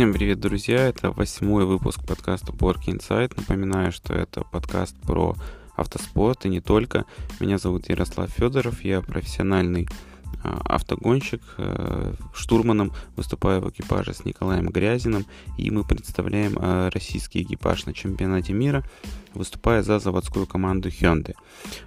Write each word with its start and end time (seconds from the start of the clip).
Всем 0.00 0.14
привет, 0.14 0.40
друзья! 0.40 0.88
Это 0.88 1.10
восьмой 1.10 1.66
выпуск 1.66 2.02
подкаста 2.06 2.52
Bork 2.52 2.86
Insight. 2.86 3.34
Напоминаю, 3.36 3.92
что 3.92 4.14
это 4.14 4.44
подкаст 4.50 4.96
про 5.02 5.36
автоспорт 5.76 6.46
и 6.46 6.48
не 6.48 6.62
только. 6.62 7.04
Меня 7.38 7.58
зовут 7.58 7.90
Ярослав 7.90 8.30
Федоров, 8.30 8.82
я 8.82 9.02
профессиональный 9.02 9.86
а, 10.42 10.62
автогонщик, 10.64 11.42
э, 11.58 12.14
штурманом, 12.32 12.94
выступаю 13.14 13.60
в 13.60 13.68
экипаже 13.68 14.14
с 14.14 14.24
Николаем 14.24 14.70
Грязиным, 14.70 15.26
и 15.58 15.70
мы 15.70 15.84
представляем 15.84 16.56
э, 16.58 16.88
российский 16.94 17.42
экипаж 17.42 17.84
на 17.84 17.92
чемпионате 17.92 18.54
мира, 18.54 18.82
выступая 19.34 19.82
за 19.82 19.98
заводскую 19.98 20.46
команду 20.46 20.88
Hyundai. 20.88 21.34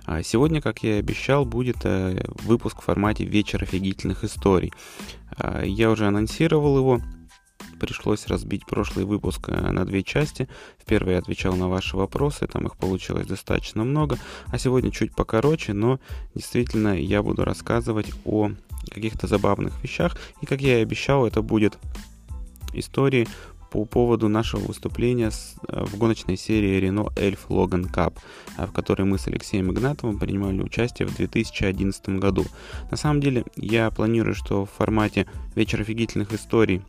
А 0.05 0.21
сегодня, 0.21 0.61
как 0.61 0.83
я 0.83 0.97
и 0.97 0.99
обещал, 0.99 1.45
будет 1.45 1.77
э, 1.83 2.23
выпуск 2.43 2.83
в 2.83 2.85
формате 2.85 3.25
«Вечер 3.25 3.63
офигительных 3.63 4.23
историй». 4.23 4.71
А, 5.35 5.63
я 5.63 5.89
уже 5.89 6.05
анонсировал 6.05 6.77
его, 6.77 7.01
пришлось 7.83 8.27
разбить 8.27 8.65
прошлый 8.65 9.03
выпуск 9.03 9.49
э, 9.49 9.71
на 9.71 9.83
две 9.85 10.03
части. 10.03 10.47
В 10.77 10.85
первой 10.85 11.13
я 11.13 11.19
отвечал 11.19 11.53
на 11.57 11.67
ваши 11.67 11.97
вопросы, 11.97 12.47
там 12.47 12.65
их 12.65 12.77
получилось 12.77 13.27
достаточно 13.27 13.83
много, 13.83 14.17
а 14.47 14.57
сегодня 14.57 14.89
чуть 14.89 15.13
покороче, 15.13 15.73
но 15.73 15.99
действительно 16.33 16.97
я 16.97 17.21
буду 17.21 17.43
рассказывать 17.43 18.09
о 18.23 18.51
каких-то 18.89 19.27
забавных 19.27 19.83
вещах, 19.83 20.17
и 20.41 20.45
как 20.45 20.61
я 20.61 20.79
и 20.79 20.81
обещал, 20.81 21.27
это 21.27 21.41
будет 21.41 21.77
истории 22.71 23.27
по 23.69 23.83
поводу 23.83 24.29
нашего 24.29 24.61
выступления 24.61 25.29
э, 25.67 25.83
в 25.83 25.97
гоночной 25.97 26.37
серии 26.37 26.81
Renault 26.81 27.13
Elf 27.15 27.39
Logan 27.49 27.91
Cup, 27.93 28.13
в 28.55 28.71
которой 28.71 29.01
мы 29.01 29.17
с 29.17 29.27
Алексеем 29.27 29.73
Игнатовым 29.73 30.19
принимали 30.19 30.61
участие 30.61 31.05
в 31.05 31.15
2011 31.17 32.07
году. 32.19 32.45
На 32.91 32.95
самом 32.95 33.19
деле, 33.19 33.43
я 33.57 33.91
планирую, 33.91 34.35
что 34.35 34.65
в 34.65 34.69
формате 34.69 35.27
«Вечер 35.55 35.81
офигительных 35.81 36.31
историй» 36.31 36.81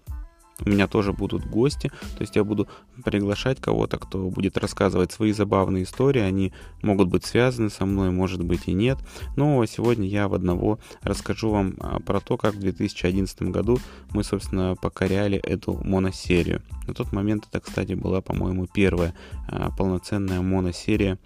у 0.60 0.68
меня 0.68 0.86
тоже 0.86 1.12
будут 1.12 1.44
гости, 1.44 1.90
то 2.16 2.20
есть 2.20 2.36
я 2.36 2.44
буду 2.44 2.68
приглашать 3.04 3.60
кого-то, 3.60 3.98
кто 3.98 4.30
будет 4.30 4.56
рассказывать 4.56 5.12
свои 5.12 5.32
забавные 5.32 5.84
истории, 5.84 6.20
они 6.20 6.52
могут 6.82 7.08
быть 7.08 7.24
связаны 7.24 7.70
со 7.70 7.86
мной, 7.86 8.10
может 8.10 8.44
быть 8.44 8.62
и 8.66 8.72
нет, 8.72 8.98
но 9.36 9.64
сегодня 9.66 10.06
я 10.06 10.28
в 10.28 10.34
одного 10.34 10.78
расскажу 11.02 11.50
вам 11.50 11.74
а, 11.80 12.00
про 12.00 12.20
то, 12.20 12.36
как 12.36 12.54
в 12.54 12.60
2011 12.60 13.42
году 13.42 13.78
мы, 14.10 14.22
собственно, 14.22 14.76
покоряли 14.80 15.38
эту 15.38 15.80
моносерию. 15.84 16.62
На 16.86 16.94
тот 16.94 17.12
момент 17.12 17.46
это, 17.50 17.60
кстати, 17.60 17.94
была, 17.94 18.20
по-моему, 18.20 18.66
первая 18.72 19.14
а, 19.48 19.70
полноценная 19.70 20.40
моносерия 20.40 21.18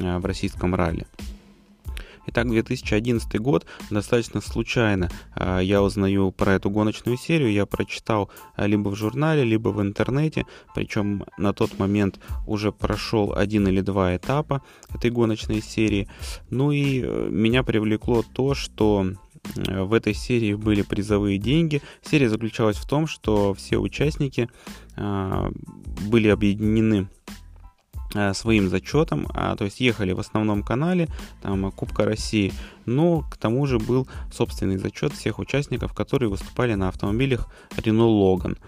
а, 0.00 0.18
в 0.18 0.24
российском 0.26 0.74
ралли. 0.74 1.06
Итак, 2.26 2.48
2011 2.48 3.38
год. 3.40 3.66
Достаточно 3.90 4.40
случайно 4.40 5.10
э, 5.36 5.60
я 5.62 5.82
узнаю 5.82 6.32
про 6.32 6.54
эту 6.54 6.70
гоночную 6.70 7.18
серию. 7.18 7.52
Я 7.52 7.66
прочитал 7.66 8.30
э, 8.56 8.66
либо 8.66 8.88
в 8.88 8.96
журнале, 8.96 9.44
либо 9.44 9.68
в 9.68 9.82
интернете. 9.82 10.46
Причем 10.74 11.24
на 11.36 11.52
тот 11.52 11.78
момент 11.78 12.18
уже 12.46 12.72
прошел 12.72 13.34
один 13.34 13.68
или 13.68 13.80
два 13.82 14.16
этапа 14.16 14.62
этой 14.94 15.10
гоночной 15.10 15.60
серии. 15.60 16.08
Ну 16.48 16.72
и 16.72 17.02
э, 17.02 17.28
меня 17.30 17.62
привлекло 17.62 18.22
то, 18.22 18.54
что 18.54 19.06
в 19.66 19.92
этой 19.92 20.14
серии 20.14 20.54
были 20.54 20.80
призовые 20.80 21.36
деньги. 21.36 21.82
Серия 22.02 22.30
заключалась 22.30 22.78
в 22.78 22.88
том, 22.88 23.06
что 23.06 23.52
все 23.52 23.76
участники 23.76 24.48
были 24.96 26.28
объединены 26.28 27.08
своим 28.34 28.68
зачетом, 28.68 29.26
а, 29.34 29.56
то 29.56 29.64
есть 29.64 29.80
ехали 29.80 30.12
в 30.12 30.20
основном 30.20 30.62
канале, 30.62 31.08
там 31.42 31.70
Кубка 31.72 32.04
России, 32.04 32.52
но 32.86 33.22
к 33.22 33.36
тому 33.36 33.66
же 33.66 33.78
был 33.78 34.06
собственный 34.32 34.76
зачет 34.76 35.12
всех 35.12 35.38
участников, 35.38 35.92
которые 35.92 36.28
выступали 36.28 36.74
на 36.74 36.88
автомобилях 36.88 37.48
Renault 37.76 38.38
Logan. 38.38 38.58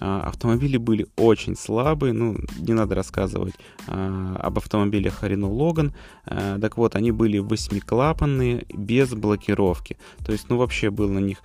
А, 0.00 0.22
автомобили 0.22 0.76
были 0.76 1.06
очень 1.16 1.56
слабые, 1.56 2.12
ну, 2.12 2.36
не 2.58 2.74
надо 2.74 2.94
рассказывать 2.94 3.54
а, 3.86 4.36
об 4.40 4.58
автомобилях 4.58 5.22
Renault 5.22 5.56
Logan, 5.56 5.92
а, 6.26 6.58
так 6.58 6.76
вот, 6.76 6.96
они 6.96 7.12
были 7.12 7.38
восьмиклапанные, 7.38 8.64
без 8.72 9.12
блокировки, 9.14 9.96
то 10.24 10.32
есть, 10.32 10.48
ну, 10.48 10.56
вообще 10.56 10.90
было 10.90 11.10
на 11.10 11.18
них 11.18 11.38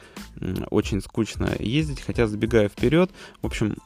очень 0.69 1.01
скучно 1.01 1.51
ездить, 1.59 2.01
хотя, 2.01 2.27
забегая 2.27 2.69
вперед, 2.69 3.11
в 3.41 3.45
общем, 3.45 3.77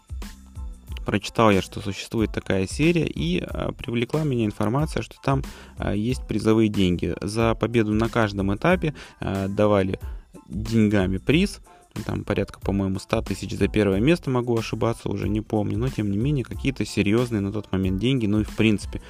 прочитал 1.10 1.50
я, 1.50 1.64
что 1.64 1.82
существует 1.82 2.32
такая 2.32 2.68
серия, 2.68 3.08
и 3.08 3.40
а, 3.42 3.72
привлекла 3.72 4.24
меня 4.24 4.46
информация, 4.46 5.02
что 5.02 5.16
там 5.24 5.42
а, 5.80 5.96
есть 5.96 6.28
призовые 6.28 6.70
деньги. 6.70 7.16
За 7.20 7.56
победу 7.56 7.96
на 7.96 8.10
каждом 8.10 8.54
этапе 8.54 8.94
а, 9.20 9.48
давали 9.48 10.00
деньгами 10.48 11.18
приз, 11.18 11.62
там 12.06 12.24
порядка, 12.24 12.60
по-моему, 12.60 13.00
100 13.00 13.24
тысяч 13.24 13.58
за 13.58 13.68
первое 13.68 14.00
место, 14.00 14.30
могу 14.30 14.56
ошибаться, 14.56 15.10
уже 15.10 15.28
не 15.28 15.42
помню, 15.42 15.80
но 15.80 15.90
тем 15.90 16.12
не 16.12 16.18
менее 16.20 16.46
какие-то 16.46 16.86
серьезные 16.86 17.42
на 17.42 17.52
тот 17.52 17.72
момент 17.72 18.00
деньги, 18.00 18.28
ну 18.28 18.42
и 18.42 18.44
в 18.44 18.56
принципе 18.56 19.02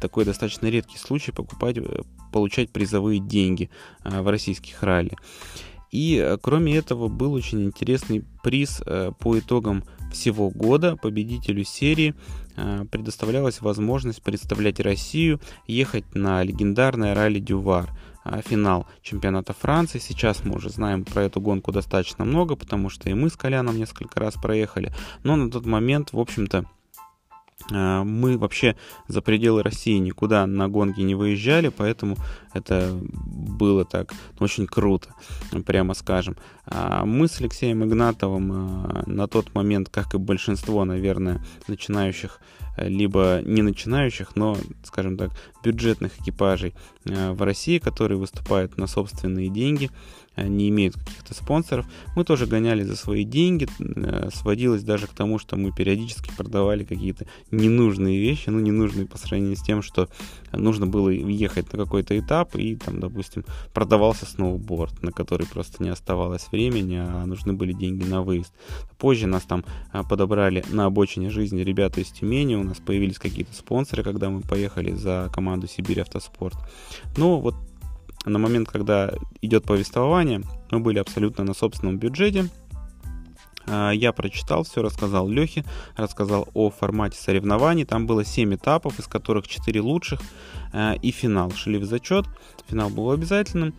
такой 0.00 0.24
достаточно 0.24 0.68
редкий 0.68 0.98
случай 0.98 1.32
покупать, 1.32 1.78
э, 1.78 2.02
получать 2.32 2.70
призовые 2.70 3.18
деньги 3.18 3.70
в 4.04 4.30
российских 4.30 4.84
ралли. 4.84 5.16
И 5.90 6.16
э, 6.16 6.38
кроме 6.40 6.76
этого 6.76 7.08
был 7.08 7.32
очень 7.32 7.64
интересный 7.64 8.24
приз 8.42 8.82
э, 8.86 9.12
по 9.18 9.38
итогам 9.38 9.84
всего 10.12 10.50
года 10.50 10.96
победителю 10.96 11.64
серии 11.64 12.14
э, 12.56 12.84
предоставлялась 12.90 13.60
возможность 13.60 14.22
представлять 14.22 14.80
Россию, 14.80 15.40
ехать 15.66 16.14
на 16.14 16.42
легендарное 16.42 17.14
ралли 17.14 17.40
Дювар, 17.40 17.90
э, 18.24 18.40
финал 18.46 18.86
чемпионата 19.02 19.52
Франции. 19.52 19.98
Сейчас 19.98 20.44
мы 20.44 20.56
уже 20.56 20.70
знаем 20.70 21.04
про 21.04 21.24
эту 21.24 21.40
гонку 21.40 21.72
достаточно 21.72 22.24
много, 22.24 22.56
потому 22.56 22.88
что 22.88 23.10
и 23.10 23.14
мы 23.14 23.28
с 23.28 23.36
Коляном 23.36 23.76
несколько 23.76 24.20
раз 24.20 24.34
проехали. 24.34 24.92
Но 25.24 25.36
на 25.36 25.50
тот 25.50 25.66
момент, 25.66 26.12
в 26.12 26.20
общем-то, 26.20 26.66
мы 27.70 28.38
вообще 28.38 28.76
за 29.06 29.20
пределы 29.22 29.62
России 29.62 29.98
никуда 29.98 30.46
на 30.46 30.68
гонки 30.68 31.00
не 31.00 31.14
выезжали, 31.14 31.68
поэтому 31.68 32.16
это 32.52 32.98
было 33.00 33.84
так 33.84 34.12
очень 34.38 34.66
круто, 34.66 35.14
прямо 35.66 35.94
скажем. 35.94 36.36
А 36.66 37.04
мы 37.04 37.26
с 37.26 37.40
Алексеем 37.40 37.84
Игнатовым 37.84 38.52
а, 38.52 39.02
на 39.06 39.26
тот 39.26 39.54
момент, 39.54 39.88
как 39.88 40.14
и 40.14 40.18
большинство, 40.18 40.84
наверное, 40.84 41.44
начинающих, 41.66 42.40
э, 42.76 42.88
либо 42.88 43.40
не 43.44 43.62
начинающих, 43.62 44.36
но, 44.36 44.56
скажем 44.84 45.16
так, 45.16 45.30
бюджетных 45.64 46.20
экипажей 46.20 46.74
э, 47.06 47.32
в 47.32 47.42
России, 47.42 47.78
которые 47.78 48.18
выступают 48.18 48.78
на 48.78 48.86
собственные 48.86 49.48
деньги, 49.48 49.86
э, 49.86 50.19
не 50.36 50.68
имеют 50.68 50.94
каких-то 50.96 51.34
спонсоров. 51.34 51.86
Мы 52.16 52.24
тоже 52.24 52.46
гоняли 52.46 52.82
за 52.82 52.96
свои 52.96 53.24
деньги, 53.24 53.68
сводилось 54.34 54.82
даже 54.82 55.06
к 55.06 55.10
тому, 55.10 55.38
что 55.38 55.56
мы 55.56 55.72
периодически 55.72 56.30
продавали 56.36 56.84
какие-то 56.84 57.26
ненужные 57.50 58.20
вещи, 58.20 58.48
ну, 58.48 58.60
ненужные 58.60 59.06
по 59.06 59.18
сравнению 59.18 59.56
с 59.56 59.62
тем, 59.62 59.82
что 59.82 60.08
нужно 60.52 60.86
было 60.86 61.08
ехать 61.08 61.72
на 61.72 61.78
какой-то 61.78 62.18
этап, 62.18 62.54
и 62.56 62.76
там, 62.76 63.00
допустим, 63.00 63.44
продавался 63.72 64.26
сноуборд, 64.26 65.02
на 65.02 65.12
который 65.12 65.46
просто 65.46 65.82
не 65.82 65.90
оставалось 65.90 66.48
времени, 66.50 66.96
а 66.96 67.26
нужны 67.26 67.52
были 67.52 67.72
деньги 67.72 68.04
на 68.04 68.22
выезд. 68.22 68.52
Позже 68.98 69.26
нас 69.26 69.42
там 69.44 69.64
а, 69.92 70.04
подобрали 70.04 70.64
на 70.70 70.86
обочине 70.86 71.30
жизни 71.30 71.60
ребята 71.62 72.00
из 72.00 72.08
Тюмени, 72.08 72.54
у 72.54 72.64
нас 72.64 72.78
появились 72.78 73.18
какие-то 73.18 73.54
спонсоры, 73.54 74.02
когда 74.02 74.30
мы 74.30 74.40
поехали 74.40 74.92
за 74.92 75.30
команду 75.32 75.66
Сибирь 75.66 76.00
Автоспорт. 76.00 76.56
Но 77.16 77.40
вот 77.40 77.54
на 78.24 78.38
момент, 78.38 78.68
когда 78.68 79.12
идет 79.40 79.64
повествование, 79.64 80.42
мы 80.70 80.80
были 80.80 80.98
абсолютно 80.98 81.44
на 81.44 81.54
собственном 81.54 81.98
бюджете, 81.98 82.50
а, 83.66 83.90
я 83.90 84.12
прочитал 84.12 84.64
все, 84.64 84.82
рассказал 84.82 85.28
Лехе, 85.28 85.64
рассказал 85.96 86.48
о 86.54 86.70
формате 86.70 87.18
соревнований. 87.18 87.84
Там 87.84 88.06
было 88.06 88.24
7 88.24 88.54
этапов, 88.54 88.98
из 88.98 89.06
которых 89.06 89.46
4 89.46 89.80
лучших 89.80 90.20
а, 90.72 90.94
и 90.94 91.10
финал 91.10 91.52
шли 91.52 91.78
в 91.78 91.84
зачет. 91.84 92.26
Финал 92.68 92.90
был 92.90 93.10
обязательным. 93.10 93.74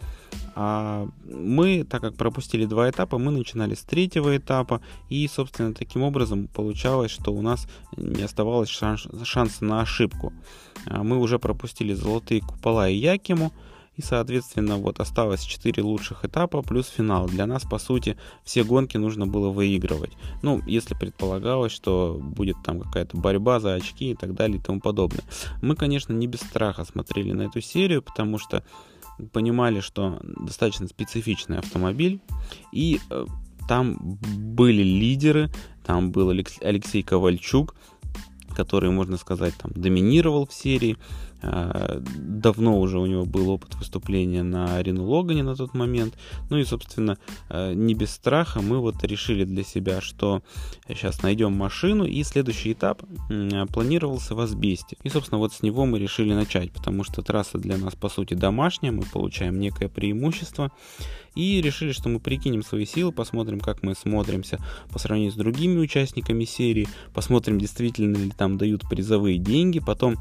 А 0.55 1.07
мы, 1.25 1.83
так 1.83 2.01
как 2.01 2.15
пропустили 2.15 2.65
два 2.65 2.89
этапа, 2.89 3.17
мы 3.17 3.31
начинали 3.31 3.73
с 3.73 3.81
третьего 3.83 4.35
этапа. 4.37 4.81
И, 5.09 5.27
собственно, 5.27 5.73
таким 5.73 6.03
образом 6.03 6.47
получалось, 6.47 7.11
что 7.11 7.33
у 7.33 7.41
нас 7.41 7.67
не 7.97 8.23
оставалось 8.23 8.69
шанс, 8.69 9.07
шанса 9.23 9.65
на 9.65 9.81
ошибку. 9.81 10.33
Мы 10.85 11.17
уже 11.17 11.37
пропустили 11.37 11.93
золотые 11.93 12.41
купола 12.41 12.89
и 12.89 12.95
Якиму. 12.95 13.51
И, 13.97 14.01
соответственно, 14.01 14.77
вот 14.77 14.99
осталось 14.99 15.43
4 15.43 15.83
лучших 15.83 16.23
этапа 16.23 16.61
плюс 16.61 16.87
финал. 16.87 17.27
Для 17.27 17.45
нас, 17.45 17.63
по 17.63 17.77
сути, 17.77 18.17
все 18.43 18.63
гонки 18.63 18.97
нужно 18.97 19.27
было 19.27 19.49
выигрывать. 19.49 20.11
Ну, 20.41 20.61
если 20.65 20.93
предполагалось, 20.93 21.73
что 21.73 22.17
будет 22.21 22.55
там 22.63 22.79
какая-то 22.79 23.17
борьба 23.17 23.59
за 23.59 23.73
очки 23.73 24.11
и 24.11 24.15
так 24.15 24.33
далее 24.33 24.59
и 24.59 24.61
тому 24.61 24.79
подобное. 24.79 25.23
Мы, 25.61 25.75
конечно, 25.75 26.13
не 26.13 26.27
без 26.27 26.39
страха 26.39 26.85
смотрели 26.85 27.33
на 27.33 27.43
эту 27.43 27.59
серию, 27.59 28.01
потому 28.01 28.37
что 28.37 28.63
понимали, 29.33 29.81
что 29.81 30.19
достаточно 30.23 30.87
специфичный 30.87 31.59
автомобиль. 31.59 32.21
И 32.71 32.99
э, 33.09 33.25
там 33.67 34.17
были 34.21 34.83
лидеры, 34.83 35.51
там 35.85 36.11
был 36.11 36.29
Алексей 36.29 37.03
Ковальчук, 37.03 37.75
который, 38.55 38.89
можно 38.89 39.17
сказать, 39.17 39.53
там 39.55 39.71
доминировал 39.73 40.47
в 40.47 40.53
серии. 40.53 40.97
А, 41.41 42.01
давно 42.01 42.79
уже 42.79 42.99
у 42.99 43.05
него 43.05 43.25
был 43.25 43.49
опыт 43.49 43.75
выступления 43.75 44.43
на 44.43 44.81
Рену 44.81 45.05
Логане 45.05 45.43
на 45.43 45.55
тот 45.55 45.73
момент. 45.73 46.15
Ну 46.49 46.57
и, 46.57 46.63
собственно, 46.63 47.17
а, 47.49 47.73
не 47.73 47.93
без 47.93 48.11
страха 48.11 48.61
мы 48.61 48.79
вот 48.79 49.03
решили 49.03 49.43
для 49.43 49.63
себя, 49.63 50.01
что 50.01 50.41
сейчас 50.87 51.23
найдем 51.23 51.53
машину, 51.53 52.05
и 52.05 52.23
следующий 52.23 52.73
этап 52.73 53.03
планировался 53.73 54.35
в 54.35 54.39
Асбесте. 54.39 54.97
И, 55.03 55.09
собственно, 55.09 55.39
вот 55.39 55.53
с 55.53 55.63
него 55.63 55.85
мы 55.85 55.99
решили 55.99 56.33
начать, 56.33 56.71
потому 56.71 57.03
что 57.03 57.21
трасса 57.21 57.57
для 57.57 57.77
нас, 57.77 57.95
по 57.95 58.09
сути, 58.09 58.33
домашняя, 58.33 58.91
мы 58.91 59.03
получаем 59.03 59.59
некое 59.59 59.89
преимущество. 59.89 60.71
И 61.33 61.61
решили, 61.61 61.93
что 61.93 62.09
мы 62.09 62.19
прикинем 62.19 62.61
свои 62.61 62.85
силы, 62.85 63.13
посмотрим, 63.13 63.61
как 63.61 63.83
мы 63.83 63.95
смотримся 63.95 64.59
по 64.91 64.99
сравнению 64.99 65.31
с 65.31 65.35
другими 65.35 65.79
участниками 65.79 66.43
серии, 66.43 66.89
посмотрим, 67.13 67.57
действительно 67.57 68.17
ли 68.17 68.31
там 68.31 68.57
дают 68.57 68.81
призовые 68.89 69.37
деньги, 69.37 69.79
потом 69.79 70.17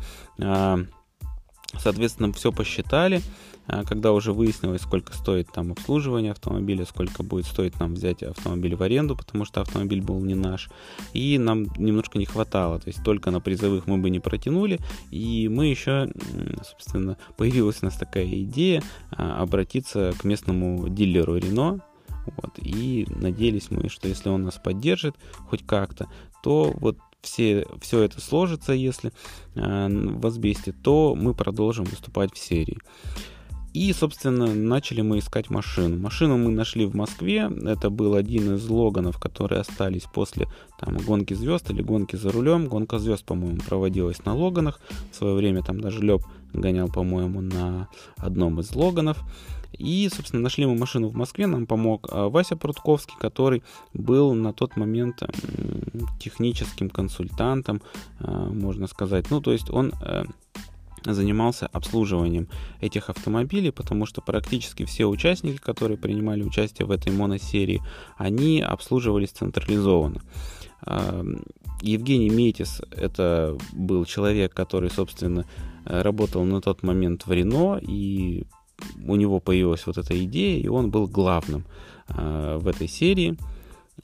Соответственно, 1.79 2.33
все 2.33 2.53
посчитали, 2.53 3.23
а, 3.67 3.85
когда 3.85 4.13
уже 4.13 4.33
выяснилось, 4.33 4.83
сколько 4.83 5.15
стоит 5.15 5.53
там 5.53 5.73
обслуживание 5.73 6.33
автомобиля, 6.33 6.85
сколько 6.85 7.23
будет 7.23 7.47
стоить 7.47 7.79
нам 7.79 7.95
взять 7.95 8.23
автомобиль 8.23 8.75
в 8.75 8.83
аренду, 8.83 9.17
потому 9.17 9.45
что 9.45 9.61
автомобиль 9.61 10.03
был 10.03 10.19
не 10.21 10.35
наш. 10.35 10.69
И 11.13 11.39
нам 11.39 11.65
немножко 11.77 12.19
не 12.19 12.27
хватало, 12.27 12.81
то 12.81 12.89
есть 12.89 13.05
только 13.05 13.31
на 13.31 13.41
призовых 13.41 13.87
мы 13.87 13.99
бы 13.99 14.11
не 14.11 14.19
протянули. 14.19 14.81
И 15.11 15.49
мы 15.49 15.67
еще, 15.67 16.13
собственно, 16.69 17.17
появилась 17.37 17.79
у 17.83 17.87
нас 17.87 17.97
такая 17.97 18.27
идея 18.27 18.83
а, 19.13 19.41
обратиться 19.41 20.13
к 20.19 20.25
местному 20.25 20.89
дилеру 20.89 21.37
Рено, 21.37 21.81
вот, 22.37 22.59
и 22.59 23.07
надеялись 23.09 23.71
мы, 23.71 23.89
что 23.89 24.09
если 24.09 24.29
он 24.29 24.43
нас 24.43 24.61
поддержит 24.63 25.15
хоть 25.49 25.65
как-то, 25.65 26.09
то 26.43 26.73
вот 26.77 26.99
все, 27.23 27.67
все 27.81 28.03
это 28.03 28.21
сложится, 28.21 28.73
если 28.73 29.13
э, 29.55 29.89
в 29.89 30.27
Асбесте, 30.27 30.73
то 30.73 31.15
мы 31.15 31.35
продолжим 31.35 31.85
выступать 31.85 32.35
в 32.35 32.39
серии. 32.39 32.79
И, 33.73 33.93
собственно, 33.93 34.53
начали 34.53 35.01
мы 35.01 35.21
искать 35.21 35.49
машину. 35.49 35.97
Машину 35.97 36.37
мы 36.37 36.51
нашли 36.51 36.87
в 36.87 36.97
Москве. 36.97 37.49
Это 37.65 37.89
был 37.89 38.15
один 38.15 38.57
из 38.57 38.69
логанов, 38.69 39.19
которые 39.21 39.61
остались 39.61 40.07
после 40.13 40.49
там, 40.79 40.97
гонки 40.97 41.35
звезд 41.35 41.71
или 41.71 41.81
гонки 41.81 42.17
за 42.17 42.33
рулем. 42.33 42.67
Гонка 42.67 42.99
звезд, 42.99 43.25
по-моему, 43.25 43.61
проводилась 43.61 44.25
на 44.25 44.35
логанах. 44.35 44.81
В 45.13 45.17
свое 45.17 45.37
время 45.37 45.63
там 45.63 45.81
даже 45.81 46.01
Леб 46.01 46.23
гонял, 46.53 46.89
по-моему, 46.89 47.41
на 47.43 47.89
одном 48.17 48.59
из 48.59 48.75
логанов. 48.75 49.23
И, 49.81 50.09
собственно, 50.15 50.43
нашли 50.43 50.67
мы 50.67 50.77
машину 50.77 51.09
в 51.09 51.15
Москве, 51.15 51.47
нам 51.47 51.67
помог 51.67 52.07
а, 52.11 52.29
Вася 52.29 52.55
Прудковский, 52.55 53.15
который 53.19 53.63
был 53.95 54.35
на 54.35 54.53
тот 54.53 54.77
момент 54.77 55.23
техническим 56.21 56.91
консультантом, 56.91 57.81
а, 58.19 58.51
можно 58.51 58.87
сказать. 58.87 59.31
Ну, 59.31 59.41
то 59.41 59.53
есть 59.53 59.71
он 59.71 59.95
э, 60.03 60.25
занимался 61.05 61.67
обслуживанием 61.67 62.47
этих 62.81 63.09
автомобилей, 63.09 63.71
потому 63.71 64.05
что 64.05 64.21
практически 64.21 64.85
все 64.85 65.07
участники, 65.07 65.57
которые 65.57 65.97
принимали 65.97 66.43
участие 66.43 66.87
в 66.87 66.91
этой 66.91 67.13
моносерии, 67.13 67.83
они 68.19 68.61
обслуживались 68.61 69.31
централизованно. 69.31 70.21
Евгений 71.83 72.31
Метис— 72.31 72.83
это 72.91 73.57
был 73.73 74.05
человек, 74.05 74.53
который, 74.53 74.91
собственно, 74.91 75.47
работал 75.85 76.45
на 76.45 76.61
тот 76.61 76.83
момент 76.83 77.27
в 77.27 77.33
Рено 77.33 77.79
и 77.81 78.45
у 79.07 79.17
него 79.17 79.41
появилась 79.41 79.87
вот 79.87 79.99
эта 79.99 80.23
идея, 80.25 80.61
и 80.61 80.69
он 80.69 80.91
был 80.91 81.07
главным 81.07 81.65
э, 82.09 82.59
в 82.61 82.69
этой 82.69 82.89
серии. 82.89 83.37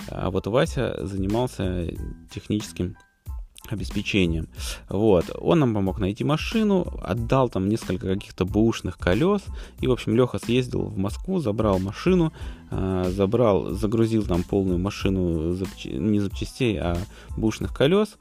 А 0.09 0.31
вот 0.31 0.47
Вася 0.47 0.97
занимался 1.07 1.89
техническим 2.31 2.97
обеспечением. 3.69 4.49
Вот. 4.89 5.25
Он 5.39 5.61
нам 5.61 5.75
помог 5.75 5.99
найти 5.99 6.25
машину, 6.25 6.87
отдал 7.03 7.49
там 7.49 7.69
несколько 7.69 8.15
каких-то 8.15 8.45
бушных 8.45 8.99
колес. 8.99 9.43
И, 9.81 9.87
в 9.87 9.93
общем, 9.93 10.15
Леха 10.15 10.39
съездил 10.39 10.83
в 10.83 10.97
Москву, 10.97 11.39
забрал 11.39 11.79
машину, 11.79 12.33
э, 12.71 13.11
забрал, 13.15 13.71
загрузил 13.71 14.25
там 14.25 14.43
полную 14.43 14.79
машину 14.79 15.55
запч... 15.55 15.87
не 15.87 16.21
запчастей, 16.21 16.79
а 16.79 16.97
бушных 17.37 17.75
колес. 17.75 18.17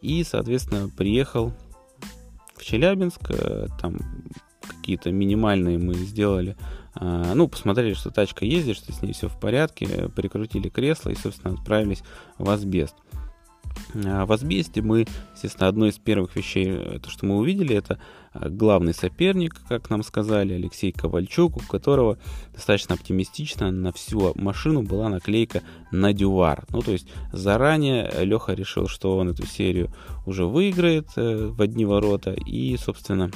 И, 0.00 0.24
соответственно, 0.24 0.88
приехал 0.88 1.52
в 2.56 2.64
Челябинск, 2.64 3.30
э, 3.30 3.68
там 3.80 3.98
какие-то 4.66 5.10
минимальные 5.10 5.78
мы 5.78 5.94
сделали. 5.94 6.56
А, 6.94 7.34
ну, 7.34 7.48
посмотрели, 7.48 7.94
что 7.94 8.10
тачка 8.10 8.44
ездит, 8.44 8.76
что 8.76 8.92
с 8.92 9.02
ней 9.02 9.12
все 9.12 9.28
в 9.28 9.38
порядке, 9.38 10.08
прикрутили 10.14 10.68
кресло 10.68 11.10
и, 11.10 11.14
собственно, 11.14 11.54
отправились 11.54 12.02
в 12.38 12.48
асбест. 12.50 12.94
А, 13.94 14.26
в 14.26 14.32
асбесте 14.32 14.82
мы, 14.82 15.06
естественно, 15.34 15.68
одно 15.68 15.86
из 15.86 15.98
первых 15.98 16.36
вещей, 16.36 16.98
то, 17.00 17.10
что 17.10 17.26
мы 17.26 17.36
увидели, 17.36 17.74
это 17.74 17.98
а, 18.32 18.48
главный 18.48 18.94
соперник, 18.94 19.60
как 19.68 19.90
нам 19.90 20.02
сказали, 20.02 20.54
Алексей 20.54 20.92
Ковальчук, 20.92 21.56
у 21.56 21.60
которого 21.60 22.18
достаточно 22.54 22.94
оптимистично 22.94 23.70
на 23.70 23.92
всю 23.92 24.32
машину 24.36 24.82
была 24.82 25.08
наклейка 25.08 25.62
на 25.90 26.12
дювар. 26.12 26.64
Ну, 26.70 26.80
то 26.80 26.92
есть 26.92 27.08
заранее 27.32 28.10
Леха 28.22 28.54
решил, 28.54 28.88
что 28.88 29.16
он 29.16 29.30
эту 29.30 29.46
серию 29.46 29.90
уже 30.26 30.46
выиграет 30.46 31.08
э, 31.16 31.48
в 31.48 31.60
одни 31.60 31.84
ворота 31.84 32.32
и, 32.32 32.76
собственно, 32.76 33.30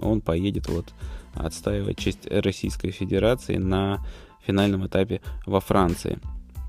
он 0.00 0.20
поедет 0.20 0.68
вот 0.68 0.92
отстаивать 1.34 1.98
честь 1.98 2.26
Российской 2.30 2.90
Федерации 2.90 3.56
на 3.56 4.04
финальном 4.46 4.86
этапе 4.86 5.20
во 5.44 5.60
Франции. 5.60 6.18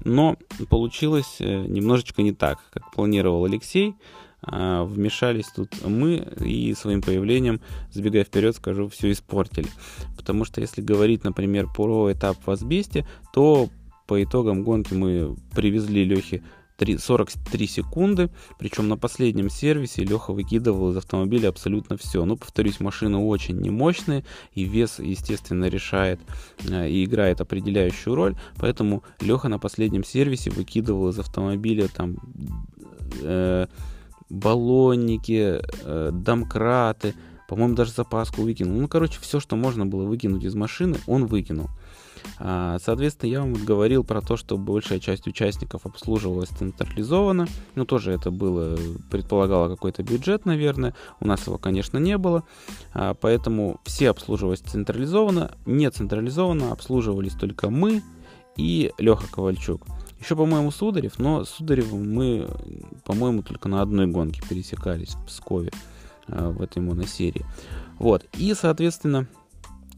Но 0.03 0.37
получилось 0.69 1.37
э, 1.39 1.65
немножечко 1.67 2.21
не 2.21 2.31
так, 2.31 2.59
как 2.71 2.91
планировал 2.91 3.45
Алексей. 3.45 3.95
А, 4.43 4.83
вмешались 4.83 5.47
тут 5.47 5.69
мы 5.85 6.17
и 6.39 6.73
своим 6.75 7.01
появлением, 7.01 7.59
сбегая 7.91 8.23
вперед, 8.23 8.55
скажу, 8.55 8.87
все 8.87 9.11
испортили. 9.11 9.67
Потому 10.15 10.45
что 10.45 10.61
если 10.61 10.81
говорить, 10.81 11.23
например, 11.23 11.67
про 11.75 12.11
этап 12.11 12.37
в 12.45 12.51
Асбесте, 12.51 13.07
то 13.33 13.69
по 14.05 14.23
итогам 14.23 14.63
гонки 14.63 14.93
мы 14.93 15.35
привезли 15.55 16.05
Лехе 16.05 16.43
3, 16.77 16.97
43 16.97 17.67
секунды. 17.67 18.29
Причем 18.57 18.87
на 18.87 18.97
последнем 18.97 19.49
сервисе 19.49 20.03
Леха 20.03 20.31
выкидывал 20.31 20.91
из 20.91 20.97
автомобиля 20.97 21.49
абсолютно 21.49 21.97
все. 21.97 22.23
Ну, 22.25 22.37
повторюсь, 22.37 22.79
машины 22.79 23.17
очень 23.17 23.59
немощные, 23.59 24.23
и 24.53 24.63
вес, 24.63 24.99
естественно, 24.99 25.65
решает 25.65 26.19
э, 26.67 26.89
и 26.89 27.03
играет 27.03 27.41
определяющую 27.41 28.15
роль. 28.15 28.35
Поэтому 28.57 29.03
Леха 29.19 29.49
на 29.49 29.59
последнем 29.59 30.03
сервисе 30.03 30.51
выкидывал 30.51 31.09
из 31.09 31.19
автомобиля 31.19 31.87
там 31.87 32.17
э, 33.21 33.67
баллонники, 34.29 35.61
э, 35.83 36.09
домкраты, 36.13 37.15
по-моему, 37.47 37.75
даже 37.75 37.91
запаску 37.91 38.41
выкинул. 38.41 38.79
Ну, 38.79 38.87
короче, 38.87 39.19
все, 39.21 39.39
что 39.39 39.55
можно 39.55 39.85
было 39.85 40.03
выкинуть 40.03 40.43
из 40.43 40.53
машины, 40.53 40.97
он 41.07 41.25
выкинул. 41.25 41.69
А, 42.39 42.77
соответственно, 42.83 43.29
я 43.29 43.39
вам 43.41 43.53
говорил 43.53 44.03
про 44.03 44.21
то, 44.21 44.37
что 44.37 44.57
большая 44.57 44.99
часть 44.99 45.27
участников 45.27 45.85
обслуживалась 45.85 46.49
централизованно. 46.49 47.47
Ну, 47.75 47.85
тоже 47.85 48.11
это 48.11 48.31
было, 48.31 48.77
предполагало 49.09 49.69
какой-то 49.69 50.03
бюджет, 50.03 50.45
наверное. 50.45 50.93
У 51.19 51.27
нас 51.27 51.45
его, 51.47 51.57
конечно, 51.57 51.97
не 51.97 52.17
было. 52.17 52.43
А, 52.93 53.13
поэтому 53.13 53.79
все 53.83 54.09
обслуживались 54.09 54.59
централизованно. 54.59 55.51
Не 55.65 55.89
централизованно 55.89 56.71
обслуживались 56.71 57.33
только 57.33 57.69
мы 57.69 58.03
и 58.57 58.91
Леха 58.97 59.27
Ковальчук. 59.31 59.85
Еще, 60.19 60.35
по-моему, 60.35 60.71
Сударев, 60.71 61.19
но 61.19 61.45
с 61.45 61.49
Сударевым 61.49 62.11
мы, 62.11 62.49
по-моему, 63.05 63.43
только 63.43 63.69
на 63.69 63.81
одной 63.81 64.07
гонке 64.07 64.41
пересекались 64.47 65.13
в 65.13 65.25
Пскове 65.27 65.71
а, 66.27 66.49
в 66.49 66.61
этой 66.61 66.81
моносерии. 66.81 67.45
Вот. 67.99 68.25
И, 68.37 68.53
соответственно, 68.53 69.27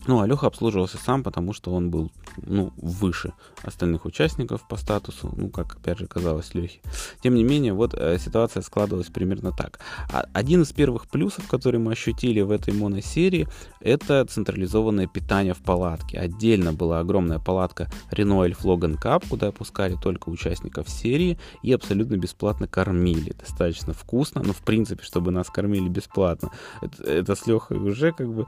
ну, 0.10 0.22
Алёха 0.22 0.48
обслуживался 0.48 0.98
сам, 0.98 1.22
потому 1.22 1.54
что 1.54 1.72
он 1.72 1.92
был, 1.92 2.12
ну, 2.38 2.74
выше 2.78 3.34
остальных 3.62 4.06
участников 4.06 4.68
по 4.68 4.75
статусу, 4.75 5.32
ну, 5.38 5.50
как, 5.50 5.75
опять 5.75 6.00
же, 6.00 6.08
казалось 6.08 6.56
Лехе. 6.56 6.80
Тем 7.22 7.36
не 7.36 7.44
менее, 7.44 7.74
вот 7.74 7.94
э, 7.94 8.18
ситуация 8.18 8.63
складывалась 8.63 9.10
примерно 9.10 9.51
так. 9.51 9.80
А, 10.12 10.25
один 10.34 10.63
из 10.63 10.72
первых 10.72 11.08
плюсов, 11.08 11.48
который 11.48 11.80
мы 11.80 11.92
ощутили 11.92 12.42
в 12.42 12.50
этой 12.50 12.74
моносерии, 12.74 13.48
это 13.82 14.25
централизованное 14.25 15.06
питание 15.06 15.54
в 15.54 15.60
палатке. 15.60 16.18
Отдельно 16.18 16.74
была 16.74 17.01
огромная 17.01 17.38
палатка 17.38 17.88
Renault 18.12 18.58
Logan 18.63 19.00
Cup, 19.00 19.25
куда 19.30 19.50
опускали 19.50 19.96
только 20.01 20.30
участников 20.30 20.89
серии 20.89 21.38
и 21.62 21.72
абсолютно 21.72 22.18
бесплатно 22.18 22.68
кормили. 22.68 23.36
Достаточно 23.39 23.94
вкусно, 23.94 24.42
но, 24.42 24.54
в 24.54 24.63
принципе, 24.63 25.04
чтобы 25.04 25.30
нас 25.30 25.51
кормили 25.51 25.88
бесплатно, 25.88 26.50
это, 26.82 27.04
это 27.04 27.36
с 27.36 27.46
Лехой 27.46 27.78
уже 27.78 28.12
как 28.12 28.34
бы 28.34 28.48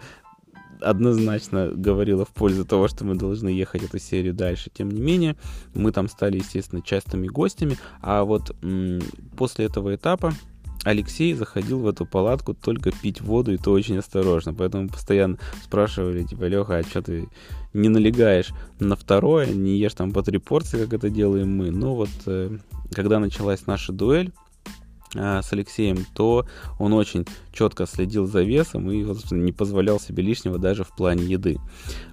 однозначно 0.81 1.71
говорила 1.73 2.25
в 2.25 2.29
пользу 2.29 2.65
того, 2.65 2.87
что 2.87 3.05
мы 3.05 3.15
должны 3.15 3.49
ехать 3.49 3.83
эту 3.83 3.99
серию 3.99 4.33
дальше. 4.33 4.69
Тем 4.73 4.89
не 4.89 5.01
менее, 5.01 5.35
мы 5.73 5.91
там 5.91 6.07
стали, 6.07 6.37
естественно, 6.37 6.81
частыми 6.81 7.27
гостями, 7.27 7.77
а 8.01 8.23
вот 8.23 8.55
м- 8.61 9.01
после 9.37 9.65
этого 9.65 9.95
этапа 9.95 10.33
Алексей 10.83 11.33
заходил 11.33 11.79
в 11.79 11.87
эту 11.87 12.05
палатку 12.05 12.53
только 12.55 12.91
пить 12.91 13.21
воду, 13.21 13.53
и 13.53 13.57
то 13.57 13.71
очень 13.71 13.97
осторожно. 13.97 14.53
Поэтому 14.53 14.89
постоянно 14.89 15.37
спрашивали, 15.63 16.23
типа, 16.23 16.45
Леха, 16.45 16.77
а 16.77 16.83
что 16.83 17.03
ты 17.03 17.29
не 17.73 17.87
налегаешь 17.87 18.49
на 18.79 18.95
второе, 18.95 19.47
не 19.53 19.77
ешь 19.77 19.93
там 19.93 20.11
по 20.11 20.23
три 20.23 20.39
порции, 20.39 20.83
как 20.83 20.93
это 20.93 21.09
делаем 21.09 21.55
мы. 21.55 21.69
Но 21.71 21.95
вот 21.95 22.09
э, 22.25 22.57
когда 22.93 23.19
началась 23.19 23.67
наша 23.67 23.93
дуэль, 23.93 24.31
с 25.13 25.51
Алексеем, 25.51 26.05
то 26.15 26.45
он 26.79 26.93
очень 26.93 27.25
четко 27.51 27.85
следил 27.85 28.25
за 28.25 28.43
весом 28.43 28.89
и, 28.91 29.03
не 29.31 29.51
позволял 29.51 29.99
себе 29.99 30.23
лишнего 30.23 30.57
даже 30.57 30.83
в 30.83 30.95
плане 30.95 31.25
еды. 31.25 31.57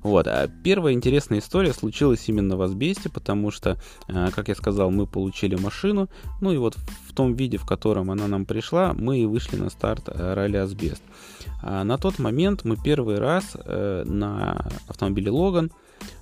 Вот. 0.02 0.26
А 0.26 0.48
первая 0.64 0.92
интересная 0.92 1.38
история 1.38 1.72
случилась 1.72 2.28
именно 2.28 2.56
в 2.56 2.62
Асбесте, 2.62 3.08
потому 3.08 3.50
что, 3.50 3.80
э, 4.08 4.28
как 4.34 4.48
я 4.48 4.54
сказал, 4.54 4.90
мы 4.90 5.06
получили 5.06 5.54
машину, 5.56 6.08
ну 6.40 6.52
и 6.52 6.56
вот 6.56 6.76
в 7.08 7.14
том 7.14 7.34
виде, 7.34 7.56
в 7.56 7.66
котором 7.66 8.10
она 8.10 8.26
нам 8.26 8.46
пришла, 8.46 8.92
мы 8.94 9.20
и 9.20 9.26
вышли 9.26 9.56
на 9.56 9.70
старт 9.70 10.08
э, 10.08 10.34
ралли 10.34 10.56
Асбест. 10.56 11.02
А 11.60 11.84
на 11.84 11.98
тот 11.98 12.18
момент 12.18 12.64
мы 12.64 12.76
первый 12.76 13.18
раз 13.18 13.56
э, 13.56 14.04
на 14.04 14.68
автомобиле 14.86 15.30
Логан 15.30 15.72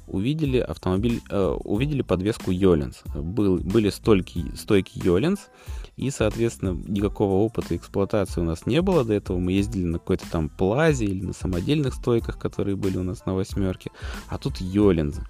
увидели 0.07 0.59
автомобиль, 0.59 1.21
э, 1.31 1.57
увидели 1.65 2.03
подвеску 2.03 2.51
Йоленс. 2.51 3.03
Был, 3.15 3.59
были 3.59 3.91
стойки, 3.91 4.45
стойки 4.57 4.99
Йоленс, 5.03 5.49
и, 5.97 6.11
соответственно, 6.11 6.77
никакого 6.87 7.45
опыта 7.45 7.77
эксплуатации 7.77 8.41
у 8.41 8.45
нас 8.45 8.67
не 8.67 8.83
было. 8.83 9.05
До 9.05 9.15
этого 9.15 9.39
мы 9.39 9.53
ездили 9.53 9.85
на 9.85 9.99
какой-то 9.99 10.31
там 10.31 10.49
плазе 10.49 11.07
или 11.07 11.25
на 11.25 11.33
самодельных 11.33 11.95
стойках, 11.95 12.39
которые 12.39 12.77
были 12.77 12.99
у 12.99 13.03
нас 13.03 13.27
на 13.27 13.35
восьмерке. 13.35 13.91
А 14.29 14.39
тут 14.39 14.61
Йоленс. 14.61 15.21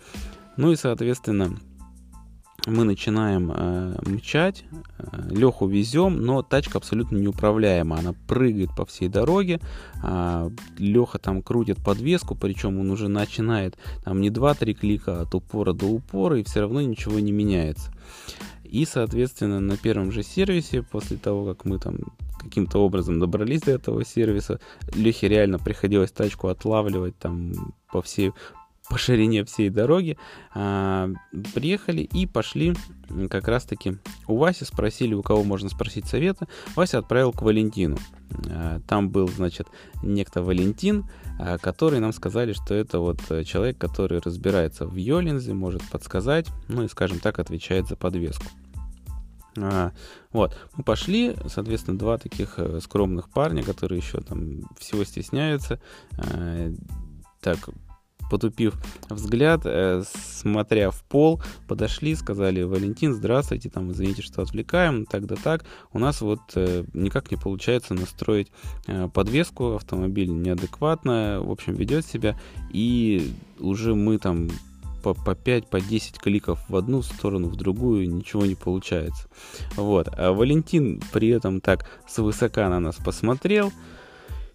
Ну 0.56 0.72
и, 0.72 0.76
соответственно, 0.76 1.56
мы 2.66 2.84
начинаем 2.84 3.52
э, 3.54 3.96
мчать, 4.02 4.64
э, 4.98 5.28
Леху 5.30 5.66
везем, 5.66 6.20
но 6.20 6.42
тачка 6.42 6.78
абсолютно 6.78 7.16
неуправляема. 7.16 7.98
Она 7.98 8.12
прыгает 8.26 8.70
по 8.76 8.84
всей 8.84 9.08
дороге, 9.08 9.60
э, 10.02 10.50
Леха 10.78 11.18
там 11.18 11.42
крутит 11.42 11.78
подвеску, 11.84 12.34
причем 12.34 12.80
он 12.80 12.90
уже 12.90 13.08
начинает 13.08 13.78
там 14.04 14.20
не 14.20 14.30
2-3 14.30 14.74
клика 14.74 15.20
от 15.22 15.34
упора 15.34 15.72
до 15.72 15.86
упора, 15.86 16.40
и 16.40 16.44
все 16.44 16.60
равно 16.60 16.80
ничего 16.80 17.20
не 17.20 17.32
меняется. 17.32 17.92
И, 18.64 18.84
соответственно, 18.84 19.60
на 19.60 19.76
первом 19.76 20.10
же 20.10 20.22
сервисе, 20.22 20.82
после 20.82 21.16
того, 21.16 21.46
как 21.46 21.64
мы 21.64 21.78
там 21.78 21.98
каким-то 22.40 22.78
образом 22.78 23.20
добрались 23.20 23.60
до 23.62 23.72
этого 23.72 24.04
сервиса, 24.04 24.60
Лехе 24.94 25.28
реально 25.28 25.58
приходилось 25.58 26.10
тачку 26.10 26.48
отлавливать 26.48 27.16
там 27.18 27.74
по 27.92 28.02
всей 28.02 28.32
по 28.90 28.98
ширине 28.98 29.44
всей 29.44 29.70
дороги, 29.70 30.18
а, 30.54 31.08
приехали 31.54 32.02
и 32.02 32.26
пошли 32.26 32.74
как 33.30 33.48
раз-таки 33.48 33.98
у 34.26 34.36
Васи, 34.36 34.64
спросили, 34.64 35.14
у 35.14 35.22
кого 35.22 35.44
можно 35.44 35.68
спросить 35.68 36.06
совета. 36.06 36.48
Вася 36.74 36.98
отправил 36.98 37.32
к 37.32 37.42
Валентину. 37.42 37.98
А, 38.48 38.80
там 38.86 39.10
был, 39.10 39.28
значит, 39.28 39.68
некто 40.02 40.42
Валентин, 40.42 41.06
а, 41.38 41.58
который 41.58 42.00
нам 42.00 42.12
сказали, 42.12 42.52
что 42.52 42.74
это 42.74 42.98
вот 42.98 43.20
человек, 43.44 43.78
который 43.78 44.20
разбирается 44.20 44.86
в 44.86 44.96
Йолинзе, 44.96 45.54
может 45.54 45.82
подсказать, 45.90 46.46
ну 46.68 46.84
и, 46.84 46.88
скажем 46.88 47.18
так, 47.18 47.38
отвечает 47.38 47.88
за 47.88 47.96
подвеску. 47.96 48.46
А, 49.58 49.92
вот, 50.32 50.56
мы 50.76 50.84
пошли, 50.84 51.34
соответственно, 51.48 51.98
два 51.98 52.18
таких 52.18 52.58
э, 52.58 52.80
скромных 52.82 53.30
парня, 53.30 53.62
которые 53.62 53.98
еще 53.98 54.20
там 54.20 54.62
всего 54.78 55.04
стесняются. 55.04 55.80
А, 56.18 56.72
так, 57.40 57.58
потупив 58.30 58.74
взгляд, 59.08 59.62
э, 59.64 60.02
смотря 60.04 60.90
в 60.90 61.02
пол, 61.04 61.42
подошли, 61.68 62.14
сказали, 62.14 62.62
Валентин, 62.62 63.14
здравствуйте, 63.14 63.68
там, 63.70 63.92
извините, 63.92 64.22
что 64.22 64.42
отвлекаем, 64.42 65.06
так 65.06 65.26
да 65.26 65.36
так. 65.36 65.64
У 65.92 65.98
нас 65.98 66.20
вот 66.20 66.40
э, 66.54 66.84
никак 66.94 67.30
не 67.30 67.36
получается 67.36 67.94
настроить 67.94 68.50
э, 68.86 69.08
подвеску, 69.12 69.74
автомобиль 69.74 70.30
неадекватно, 70.30 71.40
в 71.42 71.50
общем, 71.50 71.74
ведет 71.74 72.06
себя, 72.06 72.38
и 72.72 73.32
уже 73.58 73.94
мы 73.94 74.18
там 74.18 74.48
по, 75.06 75.14
по 75.14 75.36
5, 75.36 75.68
по 75.68 75.80
10 75.80 76.18
кликов 76.18 76.58
в 76.68 76.74
одну 76.74 77.00
сторону, 77.02 77.48
в 77.48 77.54
другую, 77.54 78.12
ничего 78.12 78.44
не 78.44 78.56
получается. 78.56 79.28
Вот. 79.76 80.08
А 80.16 80.32
Валентин 80.32 81.00
при 81.12 81.28
этом 81.28 81.60
так 81.60 81.86
свысока 82.08 82.68
на 82.68 82.80
нас 82.80 82.96
посмотрел 82.96 83.72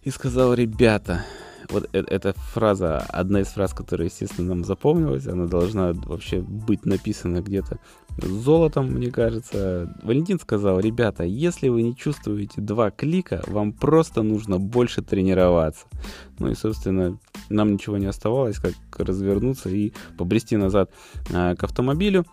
и 0.02 0.10
сказал, 0.10 0.52
ребята, 0.52 1.24
вот 1.70 1.88
э 1.92 2.02
эта 2.06 2.32
фраза, 2.32 2.98
одна 2.98 3.40
из 3.40 3.48
фраз, 3.48 3.72
которая, 3.72 4.08
естественно, 4.08 4.48
нам 4.48 4.64
запомнилась, 4.64 5.26
она 5.26 5.46
должна 5.46 5.92
вообще 5.92 6.40
быть 6.40 6.84
написана 6.84 7.40
где-то 7.40 7.78
золотом, 8.18 8.90
мне 8.90 9.10
кажется. 9.10 9.94
Валентин 10.02 10.38
сказал, 10.38 10.80
ребята, 10.80 11.24
если 11.24 11.68
вы 11.68 11.82
не 11.82 11.96
чувствуете 11.96 12.60
два 12.60 12.90
клика, 12.90 13.42
вам 13.46 13.72
просто 13.72 14.22
нужно 14.22 14.58
больше 14.58 15.02
тренироваться. 15.02 15.86
Ну 16.38 16.50
и, 16.50 16.54
собственно, 16.54 17.18
нам 17.48 17.72
ничего 17.72 17.96
не 17.98 18.06
оставалось, 18.06 18.56
как 18.56 18.74
развернуться 18.98 19.68
и 19.68 19.92
побрести 20.18 20.56
назад 20.56 20.90
э, 21.30 21.54
к 21.56 21.64
автомобилю. 21.64 22.26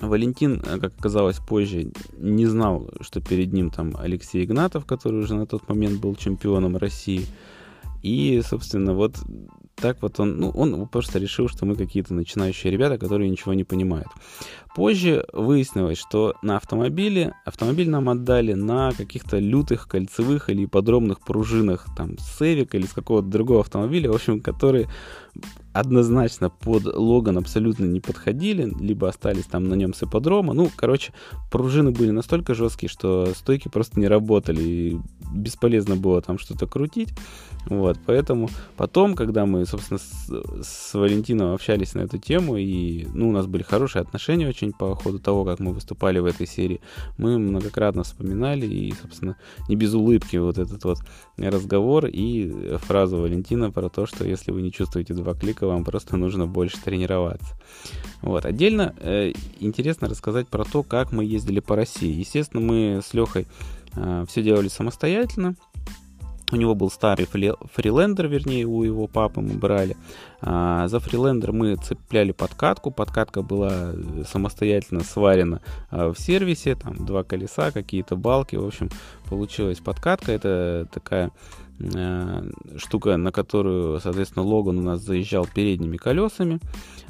Валентин, 0.00 0.62
э, 0.64 0.78
как 0.78 0.94
оказалось 0.98 1.38
позже, 1.38 1.92
не 2.16 2.46
знал, 2.46 2.90
что 3.00 3.20
перед 3.20 3.52
ним 3.52 3.70
там 3.70 3.96
Алексей 3.98 4.44
Игнатов, 4.44 4.86
который 4.86 5.20
уже 5.20 5.34
на 5.34 5.46
тот 5.46 5.68
момент 5.68 6.00
был 6.00 6.14
чемпионом 6.16 6.76
России. 6.76 7.26
И, 8.02 8.40
собственно, 8.44 8.94
вот 8.94 9.16
так 9.80 10.02
вот 10.02 10.20
он, 10.20 10.38
ну, 10.38 10.50
он 10.50 10.86
просто 10.88 11.18
решил, 11.18 11.48
что 11.48 11.66
мы 11.66 11.74
какие-то 11.74 12.14
начинающие 12.14 12.70
ребята, 12.70 12.98
которые 12.98 13.30
ничего 13.30 13.54
не 13.54 13.64
понимают. 13.64 14.08
Позже 14.74 15.26
выяснилось, 15.32 15.98
что 15.98 16.34
на 16.42 16.56
автомобиле, 16.56 17.34
автомобиль 17.44 17.88
нам 17.88 18.08
отдали 18.08 18.52
на 18.52 18.92
каких-то 18.92 19.38
лютых 19.38 19.88
кольцевых 19.88 20.50
или 20.50 20.66
подробных 20.66 21.20
пружинах, 21.20 21.86
там, 21.96 22.18
с 22.18 22.40
Эвика 22.40 22.76
или 22.76 22.86
с 22.86 22.92
какого-то 22.92 23.28
другого 23.28 23.60
автомобиля, 23.60 24.10
в 24.10 24.14
общем, 24.14 24.40
которые 24.40 24.88
однозначно 25.72 26.50
под 26.50 26.84
Логан 26.84 27.38
абсолютно 27.38 27.84
не 27.84 28.00
подходили, 28.00 28.72
либо 28.80 29.08
остались 29.08 29.44
там 29.44 29.68
на 29.68 29.74
нем 29.74 29.94
с 29.94 30.02
ипподрома. 30.02 30.52
Ну, 30.52 30.70
короче, 30.74 31.12
пружины 31.50 31.90
были 31.90 32.10
настолько 32.10 32.54
жесткие, 32.54 32.88
что 32.90 33.32
стойки 33.34 33.68
просто 33.68 34.00
не 34.00 34.08
работали, 34.08 34.62
и 34.62 35.00
бесполезно 35.32 35.96
было 35.96 36.20
там 36.20 36.38
что-то 36.38 36.66
крутить. 36.66 37.10
Вот, 37.66 37.98
поэтому 38.06 38.48
потом, 38.76 39.14
когда 39.14 39.46
мы, 39.46 39.66
собственно, 39.66 39.98
с, 39.98 40.32
с 40.62 40.94
Валентином 40.94 41.52
общались 41.52 41.94
на 41.94 42.00
эту 42.00 42.18
тему, 42.18 42.56
и, 42.56 43.06
ну, 43.12 43.28
у 43.28 43.32
нас 43.32 43.46
были 43.46 43.62
хорошие 43.62 44.02
отношения 44.02 44.48
очень 44.48 44.72
по 44.72 44.94
ходу 44.94 45.18
того, 45.18 45.44
как 45.44 45.60
мы 45.60 45.72
выступали 45.72 46.18
в 46.18 46.24
этой 46.24 46.46
серии, 46.46 46.80
мы 47.18 47.38
многократно 47.38 48.02
вспоминали, 48.02 48.66
и, 48.66 48.94
собственно, 49.00 49.36
не 49.68 49.76
без 49.76 49.94
улыбки 49.94 50.36
вот 50.36 50.58
этот 50.58 50.82
вот 50.84 50.98
разговор 51.36 52.06
и 52.06 52.76
фразу 52.78 53.18
Валентина 53.18 53.70
про 53.70 53.88
то, 53.88 54.06
что 54.06 54.26
если 54.26 54.52
вы 54.52 54.62
не 54.62 54.72
чувствуете 54.72 55.14
два 55.14 55.34
клика, 55.34 55.59
вам 55.66 55.84
просто 55.84 56.16
нужно 56.16 56.46
больше 56.46 56.80
тренироваться. 56.80 57.54
Вот, 58.22 58.44
отдельно 58.44 58.94
э, 58.98 59.32
интересно 59.60 60.08
рассказать 60.08 60.48
про 60.48 60.64
то, 60.64 60.82
как 60.82 61.12
мы 61.12 61.24
ездили 61.24 61.60
по 61.60 61.76
России. 61.76 62.12
Естественно, 62.12 62.62
мы 62.62 63.00
с 63.02 63.14
Лехой 63.14 63.46
э, 63.94 64.24
все 64.28 64.42
делали 64.42 64.68
самостоятельно, 64.68 65.56
у 66.52 66.56
него 66.56 66.74
был 66.74 66.90
старый 66.90 67.26
фрилендер, 67.26 68.26
вернее, 68.26 68.66
у 68.66 68.82
его 68.82 69.06
папы 69.06 69.40
мы 69.40 69.54
брали. 69.54 69.96
А, 70.40 70.88
за 70.88 70.98
фрилендер 70.98 71.52
мы 71.52 71.76
цепляли 71.76 72.32
подкатку. 72.32 72.90
Подкатка 72.90 73.42
была 73.42 73.92
самостоятельно 74.28 75.04
сварена 75.04 75.60
а, 75.90 76.12
в 76.12 76.18
сервисе. 76.18 76.74
Там 76.74 77.06
два 77.06 77.22
колеса, 77.22 77.70
какие-то 77.70 78.16
балки. 78.16 78.56
В 78.56 78.66
общем, 78.66 78.90
получилась 79.28 79.78
подкатка. 79.78 80.32
Это 80.32 80.88
такая 80.92 81.30
штука, 82.76 83.16
на 83.16 83.32
которую, 83.32 84.00
соответственно, 84.00 84.44
Логан 84.44 84.78
у 84.78 84.82
нас 84.82 85.00
заезжал 85.00 85.46
передними 85.46 85.96
колесами, 85.96 86.60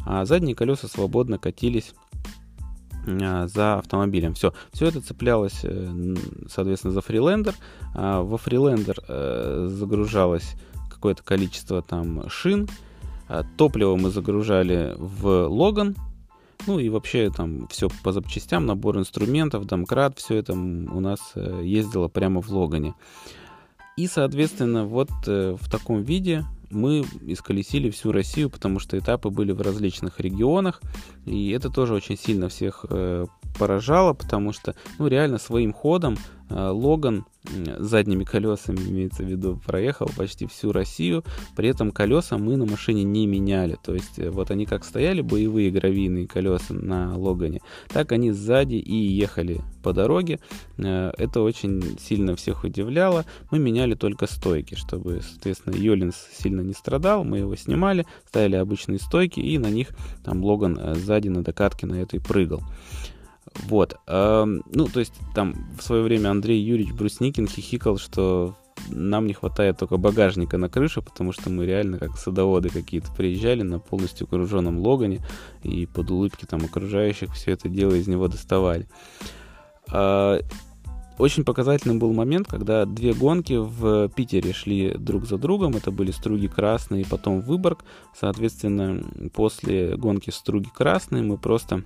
а 0.07 0.25
задние 0.25 0.55
колеса 0.55 0.89
свободно 0.89 1.39
катились 1.39 1.93
а, 3.07 3.47
за 3.49 3.79
автомобилем. 3.79 4.35
Все, 4.35 4.53
все 4.73 4.87
это 4.87 5.00
цеплялось, 5.00 5.61
э, 5.62 6.15
соответственно, 6.49 6.93
за 6.93 7.00
фрилендер. 7.00 7.55
А, 7.95 8.23
во 8.23 8.37
фрилендер 8.39 8.99
э, 9.09 9.67
загружалось 9.71 10.55
какое-то 10.91 11.23
количество 11.23 11.83
там 11.83 12.29
шин. 12.29 12.69
А, 13.29 13.45
топливо 13.57 13.97
мы 13.97 14.11
загружали 14.11 14.95
в 14.99 15.49
Логан. 15.49 15.97
Ну 16.67 16.79
и 16.79 16.91
вообще 16.91 17.31
там 17.31 17.67
все 17.69 17.89
по 18.03 18.12
запчастям, 18.12 18.67
набор 18.67 18.99
инструментов, 18.99 19.65
домкрат, 19.65 20.19
все 20.19 20.37
это 20.37 20.53
у 20.53 21.00
нас 21.00 21.33
э, 21.35 21.62
ездило 21.65 22.09
прямо 22.09 22.43
в 22.43 22.50
Логане. 22.50 22.95
И, 23.97 24.06
соответственно, 24.06 24.85
вот 24.85 25.11
в 25.26 25.70
таком 25.70 26.02
виде 26.02 26.44
мы 26.70 27.04
исколесили 27.23 27.90
всю 27.90 28.12
Россию, 28.12 28.49
потому 28.49 28.78
что 28.78 28.99
этапы 28.99 29.30
были 29.30 29.52
в 29.52 29.61
различных 29.61 30.20
регионах, 30.20 30.80
и 31.26 31.50
это 31.50 31.68
тоже 31.68 31.94
очень 31.94 32.16
сильно 32.16 32.49
всех 32.49 32.87
э, 32.88 33.26
поражало, 33.59 34.14
потому 34.14 34.52
что, 34.52 34.75
ну, 34.99 35.09
реально 35.09 35.38
своим 35.38 35.73
ходом 35.73 36.14
э, 36.14 36.18
Логан 36.50 37.25
задними 37.78 38.25
колесами, 38.25 38.78
имеется 38.78 39.23
в 39.23 39.26
виду, 39.26 39.59
проехал 39.64 40.11
почти 40.16 40.47
всю 40.47 40.73
Россию. 40.73 41.25
При 41.57 41.69
этом 41.69 41.90
колеса 41.90 42.37
мы 42.38 42.57
на 42.57 42.66
машине 42.66 43.02
не 43.02 43.26
меняли. 43.26 43.78
То 43.83 43.95
есть 43.95 44.19
э, 44.19 44.30
вот 44.30 44.50
они 44.50 44.66
как 44.66 44.85
стояли, 44.85 45.23
боевые 45.23 45.71
гравийные 45.71 46.26
колеса 46.26 46.75
на 46.75 47.16
Логане, 47.16 47.61
так 47.88 48.12
они 48.12 48.30
сзади 48.30 48.75
и 48.75 48.95
ехали 48.95 49.61
по 49.83 49.92
дороге. 49.92 50.38
Э, 50.76 51.12
это 51.16 51.40
очень 51.40 51.99
сильно 51.99 52.37
всех 52.37 52.64
удивляло. 52.64 53.25
Мы 53.50 53.59
меняли 53.59 53.95
только 53.95 54.26
стойки, 54.26 54.75
чтобы, 54.75 55.21
соответственно, 55.23 55.75
Йолинс 55.76 56.16
сильно 56.33 56.61
не 56.61 56.75
страдал. 56.75 57.25
Мы 57.25 57.38
его 57.38 57.57
снимали, 57.57 58.07
ставили 58.28 58.57
обычные 58.57 58.99
стойки, 58.99 59.40
и 59.40 59.59
на 59.59 59.71
них 59.71 59.88
там 60.25 60.45
Логан 60.45 60.78
э, 60.78 60.95
сзади 60.95 61.28
на 61.28 61.42
докатке 61.42 61.87
на 61.87 61.95
этой 61.95 62.21
прыгал. 62.21 62.62
Вот. 63.54 63.97
Э, 64.07 64.45
ну, 64.47 64.87
то 64.87 65.00
есть 65.00 65.14
там 65.35 65.54
в 65.78 65.83
свое 65.83 66.02
время 66.02 66.30
Андрей 66.30 66.61
Юрьевич 66.62 66.95
Брусникин 66.95 67.47
хихикал, 67.47 67.99
что 67.99 68.54
нам 68.88 69.26
не 69.26 69.35
хватает 69.35 69.78
только 69.78 69.97
багажника 69.97 70.57
на 70.57 70.69
крыше, 70.69 71.02
потому 71.02 71.33
что 71.33 71.50
мы 71.50 71.66
реально 71.66 71.99
как 71.99 72.16
садоводы 72.16 72.71
какие-то 72.71 73.12
приезжали 73.12 73.62
на 73.62 73.78
полностью 73.78 74.26
груженном 74.26 74.78
Логане 74.78 75.21
и 75.62 75.87
под 75.87 76.11
улыбки 76.11 76.47
там 76.47 76.64
окружающих 76.64 77.35
все 77.35 77.52
это 77.52 77.69
дело 77.69 77.95
из 77.95 78.09
него 78.09 78.28
доставали. 78.28 78.88
А, 79.92 80.40
очень 81.19 81.45
показательным 81.45 81.99
был 81.99 82.12
момент, 82.12 82.47
когда 82.49 82.87
две 82.87 83.12
гонки 83.12 83.52
в 83.52 84.09
Питере 84.09 84.52
шли 84.52 84.95
друг 84.95 85.26
за 85.26 85.37
другом. 85.37 85.76
Это 85.76 85.90
были 85.90 86.12
Струги 86.12 86.47
Красные 86.47 87.02
и 87.02 87.07
потом 87.07 87.42
Выборг. 87.42 87.85
Соответственно, 88.19 89.04
после 89.35 89.97
гонки 89.97 90.30
Струги 90.30 90.71
Красные 90.75 91.23
мы 91.23 91.37
просто 91.37 91.85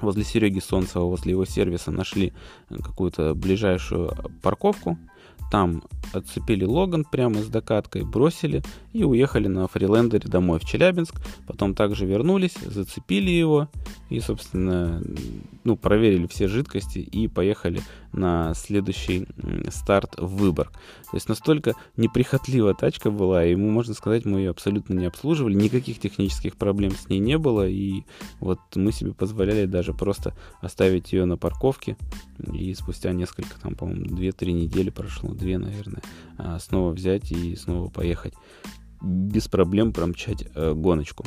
возле 0.00 0.24
Сереги 0.24 0.60
Солнцева, 0.60 1.04
возле 1.04 1.32
его 1.32 1.44
сервиса 1.44 1.90
нашли 1.90 2.32
какую-то 2.68 3.34
ближайшую 3.34 4.12
парковку. 4.42 4.98
Там 5.50 5.84
отцепили 6.12 6.64
Логан 6.64 7.04
прямо 7.04 7.36
с 7.36 7.46
докаткой, 7.46 8.02
бросили 8.02 8.62
и 8.92 9.04
уехали 9.04 9.46
на 9.46 9.68
фрилендере 9.68 10.28
домой 10.28 10.58
в 10.58 10.64
Челябинск. 10.64 11.14
Потом 11.46 11.74
также 11.74 12.04
вернулись, 12.04 12.56
зацепили 12.64 13.30
его 13.30 13.68
и, 14.10 14.18
собственно, 14.18 15.00
ну, 15.62 15.76
проверили 15.76 16.26
все 16.26 16.48
жидкости 16.48 16.98
и 16.98 17.28
поехали 17.28 17.80
на 18.16 18.54
следующий 18.54 19.26
старт 19.70 20.14
в 20.18 20.36
Выборг. 20.36 20.72
То 21.10 21.16
есть 21.16 21.28
настолько 21.28 21.74
неприхотливая 21.96 22.74
тачка 22.74 23.10
была, 23.10 23.44
и 23.44 23.52
ему, 23.52 23.70
можно 23.70 23.94
сказать, 23.94 24.24
мы 24.24 24.40
ее 24.40 24.50
абсолютно 24.50 24.94
не 24.94 25.06
обслуживали, 25.06 25.54
никаких 25.54 26.00
технических 26.00 26.56
проблем 26.56 26.92
с 26.92 27.08
ней 27.08 27.18
не 27.18 27.38
было, 27.38 27.66
и 27.66 28.02
вот 28.40 28.60
мы 28.74 28.92
себе 28.92 29.12
позволяли 29.12 29.66
даже 29.66 29.92
просто 29.92 30.34
оставить 30.60 31.12
ее 31.12 31.24
на 31.24 31.36
парковке, 31.36 31.96
и 32.52 32.74
спустя 32.74 33.12
несколько, 33.12 33.60
там, 33.60 33.74
по-моему, 33.74 34.06
2-3 34.06 34.52
недели 34.52 34.90
прошло, 34.90 35.32
2, 35.32 35.58
наверное, 35.58 36.02
а, 36.38 36.58
снова 36.58 36.92
взять 36.92 37.30
и 37.32 37.56
снова 37.56 37.88
поехать 37.88 38.34
без 39.02 39.48
проблем 39.48 39.92
промчать 39.92 40.44
э, 40.54 40.72
гоночку. 40.74 41.24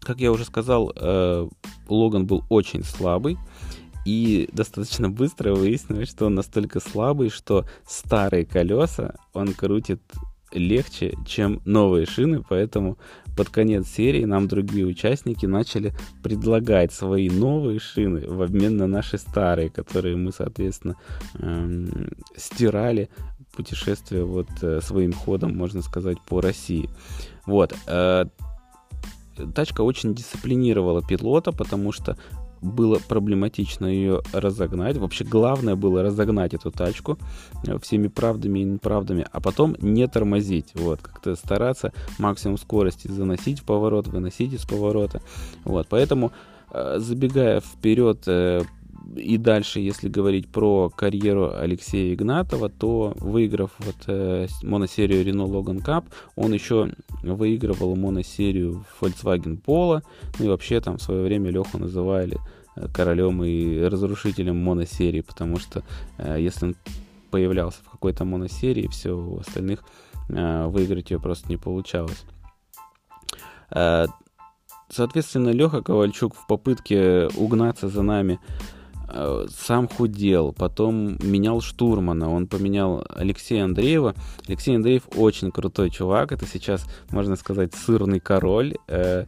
Как 0.00 0.20
я 0.20 0.32
уже 0.32 0.44
сказал, 0.44 0.92
э, 0.94 1.48
Логан 1.88 2.26
был 2.26 2.44
очень 2.50 2.84
слабый, 2.84 3.38
и 4.04 4.48
достаточно 4.52 5.08
быстро 5.08 5.54
выяснилось, 5.54 6.10
что 6.10 6.26
он 6.26 6.34
настолько 6.34 6.80
слабый, 6.80 7.30
что 7.30 7.66
старые 7.86 8.44
колеса 8.44 9.14
он 9.32 9.52
крутит 9.54 10.00
легче, 10.52 11.14
чем 11.26 11.60
новые 11.64 12.06
шины, 12.06 12.42
поэтому 12.48 12.98
под 13.36 13.48
конец 13.48 13.88
серии 13.88 14.24
нам 14.24 14.46
другие 14.46 14.86
участники 14.86 15.46
начали 15.46 15.92
предлагать 16.22 16.92
свои 16.92 17.28
новые 17.28 17.80
шины 17.80 18.26
в 18.28 18.42
обмен 18.42 18.76
на 18.76 18.86
наши 18.86 19.18
старые, 19.18 19.70
которые 19.70 20.16
мы, 20.16 20.32
соответственно, 20.32 20.94
эм, 21.40 22.10
стирали 22.36 23.08
путешествие 23.56 24.24
вот 24.24 24.48
э, 24.62 24.80
своим 24.82 25.12
ходом, 25.12 25.56
можно 25.56 25.82
сказать, 25.82 26.18
по 26.26 26.40
России. 26.40 26.88
Вот. 27.46 27.74
Э, 27.86 28.26
тачка 29.54 29.82
очень 29.82 30.14
дисциплинировала 30.14 31.02
пилота, 31.02 31.52
потому 31.52 31.92
что 31.92 32.16
было 32.64 32.98
проблематично 32.98 33.86
ее 33.86 34.22
разогнать. 34.32 34.96
Вообще 34.96 35.24
главное 35.24 35.76
было 35.76 36.02
разогнать 36.02 36.54
эту 36.54 36.70
тачку 36.70 37.18
э, 37.66 37.78
всеми 37.78 38.08
правдами 38.08 38.60
и 38.60 38.64
неправдами, 38.64 39.26
а 39.30 39.40
потом 39.40 39.76
не 39.80 40.06
тормозить. 40.08 40.72
Вот, 40.74 41.00
как-то 41.00 41.36
стараться 41.36 41.92
максимум 42.18 42.58
скорости 42.58 43.08
заносить 43.08 43.60
в 43.60 43.64
поворот, 43.64 44.08
выносить 44.08 44.52
из 44.52 44.64
поворота. 44.64 45.20
Вот, 45.64 45.86
поэтому 45.88 46.32
э, 46.70 46.96
забегая 46.98 47.60
вперед 47.60 48.22
э, 48.26 48.62
и 49.16 49.38
дальше, 49.38 49.80
если 49.80 50.08
говорить 50.08 50.48
про 50.48 50.90
карьеру 50.90 51.52
Алексея 51.54 52.14
Игнатова, 52.14 52.68
то 52.68 53.12
выиграв 53.16 53.70
вот 53.78 53.96
э, 54.06 54.46
моносерию 54.62 55.24
Renault 55.24 55.50
Logan 55.50 55.84
Cup, 55.84 56.04
он 56.36 56.52
еще 56.52 56.90
выигрывал 57.22 57.96
моносерию 57.96 58.84
Volkswagen 59.00 59.60
Polo, 59.62 60.02
ну 60.38 60.44
и 60.44 60.48
вообще 60.48 60.80
там 60.80 60.98
в 60.98 61.02
свое 61.02 61.22
время 61.22 61.50
Леху 61.50 61.78
называли 61.78 62.38
э, 62.76 62.88
королем 62.92 63.42
и 63.44 63.80
разрушителем 63.82 64.56
моносерии, 64.56 65.20
потому 65.20 65.58
что 65.58 65.82
э, 66.18 66.36
если 66.40 66.66
он 66.66 66.76
появлялся 67.30 67.78
в 67.84 67.90
какой-то 67.90 68.24
моносерии, 68.24 68.88
все 68.88 69.10
у 69.10 69.40
остальных 69.40 69.84
э, 70.28 70.66
выиграть 70.66 71.10
ее 71.10 71.20
просто 71.20 71.48
не 71.48 71.56
получалось. 71.56 72.24
Э, 73.70 74.06
соответственно, 74.88 75.50
Леха 75.50 75.82
Ковальчук 75.82 76.34
в 76.34 76.46
попытке 76.46 77.28
угнаться 77.36 77.88
за 77.88 78.02
нами 78.02 78.38
сам 79.56 79.88
худел, 79.88 80.52
потом 80.52 81.16
менял 81.22 81.60
штурмана, 81.60 82.30
он 82.30 82.46
поменял 82.46 83.04
Алексея 83.08 83.64
Андреева. 83.64 84.14
Алексей 84.48 84.74
Андреев 84.74 85.02
очень 85.16 85.50
крутой 85.50 85.90
чувак, 85.90 86.32
это 86.32 86.46
сейчас, 86.46 86.84
можно 87.10 87.36
сказать, 87.36 87.74
сырный 87.74 88.20
король. 88.20 88.74
Э, 88.88 89.26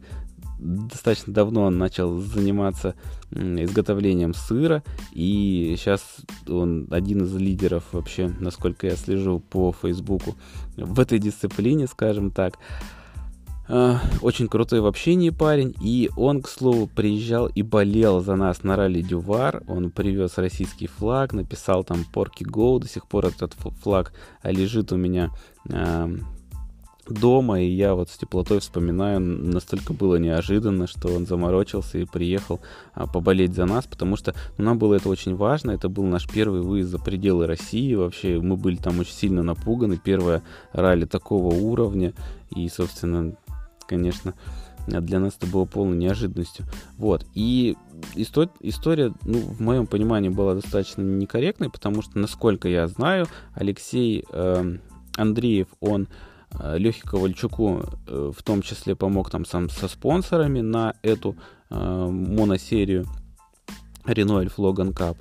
достаточно 0.59 1.33
давно 1.33 1.63
он 1.63 1.77
начал 1.77 2.19
заниматься 2.19 2.95
изготовлением 3.31 4.33
сыра, 4.33 4.83
и 5.13 5.75
сейчас 5.77 6.01
он 6.47 6.87
один 6.91 7.23
из 7.23 7.35
лидеров 7.35 7.83
вообще, 7.91 8.33
насколько 8.39 8.87
я 8.87 8.95
слежу 8.95 9.39
по 9.39 9.73
Фейсбуку, 9.81 10.35
в 10.75 10.99
этой 10.99 11.19
дисциплине, 11.19 11.87
скажем 11.87 12.31
так. 12.31 12.57
А, 13.69 13.99
очень 14.21 14.47
крутой 14.47 14.81
в 14.81 14.85
общении 14.85 15.29
парень. 15.29 15.75
И 15.81 16.09
он, 16.15 16.41
к 16.41 16.47
слову, 16.47 16.87
приезжал 16.87 17.47
и 17.47 17.61
болел 17.61 18.21
за 18.21 18.35
нас 18.35 18.63
на 18.63 18.75
ралли 18.75 19.01
Дювар. 19.01 19.63
Он 19.67 19.91
привез 19.91 20.37
российский 20.37 20.87
флаг, 20.87 21.33
написал 21.33 21.83
там 21.83 22.05
Порки 22.05 22.43
Go. 22.43 22.79
До 22.79 22.87
сих 22.87 23.07
пор 23.07 23.25
этот 23.25 23.53
флаг 23.81 24.13
лежит 24.43 24.91
у 24.91 24.97
меня 24.97 25.31
э, 25.69 26.17
дома. 27.09 27.61
И 27.61 27.67
я 27.67 27.95
вот 27.95 28.09
с 28.09 28.17
теплотой 28.17 28.59
вспоминаю, 28.59 29.19
настолько 29.19 29.93
было 29.93 30.15
неожиданно, 30.15 30.87
что 30.87 31.09
он 31.09 31.25
заморочился 31.25 31.97
и 31.97 32.05
приехал 32.05 32.61
а, 32.93 33.05
поболеть 33.05 33.53
за 33.53 33.65
нас, 33.65 33.85
потому 33.85 34.15
что 34.15 34.33
ну, 34.57 34.65
нам 34.65 34.77
было 34.77 34.95
это 34.95 35.09
очень 35.09 35.35
важно. 35.35 35.71
Это 35.71 35.89
был 35.89 36.05
наш 36.05 36.27
первый 36.27 36.61
выезд 36.61 36.91
за 36.91 36.99
пределы 36.99 37.47
России. 37.47 37.95
Вообще 37.95 38.39
мы 38.39 38.55
были 38.55 38.77
там 38.77 38.99
очень 38.99 39.13
сильно 39.13 39.43
напуганы. 39.43 39.99
Первое 40.01 40.41
ралли 40.71 41.05
такого 41.05 41.53
уровня. 41.53 42.13
И, 42.55 42.69
собственно, 42.69 43.35
конечно, 43.87 44.33
для 44.87 45.19
нас 45.19 45.35
это 45.37 45.47
было 45.47 45.65
полной 45.65 45.97
неожиданностью. 45.97 46.65
Вот. 46.97 47.25
И 47.33 47.75
история, 48.15 48.51
история, 48.61 49.13
ну, 49.23 49.39
в 49.39 49.59
моем 49.59 49.85
понимании, 49.85 50.29
была 50.29 50.53
достаточно 50.55 51.01
некорректной, 51.01 51.69
потому 51.69 52.01
что, 52.01 52.17
насколько 52.17 52.67
я 52.69 52.87
знаю, 52.87 53.27
Алексей 53.53 54.23
э, 54.31 54.77
Андреев, 55.17 55.67
он 55.81 56.07
э, 56.51 56.77
Лехе 56.77 57.01
Ковальчуку 57.03 57.83
э, 58.07 58.31
в 58.35 58.41
том 58.43 58.61
числе 58.61 58.95
помог 58.95 59.29
там 59.29 59.45
сам 59.45 59.69
со 59.69 59.87
спонсорами 59.87 60.61
на 60.61 60.93
эту 61.01 61.35
э, 61.69 61.75
моносерию 61.75 63.05
Renault 64.05 64.45
Elf 64.45 64.55
Logan 64.57 64.93
Cup. 64.93 65.17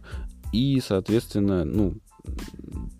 И, 0.53 0.81
соответственно, 0.81 1.65
ну, 1.65 1.97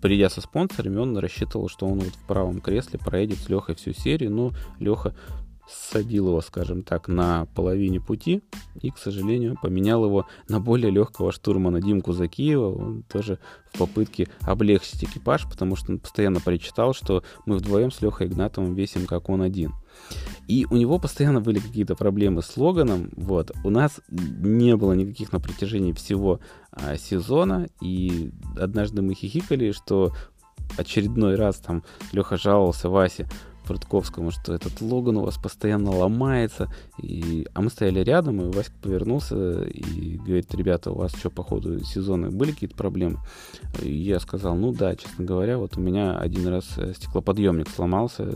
придя 0.01 0.29
со 0.29 0.41
спонсорами, 0.41 0.97
он 0.97 1.17
рассчитывал, 1.17 1.69
что 1.69 1.87
он 1.87 1.99
вот 1.99 2.13
в 2.13 2.27
правом 2.27 2.61
кресле 2.61 2.99
проедет 2.99 3.39
с 3.39 3.49
Лехой 3.49 3.75
всю 3.75 3.93
серию, 3.93 4.31
но 4.31 4.51
Леха 4.79 5.15
садил 5.67 6.27
его, 6.27 6.41
скажем 6.41 6.83
так, 6.83 7.07
на 7.07 7.45
половине 7.55 7.99
пути 7.99 8.41
и, 8.81 8.89
к 8.91 8.97
сожалению, 8.97 9.57
поменял 9.61 10.05
его 10.05 10.25
на 10.47 10.59
более 10.59 10.91
легкого 10.91 11.31
штурмана 11.31 11.81
Димку 11.81 12.13
Закиева. 12.13 12.73
Он 12.73 13.03
тоже 13.03 13.39
в 13.73 13.79
попытке 13.79 14.27
облегчить 14.41 15.03
экипаж, 15.03 15.43
потому 15.49 15.75
что 15.75 15.91
он 15.91 15.99
постоянно 15.99 16.39
прочитал, 16.39 16.93
что 16.93 17.23
мы 17.45 17.57
вдвоем 17.57 17.91
с 17.91 18.01
Лехой 18.01 18.27
Игнатовым 18.27 18.75
весим, 18.75 19.05
как 19.05 19.29
он 19.29 19.41
один. 19.41 19.73
И 20.47 20.65
у 20.69 20.77
него 20.77 20.99
постоянно 20.99 21.41
были 21.41 21.59
какие-то 21.59 21.95
проблемы 21.95 22.41
с 22.41 22.55
Логаном. 22.55 23.11
Вот. 23.17 23.51
У 23.63 23.69
нас 23.69 23.99
не 24.09 24.75
было 24.75 24.93
никаких 24.93 25.33
на 25.33 25.39
протяжении 25.39 25.91
всего 25.91 26.39
а, 26.71 26.97
сезона. 26.97 27.67
И 27.81 28.31
однажды 28.57 29.01
мы 29.01 29.13
хихикали, 29.13 29.71
что 29.71 30.13
очередной 30.77 31.35
раз 31.35 31.57
там 31.57 31.83
Леха 32.11 32.37
жаловался 32.37 32.89
Васе, 32.89 33.27
Прудковскому, 33.67 34.31
что 34.31 34.53
этот 34.53 34.81
Логан 34.81 35.17
у 35.17 35.25
вас 35.25 35.37
постоянно 35.37 35.91
ломается. 35.91 36.71
И... 37.01 37.45
А 37.53 37.61
мы 37.61 37.69
стояли 37.69 37.99
рядом, 37.99 38.41
и 38.41 38.55
Васька 38.55 38.73
повернулся 38.81 39.63
и 39.63 40.17
говорит, 40.17 40.53
ребята, 40.55 40.91
у 40.91 40.95
вас 40.95 41.13
что, 41.15 41.29
по 41.29 41.43
ходу 41.43 41.83
сезона 41.83 42.31
были 42.31 42.51
какие-то 42.51 42.75
проблемы? 42.75 43.19
И 43.81 43.93
я 43.93 44.19
сказал, 44.19 44.55
ну 44.55 44.71
да, 44.71 44.95
честно 44.95 45.25
говоря, 45.25 45.57
вот 45.57 45.77
у 45.77 45.81
меня 45.81 46.17
один 46.17 46.47
раз 46.47 46.65
стеклоподъемник 46.95 47.69
сломался, 47.69 48.33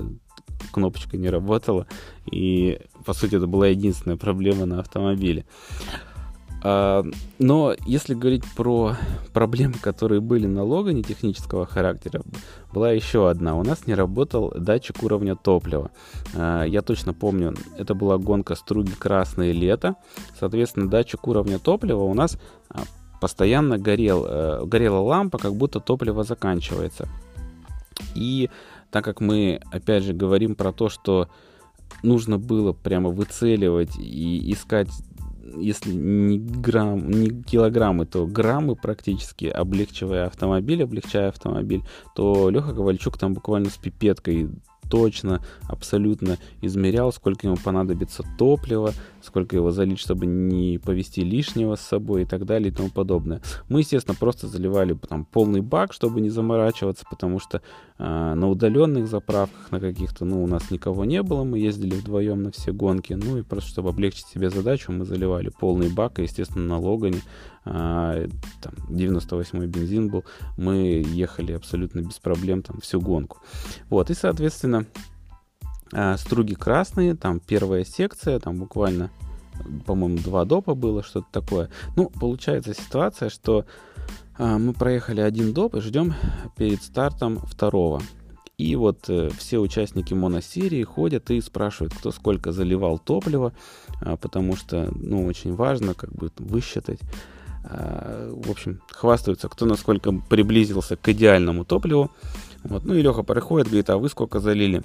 кнопочка 0.72 1.18
не 1.18 1.30
работала, 1.30 1.88
и, 2.32 2.80
по 3.06 3.14
сути, 3.14 3.36
это 3.36 3.48
была 3.48 3.68
единственная 3.68 4.18
проблема 4.18 4.66
на 4.66 4.80
автомобиле. 4.80 5.46
А, 6.64 7.04
но 7.40 7.76
если 7.86 8.14
говорить 8.14 8.44
про 8.56 8.96
проблемы, 9.34 9.76
которые 9.82 10.22
были 10.22 10.46
на 10.46 10.64
Логане 10.64 11.02
технического 11.02 11.66
характера, 11.66 12.22
была 12.74 12.92
еще 12.92 13.30
одна. 13.30 13.56
У 13.56 13.64
нас 13.64 13.88
не 13.88 13.96
работал 13.96 14.54
датчик 14.56 15.04
уровня 15.04 15.36
топлива. 15.36 15.92
А, 16.36 16.64
я 16.64 16.82
точно 16.82 17.14
помню, 17.14 17.56
это 17.78 17.94
была 17.96 18.18
гонка 18.18 18.56
струги 18.56 18.92
красное 18.92 19.52
лето. 19.52 19.96
Соответственно, 20.40 20.90
датчик 20.90 21.28
уровня 21.28 21.60
топлива 21.60 22.04
у 22.04 22.14
нас 22.14 22.38
а, 22.70 22.82
постоянно 23.20 23.78
горел, 23.78 24.26
э, 24.28 24.66
горела 24.66 25.00
лампа, 25.00 25.38
как 25.38 25.54
будто 25.56 25.80
топливо 25.80 26.24
заканчивается. 26.24 27.08
И 28.16 28.50
так 28.90 29.06
как 29.06 29.22
мы, 29.22 29.62
опять 29.72 30.04
же, 30.04 30.14
говорим 30.14 30.56
про 30.56 30.72
то, 30.74 30.90
что 30.90 31.30
нужно 32.04 32.38
было 32.40 32.74
прямо 32.74 33.10
выцеливать 33.10 33.98
и 33.98 34.52
искать 34.52 34.90
если 35.58 35.92
не, 35.92 36.40
грамм, 36.40 37.10
не 37.10 37.30
килограммы, 37.44 38.06
то 38.06 38.26
граммы 38.26 38.76
практически, 38.76 39.46
облегчивая 39.46 40.28
автомобиль, 40.28 40.84
облегчая 40.84 41.30
автомобиль, 41.30 41.84
то 42.16 42.50
Леха 42.50 42.74
Ковальчук 42.74 43.18
там 43.18 43.34
буквально 43.34 43.70
с 43.70 43.78
пипеткой 43.78 44.50
точно, 44.92 45.42
абсолютно 45.70 46.38
измерял, 46.62 47.14
сколько 47.14 47.48
ему 47.48 47.56
понадобится 47.56 48.24
топлива, 48.38 48.92
сколько 49.24 49.56
его 49.56 49.72
залить, 49.72 50.00
чтобы 50.00 50.26
не 50.26 50.78
повести 50.78 51.22
лишнего 51.22 51.76
с 51.76 51.82
собой 51.82 52.24
и 52.24 52.26
так 52.26 52.46
далее 52.46 52.72
и 52.72 52.76
тому 52.76 52.90
подобное. 52.90 53.42
Мы, 53.70 53.80
естественно, 53.80 54.16
просто 54.20 54.48
заливали 54.48 54.98
там 55.08 55.26
полный 55.26 55.62
бак, 55.62 55.94
чтобы 55.94 56.22
не 56.22 56.30
заморачиваться, 56.30 57.06
потому 57.10 57.40
что 57.40 57.62
э, 57.98 58.34
на 58.34 58.50
удаленных 58.50 59.08
заправках, 59.08 59.72
на 59.72 59.80
каких-то, 59.80 60.26
ну, 60.26 60.44
у 60.44 60.48
нас 60.48 60.72
никого 60.72 61.06
не 61.06 61.22
было, 61.24 61.44
мы 61.44 61.60
ездили 61.60 61.96
вдвоем 61.96 62.44
на 62.44 62.52
все 62.52 62.72
гонки, 62.72 63.14
ну 63.14 63.38
и 63.38 63.44
просто, 63.44 63.70
чтобы 63.70 63.90
облегчить 63.90 64.28
себе 64.28 64.50
задачу, 64.50 64.92
мы 64.92 65.06
заливали 65.06 65.50
полный 65.50 65.90
бак, 65.90 66.20
и, 66.20 66.24
естественно, 66.24 66.66
на 66.66 66.80
Логане 66.80 67.22
а, 67.64 68.28
там, 68.62 68.74
98-й 68.90 69.68
бензин 69.68 70.10
был, 70.10 70.26
мы 70.58 71.04
ехали 71.06 71.54
абсолютно 71.54 72.00
без 72.02 72.18
проблем 72.20 72.64
там 72.64 72.80
всю 72.82 73.00
гонку. 73.00 73.38
Вот, 73.90 74.10
и, 74.10 74.14
соответственно, 74.14 74.86
струги 76.18 76.54
красные, 76.54 77.16
там 77.16 77.40
первая 77.40 77.84
секция, 77.84 78.40
там 78.40 78.58
буквально, 78.58 79.12
по-моему, 79.86 80.20
два 80.20 80.46
допа 80.46 80.76
было, 80.76 81.04
что-то 81.04 81.28
такое. 81.32 81.70
Ну, 81.96 82.10
получается 82.10 82.74
ситуация, 82.74 83.30
что 83.30 83.66
а, 84.38 84.58
мы 84.58 84.74
проехали 84.74 85.22
один 85.22 85.54
доп 85.54 85.76
и 85.76 85.82
ждем 85.82 86.14
перед 86.58 86.82
стартом 86.82 87.40
второго. 87.40 88.02
И 88.58 88.76
вот 88.76 89.10
э, 89.10 89.30
все 89.38 89.58
участники 89.58 90.14
моносерии 90.14 90.84
ходят 90.84 91.32
и 91.32 91.42
спрашивают, 91.42 91.96
кто 91.96 92.12
сколько 92.12 92.52
заливал 92.52 93.00
топлива, 93.00 93.54
э, 94.02 94.18
потому 94.18 94.56
что, 94.56 94.92
ну, 94.96 95.26
очень 95.26 95.56
важно 95.56 95.96
как 95.96 96.12
бы 96.12 96.32
высчитать. 96.38 97.00
А, 97.64 98.32
в 98.32 98.50
общем, 98.50 98.82
хвастаются, 98.90 99.50
кто 99.50 99.66
насколько 99.66 100.12
приблизился 100.12 100.96
к 100.96 101.10
идеальному 101.10 101.66
топливу. 101.66 102.12
Вот. 102.64 102.86
Ну 102.86 102.94
и 102.94 103.02
Леха 103.02 103.24
приходит, 103.24 103.68
говорит, 103.68 103.90
а 103.90 103.98
вы 103.98 104.10
сколько 104.10 104.40
залили? 104.40 104.84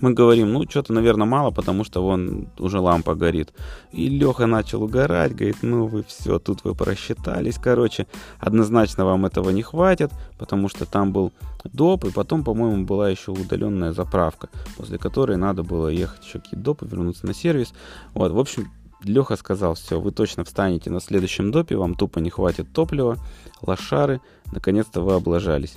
Мы 0.00 0.12
говорим, 0.12 0.52
ну, 0.52 0.64
что-то, 0.68 0.92
наверное, 0.92 1.26
мало, 1.26 1.50
потому 1.50 1.84
что 1.84 2.02
вон 2.02 2.48
уже 2.58 2.80
лампа 2.80 3.14
горит. 3.14 3.52
И 3.92 4.08
Леха 4.08 4.46
начал 4.46 4.82
угорать, 4.82 5.34
говорит, 5.34 5.58
ну, 5.62 5.86
вы 5.86 6.04
все, 6.04 6.38
тут 6.38 6.64
вы 6.64 6.74
просчитались. 6.74 7.58
Короче, 7.58 8.06
однозначно 8.38 9.04
вам 9.04 9.26
этого 9.26 9.50
не 9.50 9.62
хватит, 9.62 10.10
потому 10.38 10.68
что 10.68 10.86
там 10.86 11.12
был 11.12 11.32
доп, 11.64 12.04
и 12.04 12.10
потом, 12.10 12.44
по-моему, 12.44 12.84
была 12.84 13.08
еще 13.08 13.32
удаленная 13.32 13.92
заправка, 13.92 14.48
после 14.76 14.98
которой 14.98 15.36
надо 15.36 15.62
было 15.62 15.88
ехать 15.88 16.24
еще 16.24 16.38
какие-то 16.40 16.64
допы, 16.64 16.86
вернуться 16.86 17.26
на 17.26 17.34
сервис. 17.34 17.72
Вот, 18.14 18.32
в 18.32 18.38
общем, 18.38 18.70
Леха 19.02 19.36
сказал, 19.36 19.74
все, 19.74 20.00
вы 20.00 20.10
точно 20.10 20.44
встанете 20.44 20.90
на 20.90 21.00
следующем 21.00 21.50
допе, 21.50 21.76
вам 21.76 21.94
тупо 21.94 22.18
не 22.18 22.30
хватит 22.30 22.72
топлива, 22.72 23.16
лошары, 23.62 24.20
наконец-то 24.52 25.00
вы 25.00 25.14
облажались. 25.14 25.74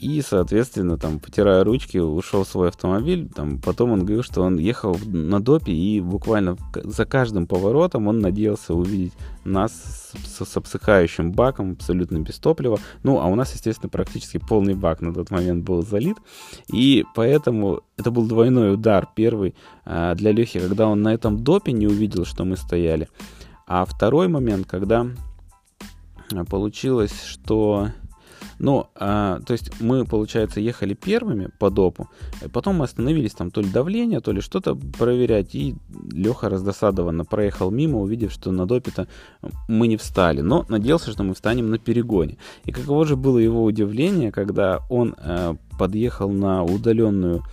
И, 0.00 0.22
соответственно, 0.22 0.96
там, 0.96 1.18
потирая 1.18 1.64
ручки, 1.64 1.98
ушел 1.98 2.44
в 2.44 2.48
свой 2.48 2.68
автомобиль. 2.68 3.28
Там, 3.34 3.58
потом 3.58 3.90
он 3.90 4.00
говорил, 4.04 4.22
что 4.22 4.42
он 4.42 4.56
ехал 4.56 4.96
на 5.06 5.40
допе, 5.40 5.72
и 5.72 6.00
буквально 6.00 6.56
за 6.84 7.04
каждым 7.04 7.48
поворотом 7.48 8.06
он 8.06 8.20
надеялся 8.20 8.74
увидеть 8.74 9.12
нас 9.44 10.14
с, 10.24 10.44
с 10.44 10.56
обсыхающим 10.56 11.32
баком, 11.32 11.72
абсолютно 11.72 12.18
без 12.18 12.38
топлива. 12.38 12.78
Ну, 13.02 13.18
а 13.18 13.26
у 13.26 13.34
нас, 13.34 13.52
естественно, 13.54 13.88
практически 13.88 14.38
полный 14.38 14.74
бак 14.74 15.00
на 15.00 15.12
тот 15.12 15.32
момент 15.32 15.64
был 15.64 15.82
залит. 15.82 16.16
И 16.72 17.04
поэтому 17.16 17.80
это 17.96 18.12
был 18.12 18.28
двойной 18.28 18.74
удар. 18.74 19.08
Первый 19.16 19.56
а, 19.84 20.14
для 20.14 20.30
Лехи, 20.30 20.60
когда 20.60 20.86
он 20.86 21.02
на 21.02 21.12
этом 21.12 21.42
допе 21.42 21.72
не 21.72 21.88
увидел, 21.88 22.24
что 22.24 22.44
мы 22.44 22.56
стояли. 22.56 23.08
А 23.66 23.84
второй 23.84 24.28
момент, 24.28 24.68
когда 24.68 25.06
а, 26.32 26.44
получилось, 26.44 27.24
что 27.24 27.88
ну, 28.58 28.88
а, 28.94 29.40
то 29.46 29.52
есть 29.52 29.80
мы, 29.80 30.04
получается, 30.04 30.60
ехали 30.60 30.94
первыми 30.94 31.50
по 31.58 31.70
допу, 31.70 32.08
потом 32.52 32.76
мы 32.76 32.84
остановились 32.84 33.32
там 33.32 33.50
то 33.50 33.60
ли 33.60 33.68
давление, 33.68 34.20
то 34.20 34.32
ли 34.32 34.40
что-то 34.40 34.74
проверять, 34.74 35.54
и 35.54 35.76
Леха 36.12 36.48
раздосадованно 36.48 37.24
проехал 37.24 37.70
мимо, 37.70 38.00
увидев, 38.00 38.32
что 38.32 38.50
на 38.50 38.66
допе-то 38.66 39.06
мы 39.68 39.86
не 39.86 39.96
встали, 39.96 40.40
но 40.40 40.64
надеялся, 40.68 41.10
что 41.10 41.22
мы 41.22 41.34
встанем 41.34 41.70
на 41.70 41.78
перегоне. 41.78 42.36
И 42.64 42.72
каково 42.72 43.04
же 43.06 43.16
было 43.16 43.38
его 43.38 43.64
удивление, 43.64 44.32
когда 44.32 44.80
он 44.88 45.14
а, 45.18 45.56
подъехал 45.78 46.30
на 46.30 46.64
удаленную 46.64 47.44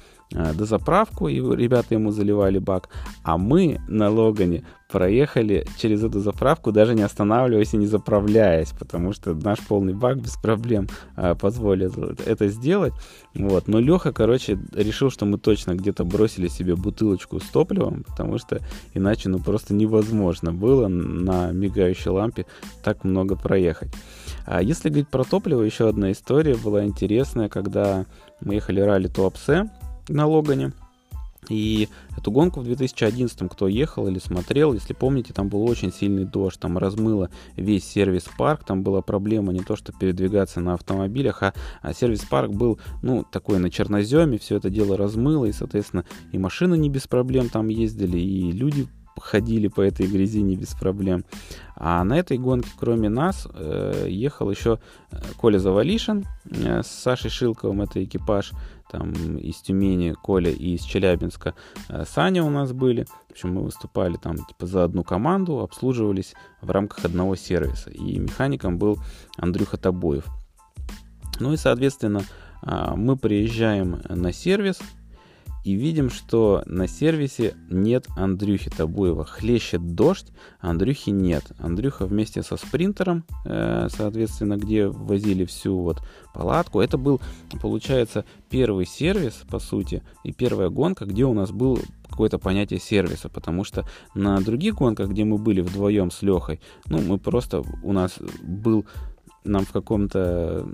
дозаправку, 0.54 1.28
и 1.28 1.39
ребята 1.39 1.95
ему 1.95 2.12
заливали 2.12 2.60
бак, 2.60 2.89
а 3.24 3.38
мы 3.38 3.80
на 3.88 4.10
Логане 4.10 4.63
проехали 4.88 5.65
через 5.78 6.04
эту 6.04 6.19
заправку, 6.19 6.71
даже 6.71 6.93
не 6.93 7.02
останавливаясь 7.02 7.74
и 7.74 7.78
не 7.78 7.88
заправляясь, 7.88 8.69
потому 8.69 9.13
что 9.13 9.34
наш 9.34 9.60
полный 9.60 9.93
бак 9.93 10.21
без 10.21 10.36
проблем 10.36 10.88
а, 11.15 11.36
позволит 11.36 11.98
это 12.26 12.48
сделать. 12.48 12.93
Вот. 13.34 13.67
Но 13.67 13.80
Леха, 13.80 14.13
короче, 14.13 14.60
решил, 14.74 15.10
что 15.10 15.26
мы 15.26 15.38
точно 15.38 15.76
где-то 15.76 16.06
бросили 16.06 16.48
себе 16.48 16.76
бутылочку 16.76 17.39
с 17.39 17.43
топливом, 17.43 18.04
потому 18.04 18.38
что 18.38 18.60
иначе 18.93 19.30
ну 19.30 19.39
просто 19.39 19.74
невозможно 19.74 20.54
было 20.54 20.88
на 20.88 21.52
мигающей 21.52 22.12
лампе 22.12 22.45
так 22.84 23.04
много 23.04 23.36
проехать. 23.36 23.91
А 24.45 24.62
если 24.62 24.89
говорить 24.89 25.10
про 25.10 25.24
топливо, 25.24 25.63
еще 25.63 25.89
одна 25.89 26.12
история 26.12 26.56
была 26.56 26.86
интересная, 26.86 27.50
когда 27.50 28.06
мы 28.39 28.56
ехали 28.56 28.80
ралли 28.80 29.08
Туапсе, 29.08 29.69
на 30.10 30.26
Логане. 30.26 30.74
И 31.50 31.89
эту 32.18 32.32
гонку 32.32 32.62
в 32.62 32.63
2011 32.63 33.52
кто 33.52 33.68
ехал 33.68 34.08
или 34.08 34.20
смотрел, 34.20 34.74
если 34.74 34.94
помните, 34.94 35.34
там 35.34 35.48
был 35.48 35.63
очень 35.63 35.94
сильный 35.94 36.26
дождь, 36.26 36.60
там 36.60 36.78
размыло 36.78 37.30
весь 37.56 37.86
сервис-парк, 37.86 38.63
там 38.65 38.84
была 38.84 39.02
проблема 39.02 39.54
не 39.54 39.60
то, 39.60 39.76
что 39.76 39.94
передвигаться 39.94 40.60
на 40.60 40.74
автомобилях, 40.74 41.44
а, 41.44 41.54
а 41.82 41.94
сервис-парк 41.94 42.52
был, 42.52 42.80
ну, 43.04 43.24
такой 43.30 43.60
на 43.60 43.70
черноземе, 43.70 44.39
все 44.39 44.58
это 44.58 44.70
дело 44.70 44.98
размыло, 44.98 45.46
и, 45.46 45.52
соответственно, 45.52 46.06
и 46.32 46.38
машины 46.38 46.78
не 46.78 46.89
без 46.89 47.08
проблем 47.08 47.50
там 47.50 47.68
ездили, 47.68 48.18
и 48.18 48.52
люди 48.52 48.88
ходили 49.19 49.67
по 49.67 49.82
этой 49.82 50.08
грязи 50.08 50.41
не 50.41 50.56
без 50.56 50.73
проблем. 50.73 51.25
А 51.75 52.04
на 52.04 52.17
этой 52.17 52.38
гонке, 52.38 52.69
кроме 52.78 53.10
нас, 53.10 53.47
э, 53.54 54.08
ехал 54.10 54.49
еще 54.49 54.80
э, 55.12 55.17
Коля 55.38 55.58
Завалишин 55.58 56.25
э, 56.45 56.82
с 56.84 56.88
Сашей 56.88 57.30
Шилковым, 57.30 57.82
это 57.82 58.04
экипаж 58.04 58.51
там 58.89 59.12
из 59.38 59.58
Тюмени, 59.58 60.13
Коля 60.13 60.51
и 60.51 60.75
из 60.75 60.82
Челябинска 60.82 61.56
Саня 62.06 62.43
у 62.43 62.49
нас 62.49 62.71
были. 62.71 63.06
В 63.28 63.32
общем, 63.32 63.54
мы 63.54 63.63
выступали 63.63 64.15
там 64.15 64.38
типа 64.38 64.67
за 64.67 64.84
одну 64.84 65.04
команду, 65.04 65.60
обслуживались 65.60 66.34
в 66.62 66.69
рамках 66.69 67.04
одного 67.04 67.36
сервиса. 67.36 67.89
И 67.89 68.19
механиком 68.19 68.78
был 68.78 68.99
Андрюха 69.38 69.78
Табоев. 69.78 70.28
Ну 71.39 71.51
и, 71.51 71.58
соответственно, 71.58 72.23
а, 72.62 72.95
мы 72.95 73.17
приезжаем 73.17 74.01
на 74.08 74.32
сервис, 74.32 74.80
и 75.65 75.73
видим, 75.73 76.12
что 76.12 76.62
на 76.67 76.88
сервисе 76.88 77.56
нет 77.71 78.08
Андрюхи 78.15 78.69
Табуева. 78.69 79.25
Хлещет 79.25 79.95
дождь, 79.95 80.28
а 80.62 80.69
Андрюхи 80.69 81.10
нет. 81.10 81.43
Андрюха 81.58 82.06
вместе 82.06 82.43
со 82.43 82.56
спринтером, 82.56 83.25
э, 83.45 83.88
соответственно, 83.89 84.58
где 84.58 84.88
возили 84.88 85.43
всю 85.43 85.80
вот 85.80 86.04
палатку. 86.36 86.82
Это 86.82 86.99
был, 86.99 87.19
получается, 87.60 88.25
первый 88.47 88.86
сервис, 88.86 89.41
по 89.49 89.58
сути, 89.58 90.04
и 90.23 90.32
первая 90.32 90.69
гонка, 90.69 91.06
где 91.06 91.25
у 91.25 91.34
нас 91.34 91.49
был 91.49 91.80
какое-то 92.08 92.38
понятие 92.38 92.80
сервиса, 92.80 93.28
потому 93.28 93.63
что 93.63 93.88
на 94.13 94.39
других 94.41 94.75
гонках, 94.75 95.10
где 95.10 95.23
мы 95.23 95.39
были 95.39 95.62
вдвоем 95.62 96.12
с 96.12 96.21
Лехой, 96.21 96.62
ну, 96.86 97.01
мы 97.01 97.17
просто, 97.17 97.63
у 97.82 97.91
нас 97.91 98.19
был 98.43 98.86
нам 99.45 99.65
в 99.65 99.71
каком-то, 99.71 100.67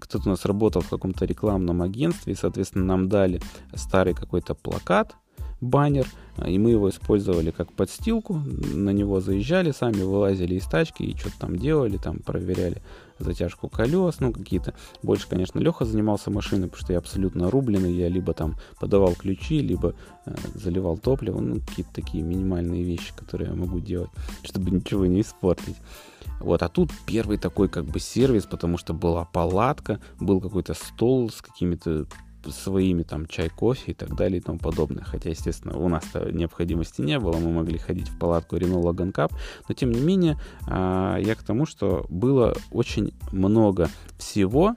кто-то 0.00 0.28
у 0.28 0.30
нас 0.30 0.44
работал 0.44 0.82
в 0.82 0.88
каком-то 0.88 1.24
рекламном 1.24 1.82
агентстве, 1.82 2.32
и, 2.32 2.36
соответственно, 2.36 2.84
нам 2.84 3.08
дали 3.08 3.40
старый 3.74 4.14
какой-то 4.14 4.54
плакат, 4.54 5.14
баннер, 5.60 6.06
и 6.44 6.58
мы 6.58 6.70
его 6.70 6.90
использовали 6.90 7.50
как 7.50 7.72
подстилку, 7.72 8.34
на 8.34 8.90
него 8.90 9.20
заезжали, 9.20 9.70
сами 9.70 10.02
вылазили 10.02 10.54
из 10.54 10.64
тачки 10.64 11.02
и 11.02 11.16
что-то 11.16 11.38
там 11.40 11.56
делали, 11.56 11.96
там 11.96 12.18
проверяли 12.18 12.82
затяжку 13.18 13.68
колес, 13.68 14.20
ну 14.20 14.32
какие-то. 14.32 14.74
Больше, 15.02 15.28
конечно, 15.28 15.58
Леха 15.58 15.84
занимался 15.84 16.30
машиной, 16.30 16.68
потому 16.68 16.82
что 16.82 16.92
я 16.92 16.98
абсолютно 16.98 17.50
рубленый, 17.50 17.92
я 17.92 18.08
либо 18.08 18.34
там 18.34 18.56
подавал 18.78 19.14
ключи, 19.14 19.60
либо 19.60 19.94
э, 20.26 20.34
заливал 20.54 20.98
топливо, 20.98 21.40
ну 21.40 21.60
какие-то 21.60 21.94
такие 21.94 22.22
минимальные 22.22 22.82
вещи, 22.82 23.14
которые 23.16 23.50
я 23.50 23.56
могу 23.56 23.80
делать, 23.80 24.10
чтобы 24.42 24.70
ничего 24.70 25.06
не 25.06 25.22
испортить. 25.22 25.76
Вот, 26.40 26.62
а 26.62 26.68
тут 26.68 26.90
первый 27.06 27.38
такой 27.38 27.68
как 27.68 27.86
бы 27.86 27.98
сервис, 27.98 28.44
потому 28.44 28.76
что 28.76 28.92
была 28.92 29.24
палатка, 29.24 30.00
был 30.20 30.40
какой-то 30.40 30.74
стол 30.74 31.30
с 31.30 31.40
какими-то 31.40 32.06
своими 32.52 33.02
там 33.02 33.26
чай, 33.26 33.48
кофе 33.48 33.92
и 33.92 33.94
так 33.94 34.14
далее 34.14 34.38
и 34.38 34.42
тому 34.42 34.58
подобное. 34.58 35.04
Хотя, 35.04 35.30
естественно, 35.30 35.76
у 35.76 35.88
нас-то 35.88 36.30
необходимости 36.32 37.00
не 37.00 37.18
было, 37.18 37.36
мы 37.38 37.52
могли 37.52 37.78
ходить 37.78 38.08
в 38.08 38.18
палатку 38.18 38.56
Renault 38.56 38.82
Logan 38.82 39.12
Cup, 39.12 39.32
но 39.68 39.74
тем 39.74 39.92
не 39.92 40.00
менее 40.00 40.38
а, 40.66 41.18
я 41.18 41.34
к 41.34 41.42
тому, 41.42 41.66
что 41.66 42.06
было 42.08 42.54
очень 42.70 43.12
много 43.32 43.88
всего, 44.18 44.76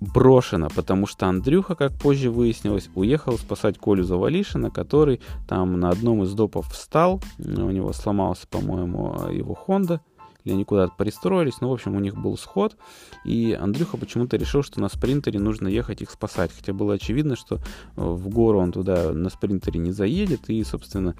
брошена, 0.00 0.68
потому 0.74 1.06
что 1.06 1.26
Андрюха, 1.26 1.74
как 1.74 1.92
позже 1.92 2.30
выяснилось, 2.30 2.88
уехал 2.94 3.38
спасать 3.38 3.78
Колю 3.78 4.02
Завалишина, 4.02 4.70
который 4.70 5.20
там 5.46 5.78
на 5.78 5.90
одном 5.90 6.22
из 6.22 6.32
допов 6.32 6.68
встал, 6.72 7.22
у 7.38 7.70
него 7.70 7.92
сломался, 7.92 8.46
по-моему, 8.48 9.28
его 9.30 9.58
Honda, 9.66 10.00
или 10.44 10.52
они 10.52 10.64
куда-то 10.64 10.94
пристроились, 10.96 11.60
ну, 11.60 11.68
в 11.68 11.72
общем, 11.72 11.94
у 11.94 12.00
них 12.00 12.16
был 12.16 12.36
сход, 12.36 12.76
и 13.24 13.52
Андрюха 13.52 13.96
почему-то 13.96 14.36
решил, 14.36 14.62
что 14.62 14.80
на 14.80 14.88
спринтере 14.88 15.38
нужно 15.38 15.68
ехать 15.68 16.02
их 16.02 16.10
спасать, 16.10 16.50
хотя 16.56 16.72
было 16.72 16.94
очевидно, 16.94 17.36
что 17.36 17.56
э, 17.56 17.60
в 17.96 18.28
гору 18.28 18.60
он 18.60 18.72
туда 18.72 19.12
на 19.12 19.30
спринтере 19.30 19.80
не 19.80 19.92
заедет, 19.92 20.48
и, 20.48 20.62
собственно, 20.64 21.14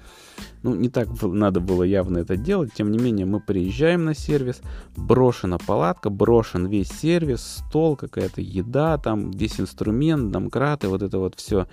ну, 0.63 0.75
не 0.75 0.89
так 0.89 1.09
надо 1.21 1.59
было 1.59 1.83
явно 1.83 2.19
это 2.19 2.37
делать, 2.37 2.73
тем 2.73 2.91
не 2.91 2.97
менее, 2.97 3.25
мы 3.25 3.39
приезжаем 3.39 4.05
на 4.05 4.13
сервис, 4.13 4.61
брошена 4.95 5.57
палатка, 5.57 6.09
брошен 6.09 6.67
весь 6.67 6.89
сервис, 6.89 7.63
стол, 7.67 7.95
какая-то 7.95 8.41
еда, 8.41 8.97
там 8.97 9.31
весь 9.31 9.59
инструмент, 9.59 10.31
домкраты, 10.31 10.87
вот 10.87 11.01
это 11.01 11.19
вот 11.19 11.35
все, 11.35 11.67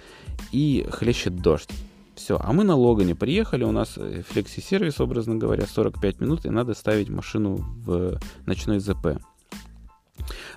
и 0.52 0.86
хлещет 0.90 1.36
дождь. 1.36 1.70
Все, 2.18 2.36
а 2.42 2.52
мы 2.52 2.64
на 2.64 2.74
Логане 2.74 3.14
приехали, 3.14 3.62
у 3.62 3.70
нас 3.70 3.92
э, 3.96 4.22
флекси-сервис, 4.28 5.00
образно 5.00 5.36
говоря, 5.36 5.66
45 5.66 6.20
минут, 6.20 6.46
и 6.46 6.50
надо 6.50 6.74
ставить 6.74 7.08
машину 7.08 7.64
в 7.86 8.18
ночной 8.44 8.80
ЗП. 8.80 9.20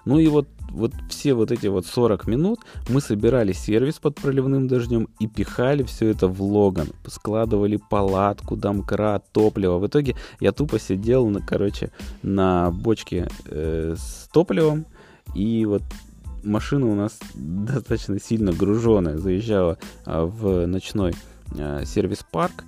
Ну 0.03 0.17
и 0.17 0.27
вот, 0.27 0.47
вот 0.71 0.91
все 1.09 1.35
вот 1.35 1.51
эти 1.51 1.67
вот 1.67 1.85
40 1.85 2.25
минут 2.25 2.61
мы 2.89 2.99
собирали 2.99 3.53
сервис 3.53 3.99
под 3.99 4.15
проливным 4.15 4.67
дождем 4.67 5.07
и 5.19 5.27
пихали 5.27 5.83
все 5.83 6.07
это 6.07 6.27
в 6.27 6.41
Логан. 6.41 6.87
Складывали 7.05 7.77
палатку, 7.77 8.55
домкрат, 8.55 9.31
топливо. 9.31 9.77
В 9.77 9.85
итоге 9.85 10.15
я 10.39 10.51
тупо 10.53 10.79
сидел, 10.79 11.27
на, 11.27 11.41
короче, 11.41 11.91
на 12.23 12.71
бочке 12.71 13.29
э, 13.45 13.95
с 13.95 14.27
топливом. 14.33 14.87
И 15.35 15.65
вот 15.67 15.83
машина 16.43 16.87
у 16.87 16.95
нас 16.95 17.19
достаточно 17.35 18.19
сильно 18.19 18.51
груженная 18.51 19.17
заезжала 19.17 19.77
э, 20.07 20.23
в 20.23 20.65
ночной 20.65 21.13
сервис-парк, 21.85 22.65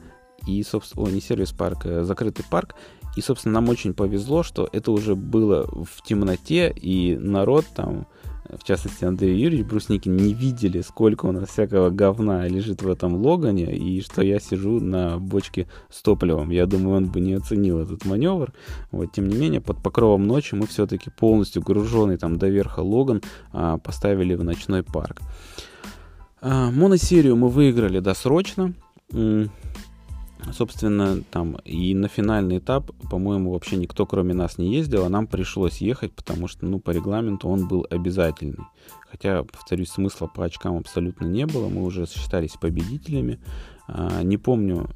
и, 0.47 0.61
собственно, 0.63 1.05
о, 1.05 1.09
не 1.09 1.21
сервис-парк, 1.21 1.85
а 1.85 2.03
закрытый 2.03 2.45
парк. 2.49 2.75
И, 3.15 3.21
собственно, 3.21 3.55
нам 3.55 3.69
очень 3.69 3.93
повезло, 3.93 4.43
что 4.43 4.67
это 4.71 4.91
уже 4.91 5.15
было 5.15 5.67
в 5.67 6.01
темноте, 6.03 6.73
и 6.75 7.15
народ 7.15 7.65
там, 7.75 8.07
в 8.49 8.63
частности, 8.63 9.05
Андрей 9.05 9.39
Юрьевич 9.39 9.67
Брусникин, 9.67 10.15
не 10.17 10.33
видели, 10.33 10.81
сколько 10.81 11.27
у 11.27 11.31
нас 11.31 11.49
всякого 11.49 11.91
говна 11.91 12.47
лежит 12.47 12.81
в 12.81 12.89
этом 12.89 13.15
Логане, 13.15 13.75
и 13.75 14.01
что 14.01 14.23
я 14.23 14.39
сижу 14.39 14.79
на 14.79 15.19
бочке 15.19 15.67
с 15.89 16.01
топливом. 16.01 16.49
Я 16.49 16.65
думаю, 16.65 16.97
он 16.97 17.11
бы 17.11 17.19
не 17.21 17.33
оценил 17.33 17.79
этот 17.79 18.03
маневр. 18.05 18.51
Вот, 18.91 19.11
тем 19.11 19.27
не 19.27 19.35
менее, 19.35 19.61
под 19.61 19.81
покровом 19.81 20.25
ночи 20.25 20.55
мы 20.55 20.65
все-таки 20.67 21.09
полностью 21.09 21.61
груженный 21.61 22.17
там 22.17 22.37
до 22.37 22.49
верха 22.49 22.79
Логан 22.79 23.21
а, 23.51 23.77
поставили 23.77 24.33
в 24.33 24.43
ночной 24.43 24.83
парк. 24.83 25.21
А, 26.45 26.71
моносерию 26.71 27.37
мы 27.37 27.47
выиграли 27.47 27.99
досрочно. 27.99 28.73
Собственно, 30.51 31.23
там 31.31 31.55
и 31.63 31.95
на 31.95 32.09
финальный 32.09 32.57
этап, 32.57 32.91
по-моему, 33.09 33.53
вообще 33.53 33.77
никто 33.77 34.05
кроме 34.05 34.33
нас 34.33 34.57
не 34.57 34.75
ездил, 34.75 35.05
а 35.05 35.09
нам 35.09 35.25
пришлось 35.25 35.77
ехать, 35.77 36.11
потому 36.11 36.49
что, 36.49 36.65
ну, 36.65 36.79
по 36.79 36.91
регламенту 36.91 37.47
он 37.47 37.65
был 37.69 37.87
обязательный. 37.89 38.65
Хотя, 39.09 39.43
повторюсь, 39.43 39.87
смысла 39.87 40.27
по 40.27 40.43
очкам 40.43 40.75
абсолютно 40.75 41.27
не 41.27 41.45
было, 41.45 41.69
мы 41.69 41.83
уже 41.83 42.05
считались 42.07 42.57
победителями. 42.59 43.39
А, 43.87 44.21
не 44.21 44.35
помню, 44.35 44.89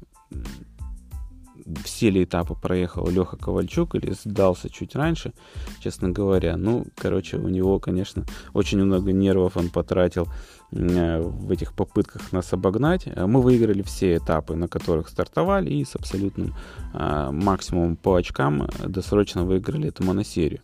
все 1.84 2.10
ли 2.10 2.24
этапы 2.24 2.54
проехал 2.54 3.08
Леха 3.08 3.36
Ковальчук 3.36 3.94
или 3.94 4.12
сдался 4.12 4.70
чуть 4.70 4.94
раньше, 4.94 5.32
честно 5.80 6.10
говоря. 6.10 6.56
Ну, 6.56 6.86
короче, 6.96 7.36
у 7.36 7.48
него, 7.48 7.78
конечно, 7.78 8.24
очень 8.52 8.82
много 8.82 9.12
нервов 9.12 9.56
он 9.56 9.70
потратил 9.70 10.28
э, 10.72 11.20
в 11.20 11.50
этих 11.50 11.74
попытках 11.74 12.32
нас 12.32 12.52
обогнать. 12.52 13.06
Мы 13.16 13.40
выиграли 13.40 13.82
все 13.82 14.16
этапы, 14.16 14.54
на 14.54 14.68
которых 14.68 15.08
стартовали, 15.08 15.70
и 15.70 15.84
с 15.84 15.94
абсолютным 15.94 16.54
э, 16.94 17.30
максимумом 17.30 17.96
по 17.96 18.16
очкам 18.16 18.68
досрочно 18.84 19.44
выиграли 19.44 19.88
эту 19.88 20.04
моносерию. 20.04 20.60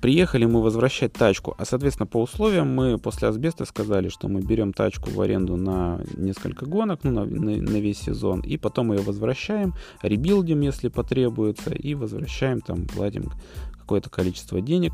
Приехали 0.00 0.44
мы 0.44 0.62
возвращать 0.62 1.12
тачку, 1.12 1.54
а, 1.58 1.64
соответственно, 1.64 2.06
по 2.06 2.22
условиям 2.22 2.74
мы 2.74 2.98
после 2.98 3.28
асбеста 3.28 3.64
сказали, 3.64 4.08
что 4.08 4.28
мы 4.28 4.40
берем 4.40 4.72
тачку 4.72 5.10
в 5.10 5.20
аренду 5.20 5.56
на 5.56 6.00
несколько 6.16 6.66
гонок, 6.66 7.00
ну, 7.02 7.10
на, 7.10 7.24
на, 7.24 7.56
на 7.56 7.76
весь 7.80 8.00
сезон, 8.00 8.40
и 8.40 8.56
потом 8.56 8.92
ее 8.92 9.00
возвращаем, 9.00 9.74
ребилдим, 10.02 10.60
если 10.60 10.88
потребуется, 10.88 11.70
и 11.70 11.94
возвращаем, 11.94 12.60
там, 12.60 12.86
платим 12.86 13.30
какое-то 13.78 14.08
количество 14.08 14.60
денег. 14.60 14.92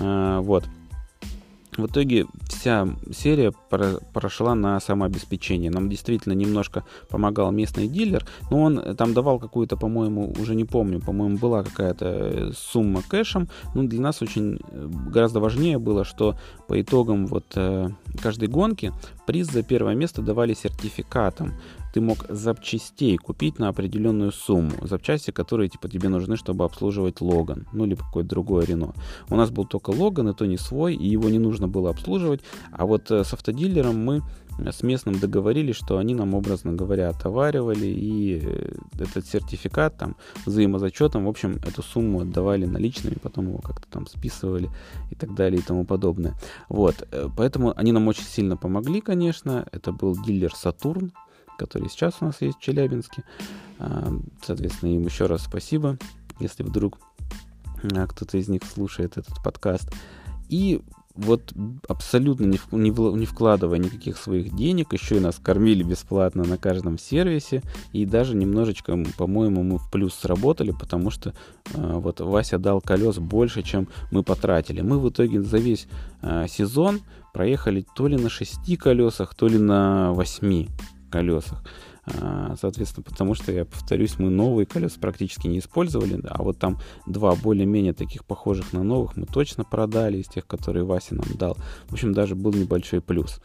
А, 0.00 0.40
вот. 0.40 0.64
В 1.76 1.86
итоге 1.86 2.26
вся 2.48 2.86
серия 3.12 3.52
прошла 4.12 4.54
на 4.54 4.78
самообеспечение. 4.78 5.70
Нам 5.70 5.88
действительно 5.88 6.34
немножко 6.34 6.84
помогал 7.08 7.50
местный 7.50 7.88
дилер, 7.88 8.26
но 8.50 8.60
он 8.60 8.96
там 8.96 9.14
давал 9.14 9.38
какую-то, 9.38 9.78
по-моему, 9.78 10.34
уже 10.38 10.54
не 10.54 10.64
помню, 10.64 11.00
по-моему, 11.00 11.38
была 11.38 11.62
какая-то 11.62 12.06
э, 12.06 12.52
сумма 12.54 13.02
кэшем. 13.02 13.48
Но 13.74 13.84
для 13.84 14.02
нас 14.02 14.20
очень 14.20 14.60
э, 14.70 14.88
гораздо 15.08 15.40
важнее 15.40 15.78
было, 15.78 16.04
что 16.04 16.36
по 16.68 16.78
итогам 16.78 17.26
вот 17.26 17.46
э, 17.56 17.88
каждой 18.20 18.48
гонки 18.48 18.92
приз 19.26 19.50
за 19.50 19.62
первое 19.62 19.94
место 19.94 20.20
давали 20.20 20.52
сертификатом 20.52 21.54
ты 21.92 22.00
мог 22.00 22.24
запчастей 22.28 23.16
купить 23.16 23.58
на 23.58 23.68
определенную 23.68 24.32
сумму. 24.32 24.72
Запчасти, 24.82 25.30
которые 25.30 25.68
типа 25.68 25.88
тебе 25.88 26.08
нужны, 26.08 26.36
чтобы 26.36 26.64
обслуживать 26.64 27.20
Логан, 27.20 27.66
ну 27.72 27.84
либо 27.84 28.02
какое-то 28.02 28.30
другое 28.30 28.64
Рено. 28.66 28.94
У 29.28 29.36
нас 29.36 29.50
был 29.50 29.64
только 29.64 29.90
Логан, 29.90 30.28
и 30.28 30.34
то 30.34 30.46
не 30.46 30.56
свой, 30.56 30.94
и 30.94 31.06
его 31.06 31.28
не 31.28 31.38
нужно 31.38 31.68
было 31.68 31.90
обслуживать. 31.90 32.40
А 32.70 32.86
вот 32.86 33.10
э, 33.10 33.24
с 33.24 33.32
автодилером 33.32 34.04
мы 34.04 34.22
с 34.58 34.82
местным 34.82 35.18
договорились, 35.18 35.76
что 35.76 35.98
они 35.98 36.14
нам, 36.14 36.34
образно 36.34 36.72
говоря, 36.72 37.08
отоваривали, 37.08 37.86
и 37.86 38.40
э, 38.42 38.74
этот 38.98 39.26
сертификат 39.26 39.96
там 39.96 40.16
взаимозачетом, 40.46 41.26
в 41.26 41.28
общем, 41.28 41.58
эту 41.66 41.82
сумму 41.82 42.20
отдавали 42.20 42.66
наличными, 42.66 43.16
потом 43.22 43.48
его 43.48 43.58
как-то 43.58 43.86
там 43.90 44.06
списывали 44.06 44.70
и 45.10 45.14
так 45.14 45.34
далее 45.34 45.60
и 45.60 45.64
тому 45.64 45.84
подобное. 45.84 46.34
Вот, 46.68 47.06
э, 47.10 47.28
поэтому 47.36 47.72
они 47.76 47.92
нам 47.92 48.08
очень 48.08 48.24
сильно 48.24 48.56
помогли, 48.56 49.00
конечно. 49.00 49.66
Это 49.72 49.92
был 49.92 50.16
дилер 50.22 50.54
Сатурн, 50.54 51.12
который 51.58 51.88
сейчас 51.88 52.16
у 52.20 52.26
нас 52.26 52.40
есть 52.40 52.58
в 52.58 52.60
Челябинске. 52.60 53.24
А, 53.78 54.12
соответственно, 54.42 54.94
им 54.94 55.04
еще 55.04 55.26
раз 55.26 55.44
спасибо, 55.44 55.98
если 56.38 56.62
вдруг 56.62 56.98
а, 57.94 58.06
кто-то 58.06 58.38
из 58.38 58.48
них 58.48 58.62
слушает 58.64 59.16
этот 59.16 59.42
подкаст. 59.42 59.92
И 60.48 60.82
вот 61.14 61.52
абсолютно 61.88 62.46
не, 62.46 62.58
не, 62.70 62.90
не 62.90 63.26
вкладывая 63.26 63.78
никаких 63.78 64.16
своих 64.16 64.54
денег, 64.54 64.92
еще 64.92 65.16
и 65.16 65.20
нас 65.20 65.38
кормили 65.42 65.82
бесплатно 65.82 66.44
на 66.44 66.56
каждом 66.56 66.98
сервисе, 66.98 67.62
и 67.92 68.06
даже 68.06 68.34
немножечко, 68.34 68.96
по-моему, 69.18 69.62
мы 69.62 69.78
в 69.78 69.90
плюс 69.90 70.14
сработали, 70.14 70.70
потому 70.70 71.10
что 71.10 71.34
э, 71.74 71.96
вот 71.98 72.20
Вася 72.20 72.58
дал 72.58 72.80
колес 72.80 73.18
больше, 73.18 73.62
чем 73.62 73.88
мы 74.10 74.22
потратили. 74.22 74.80
Мы 74.80 74.98
в 74.98 75.10
итоге 75.10 75.42
за 75.42 75.58
весь 75.58 75.86
э, 76.22 76.46
сезон 76.48 77.00
проехали 77.32 77.84
то 77.94 78.06
ли 78.06 78.16
на 78.16 78.28
6 78.28 78.76
колесах, 78.78 79.34
то 79.34 79.48
ли 79.48 79.58
на 79.58 80.12
8 80.12 80.68
колесах. 81.12 81.62
А, 82.04 82.56
соответственно, 82.60 83.04
потому 83.04 83.34
что, 83.34 83.52
я 83.52 83.64
повторюсь, 83.64 84.18
мы 84.18 84.28
новые 84.28 84.66
колеса 84.66 84.98
практически 85.00 85.46
не 85.46 85.60
использовали, 85.60 86.20
а 86.28 86.42
вот 86.42 86.58
там 86.58 86.78
два 87.06 87.36
более-менее 87.36 87.92
таких 87.92 88.24
похожих 88.24 88.72
на 88.72 88.82
новых 88.82 89.16
мы 89.16 89.24
точно 89.26 89.62
продали 89.62 90.18
из 90.18 90.26
тех, 90.26 90.44
которые 90.46 90.84
Вася 90.84 91.14
нам 91.14 91.26
дал. 91.38 91.56
В 91.88 91.92
общем, 91.92 92.12
даже 92.12 92.34
был 92.34 92.52
небольшой 92.52 93.00
плюс. 93.00 93.40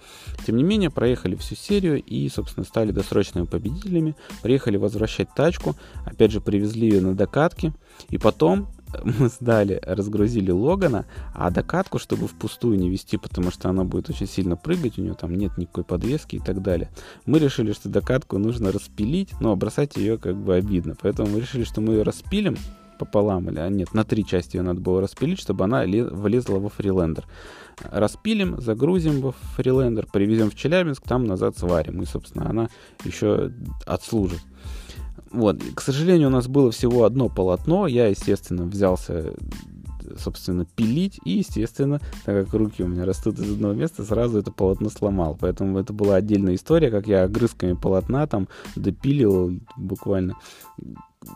Тем 0.47 0.57
не 0.57 0.63
менее, 0.63 0.89
проехали 0.89 1.35
всю 1.35 1.55
серию 1.55 2.01
и, 2.01 2.27
собственно, 2.29 2.65
стали 2.65 2.91
досрочными 2.91 3.45
победителями. 3.45 4.15
Приехали 4.41 4.77
возвращать 4.77 5.27
тачку, 5.35 5.75
опять 6.03 6.31
же, 6.31 6.41
привезли 6.41 6.89
ее 6.89 7.01
на 7.01 7.13
докатке, 7.13 7.73
и 8.09 8.17
потом 8.17 8.69
мы 9.03 9.29
сдали, 9.29 9.79
разгрузили 9.83 10.51
Логана, 10.51 11.05
а 11.33 11.49
докатку, 11.49 11.99
чтобы 11.99 12.27
впустую 12.27 12.77
не 12.77 12.89
вести, 12.89 13.17
потому 13.17 13.51
что 13.51 13.69
она 13.69 13.83
будет 13.83 14.09
очень 14.09 14.27
сильно 14.27 14.55
прыгать, 14.55 14.97
у 14.97 15.01
нее 15.01 15.13
там 15.13 15.33
нет 15.35 15.57
никакой 15.57 15.83
подвески 15.83 16.37
и 16.37 16.39
так 16.39 16.61
далее. 16.61 16.89
Мы 17.25 17.39
решили, 17.39 17.73
что 17.73 17.89
докатку 17.89 18.37
нужно 18.37 18.71
распилить, 18.71 19.31
но 19.39 19.55
бросать 19.55 19.97
ее 19.97 20.17
как 20.17 20.35
бы 20.35 20.55
обидно. 20.55 20.95
Поэтому 21.01 21.29
мы 21.29 21.41
решили, 21.41 21.63
что 21.63 21.81
мы 21.81 21.93
ее 21.93 22.03
распилим 22.03 22.57
пополам, 22.97 23.49
или 23.49 23.59
а 23.59 23.69
нет, 23.69 23.93
на 23.93 24.03
три 24.03 24.25
части 24.25 24.57
ее 24.57 24.63
надо 24.63 24.81
было 24.81 25.01
распилить, 25.01 25.39
чтобы 25.39 25.63
она 25.63 25.83
влезла 25.83 26.57
во 26.57 26.69
фрилендер. 26.69 27.25
Распилим, 27.91 28.59
загрузим 28.59 29.21
во 29.21 29.33
фрилендер, 29.55 30.07
привезем 30.11 30.49
в 30.49 30.55
Челябинск, 30.55 31.03
там 31.03 31.25
назад 31.25 31.57
сварим. 31.57 32.01
И, 32.01 32.05
собственно, 32.05 32.49
она 32.49 32.69
еще 33.03 33.51
отслужит. 33.85 34.41
Вот, 35.31 35.61
к 35.75 35.81
сожалению, 35.81 36.27
у 36.27 36.31
нас 36.31 36.47
было 36.47 36.71
всего 36.71 37.03
одно 37.03 37.29
полотно. 37.29 37.87
Я, 37.87 38.07
естественно, 38.07 38.63
взялся, 38.63 39.33
собственно, 40.17 40.65
пилить. 40.65 41.19
И, 41.25 41.39
естественно, 41.39 41.99
так 42.25 42.45
как 42.45 42.53
руки 42.53 42.83
у 42.83 42.87
меня 42.87 43.05
растут 43.05 43.39
из 43.39 43.51
одного 43.51 43.73
места, 43.73 44.03
сразу 44.03 44.39
это 44.39 44.51
полотно 44.51 44.89
сломал. 44.89 45.37
Поэтому 45.39 45.77
это 45.79 45.93
была 45.93 46.15
отдельная 46.15 46.55
история, 46.55 46.89
как 46.89 47.07
я 47.07 47.23
огрызками 47.23 47.73
полотна 47.73 48.27
там 48.27 48.47
допиливал 48.75 49.51
буквально, 49.75 50.35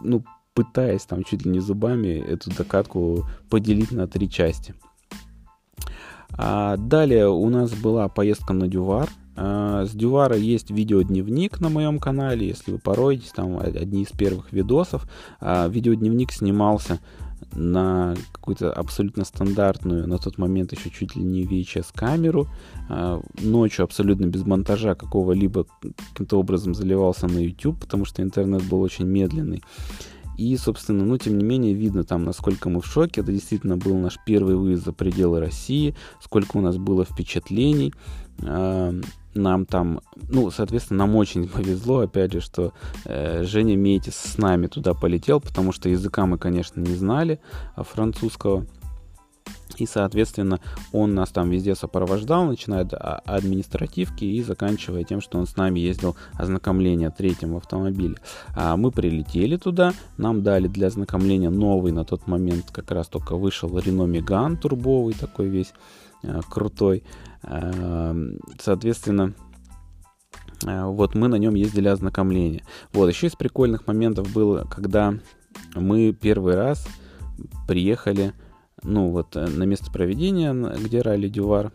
ну, 0.04 0.24
пытаясь 0.54 1.06
там 1.06 1.24
чуть 1.24 1.46
ли 1.46 1.52
не 1.52 1.60
зубами 1.60 2.20
эту 2.20 2.50
докатку 2.52 3.26
поделить 3.50 3.92
на 3.92 4.08
три 4.08 4.30
части. 4.30 4.76
А 6.34 6.78
далее 6.78 7.30
у 7.30 7.50
нас 7.50 7.72
была 7.72 8.08
поездка 8.08 8.54
на 8.54 8.68
Дювар. 8.68 9.10
А, 9.36 9.86
с 9.86 9.92
Дювара 9.92 10.36
есть 10.36 10.72
видеодневник 10.72 11.60
на 11.60 11.70
моем 11.70 12.00
канале, 12.00 12.48
если 12.48 12.72
вы 12.72 12.80
пороетесь, 12.80 13.32
там 13.32 13.60
одни 13.60 14.04
из 14.04 14.10
первых 14.10 14.52
видосов. 14.52 15.08
А, 15.40 15.68
видеодневник 15.68 16.32
снимался 16.32 17.00
на 17.54 18.16
какую-то 18.32 18.72
абсолютно 18.72 19.26
стандартную, 19.26 20.08
на 20.08 20.18
тот 20.18 20.38
момент 20.38 20.72
еще 20.74 20.90
чуть 20.90 21.16
ли 21.16 21.24
не 21.24 21.44
VHS 21.44 21.88
камеру, 21.94 22.48
а, 22.90 23.22
ночью 23.42 23.84
абсолютно 23.84 24.26
без 24.26 24.46
монтажа 24.46 24.96
какого-либо 24.96 25.66
каким-то 26.12 26.40
образом 26.40 26.76
заливался 26.76 27.28
на 27.28 27.40
YouTube, 27.40 27.80
потому 27.80 28.06
что 28.06 28.22
интернет 28.22 28.64
был 28.64 28.82
очень 28.82 29.06
медленный. 29.06 29.64
И, 30.38 30.56
собственно, 30.58 31.06
ну, 31.06 31.18
тем 31.18 31.38
не 31.38 31.44
менее, 31.44 31.74
видно 31.74 32.04
там, 32.04 32.24
насколько 32.24 32.70
мы 32.70 32.82
в 32.82 32.86
шоке. 32.88 33.22
Это 33.22 33.32
действительно 33.32 33.78
был 33.78 33.96
наш 33.98 34.18
первый 34.26 34.56
выезд 34.56 34.86
за 34.86 34.94
пределы 34.94 35.40
России, 35.40 35.94
сколько 36.20 36.58
у 36.58 36.62
нас 36.62 36.78
было 36.78 37.06
впечатлений. 37.06 37.94
А, 39.34 39.40
нам 39.40 39.66
там, 39.66 40.02
ну, 40.30 40.52
соответственно, 40.52 41.06
нам 41.06 41.16
очень 41.16 41.48
повезло, 41.50 42.00
опять 42.00 42.34
же, 42.34 42.42
что 42.42 42.74
э, 43.06 43.44
Женя 43.44 43.76
Метис 43.76 44.16
с 44.16 44.38
нами 44.38 44.68
туда 44.68 44.94
полетел, 44.94 45.40
потому 45.40 45.72
что 45.72 45.90
языка 45.90 46.26
мы, 46.26 46.38
конечно, 46.38 46.80
не 46.80 46.96
знали 46.96 47.40
а 47.76 47.84
французского. 47.84 48.66
И, 49.78 49.86
соответственно, 49.88 50.60
он 50.92 51.16
нас 51.16 51.30
там 51.30 51.50
везде 51.50 51.76
сопровождал, 51.76 52.46
начиная 52.46 52.82
от 52.82 52.94
административки 53.26 54.26
и 54.26 54.44
заканчивая 54.44 55.04
тем, 55.04 55.22
что 55.22 55.40
он 55.40 55.48
с 55.48 55.56
нами 55.56 55.80
ездил 55.80 56.16
ознакомление 56.34 57.10
третьим 57.10 57.54
в 57.54 57.58
автомобиле. 57.58 58.18
А 58.54 58.76
мы 58.78 58.92
прилетели 58.92 59.56
туда, 59.56 59.94
нам 60.18 60.44
дали 60.44 60.68
для 60.68 60.88
ознакомления 60.88 61.50
новый 61.50 61.94
на 61.94 62.04
тот 62.04 62.28
момент, 62.28 62.66
как 62.72 62.92
раз 62.92 63.08
только 63.08 63.36
вышел 63.36 63.70
Renault 63.70 64.12
Megane 64.12 64.58
турбовый, 64.58 65.14
такой 65.14 65.48
весь 65.48 65.74
крутой. 66.50 67.04
Э, 67.44 68.14
соответственно, 68.60 69.34
э, 70.66 70.86
вот 70.86 71.16
мы 71.16 71.28
на 71.28 71.36
нем 71.36 71.56
ездили 71.56 71.88
ознакомление. 71.88 72.64
Вот, 72.94 73.10
еще 73.10 73.28
из 73.28 73.36
прикольных 73.36 73.88
моментов 73.88 74.32
было, 74.34 74.66
когда 74.70 75.16
мы 75.76 76.14
первый 76.14 76.56
раз 76.56 76.88
приехали 77.68 78.34
ну 78.84 79.10
вот 79.10 79.36
э, 79.36 79.48
на 79.48 79.64
место 79.64 79.92
проведения, 79.92 80.54
где 80.54 81.02
Ралли 81.02 81.28
Дювар, 81.28 81.72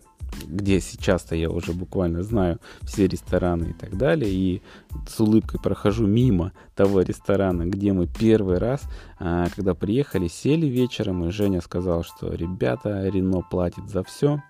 где 0.46 0.80
сейчас-то 0.80 1.34
я 1.34 1.50
уже 1.50 1.72
буквально 1.72 2.22
знаю 2.22 2.58
все 2.82 3.06
рестораны 3.06 3.70
и 3.70 3.72
так 3.72 3.96
далее, 3.96 4.30
и 4.30 4.62
с 5.08 5.18
улыбкой 5.20 5.60
прохожу 5.60 6.06
мимо 6.06 6.52
того 6.74 7.00
ресторана, 7.02 7.64
где 7.64 7.92
мы 7.92 8.06
первый 8.06 8.58
раз, 8.58 8.82
а, 9.18 9.48
когда 9.54 9.74
приехали, 9.74 10.28
сели 10.28 10.66
вечером, 10.66 11.24
и 11.24 11.30
Женя 11.30 11.60
сказал, 11.60 12.04
что 12.04 12.32
ребята, 12.32 13.08
Рено 13.08 13.42
платит 13.42 13.88
за 13.88 14.02
все, 14.04 14.42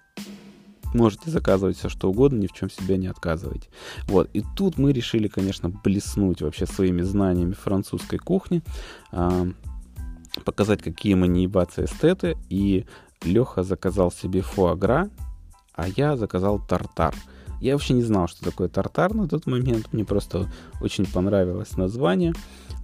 можете 0.95 1.31
заказывать 1.31 1.77
все 1.77 1.89
что 1.89 2.11
угодно, 2.11 2.39
ни 2.39 2.47
в 2.47 2.53
чем 2.53 2.71
себе 2.71 2.97
не 2.97 3.07
отказывайте. 3.07 3.69
Вот, 4.07 4.31
и 4.33 4.43
тут 4.57 4.79
мы 4.79 4.93
решили, 4.93 5.29
конечно, 5.29 5.69
блеснуть 5.69 6.43
вообще 6.43 6.67
своими 6.67 7.03
знаниями 7.03 7.53
французской 7.53 8.19
кухни, 8.19 8.63
а, 9.13 9.47
показать, 10.45 10.83
какие 10.83 11.15
мы 11.15 11.29
не 11.29 11.45
ебаться 11.45 11.85
эстеты. 11.85 12.37
И 12.51 12.87
Леха 13.23 13.63
заказал 13.63 14.13
себе 14.13 14.43
фуагра, 14.43 15.09
а 15.77 15.89
я 15.89 16.17
заказал 16.17 16.59
тартар. 16.59 17.15
Я 17.61 17.73
вообще 17.73 17.95
не 17.95 18.03
знал, 18.03 18.29
что 18.29 18.45
такое 18.45 18.69
тартар 18.69 19.15
на 19.15 19.29
тот 19.29 19.47
момент. 19.47 19.93
Мне 19.93 20.05
просто 20.05 20.51
очень 20.81 21.07
понравилось 21.07 21.77
название. 21.77 22.35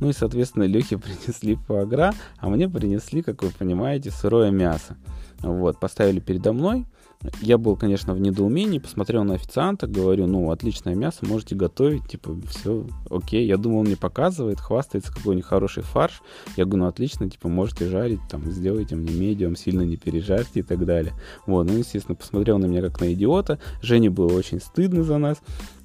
Ну 0.00 0.09
и, 0.09 0.12
соответственно, 0.12 0.64
Лехе 0.64 0.98
принесли 0.98 1.57
фуагра, 1.57 2.14
а 2.38 2.48
мне 2.48 2.68
принесли, 2.68 3.22
как 3.22 3.42
вы 3.42 3.50
понимаете, 3.50 4.11
сырое 4.11 4.50
мясо. 4.50 4.96
Вот, 5.40 5.78
поставили 5.81 6.20
передо 6.20 6.52
мной. 6.52 6.87
Я 7.40 7.58
был, 7.58 7.76
конечно, 7.76 8.14
в 8.14 8.20
недоумении, 8.20 8.78
посмотрел 8.78 9.24
на 9.24 9.35
официанта, 9.35 9.87
говорю, 9.87 10.26
ну, 10.26 10.50
отличное 10.50 10.94
мясо, 10.94 11.26
можете 11.26 11.54
готовить, 11.54 12.06
типа, 12.08 12.37
все, 12.48 12.87
окей. 13.11 13.46
Я 13.46 13.56
думал, 13.56 13.80
он 13.80 13.87
мне 13.87 13.96
показывает, 13.96 14.61
хвастается 14.61 15.12
какой-нибудь 15.12 15.46
хороший 15.46 15.82
фарш. 15.82 16.22
Я 16.56 16.64
говорю, 16.64 16.85
ну, 16.85 16.88
отлично, 16.88 17.30
типа, 17.30 17.48
можете 17.48 17.88
жарить, 17.88 18.20
там, 18.28 18.50
сделайте 18.50 18.96
мне 18.96 19.12
медиум, 19.12 19.56
сильно 19.56 19.82
не 19.82 19.96
пережарьте 19.96 20.61
и 20.61 20.62
так 20.62 20.85
далее. 20.85 21.12
Вот, 21.46 21.66
ну, 21.66 21.76
естественно, 21.76 22.16
посмотрел 22.16 22.58
на 22.58 22.66
меня 22.66 22.82
как 22.82 23.00
на 23.00 23.12
идиота. 23.12 23.58
Жене 23.82 24.11
было 24.11 24.32
очень 24.32 24.61
стыдно 24.61 25.04
за 25.04 25.18
нас. 25.18 25.38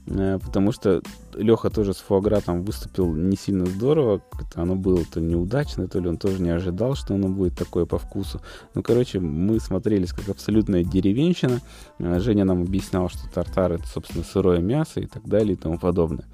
Э, 0.08 0.39
потому 0.43 0.72
что 0.72 1.02
Леха 1.34 1.70
тоже 1.70 1.93
с 1.93 1.98
фуагра 1.98 2.39
там 2.41 2.63
выступил 2.63 3.13
не 3.13 3.36
сильно 3.36 3.65
здорово, 3.65 4.22
это 4.39 4.62
оно 4.62 4.76
было 4.76 5.04
то 5.06 5.20
неудачно, 5.20 5.88
то 5.88 6.00
ли 6.00 6.08
он 6.08 6.17
тоже 6.17 6.41
не 6.41 6.50
ожидал, 6.50 6.96
что 6.96 7.13
оно 7.13 7.28
будет 7.28 7.58
такое 7.58 7.86
по 7.86 7.98
вкусу. 7.98 8.41
Ну, 8.74 8.84
короче, 8.84 9.20
мы 9.20 9.60
смотрелись 9.60 10.13
как 10.13 10.30
абсолютная 10.30 10.84
деревенщина. 10.84 11.62
Э, 12.00 12.20
Женя 12.20 12.46
нам 12.46 12.62
объяснял, 12.63 13.10
что 13.10 13.30
тартар 13.34 13.74
это, 13.74 13.88
собственно, 13.88 14.24
сырое 14.24 14.60
мясо 14.60 15.00
и 15.00 15.06
так 15.06 15.28
далее 15.28 15.54
и 15.54 15.58
тому 15.58 15.78
подобное. 15.78 16.26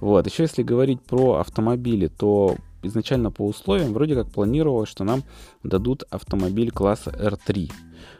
Вот, 0.00 0.26
еще 0.26 0.42
если 0.42 0.62
говорить 0.62 1.00
про 1.02 1.34
автомобили, 1.36 2.08
то 2.08 2.56
изначально 2.82 3.30
по 3.30 3.46
условиям 3.46 3.92
вроде 3.94 4.14
как 4.14 4.30
планировалось, 4.30 4.88
что 4.88 5.04
нам 5.04 5.22
дадут 5.62 6.04
автомобиль 6.10 6.70
класса 6.70 7.10
R3. 7.10 7.70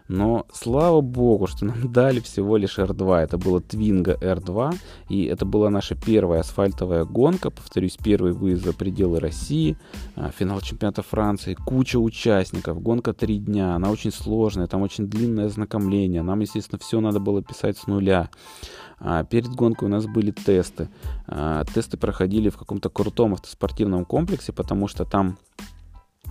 Но 0.06 0.46
слава 0.52 1.00
богу, 1.00 1.46
что 1.46 1.64
нам 1.64 1.92
дали 1.92 2.20
всего 2.20 2.56
лишь 2.58 2.78
R2. 2.78 3.16
Это 3.20 3.38
было 3.38 3.60
Twingo 3.60 4.18
R2, 4.20 4.74
и 5.08 5.24
это 5.24 5.46
была 5.46 5.70
наша 5.70 5.94
первая 5.94 6.40
асфальтовая 6.40 7.04
гонка, 7.04 7.50
повторюсь, 7.50 7.96
первый 7.96 8.32
выезд 8.32 8.64
за 8.64 8.74
пределы 8.74 9.18
России, 9.18 9.78
а, 10.14 10.30
финал 10.30 10.60
чемпионата 10.60 11.02
Франции, 11.02 11.54
куча 11.54 11.98
участников, 11.98 12.82
гонка 12.82 13.14
три 13.14 13.38
дня, 13.38 13.74
она 13.76 13.90
очень 13.90 14.12
сложная, 14.12 14.66
там 14.66 14.82
очень 14.82 15.06
длинное 15.06 15.46
ознакомление, 15.46 16.22
нам, 16.22 16.40
естественно, 16.40 16.78
все 16.78 17.00
надо 17.00 17.18
было 17.18 17.42
писать 17.42 17.78
с 17.78 17.86
нуля. 17.86 18.28
А, 19.00 19.24
перед 19.24 19.48
гонкой 19.48 19.88
у 19.88 19.90
нас 19.90 20.06
были 20.06 20.30
тесты. 20.30 20.88
А, 21.26 21.64
тесты 21.64 21.96
проходили 21.96 22.50
в 22.50 22.58
каком-то 22.58 22.90
крутом 22.90 23.34
автоспортивном 23.34 24.04
комплексе, 24.04 24.52
потому 24.52 24.86
что 24.86 25.04
там 25.04 25.38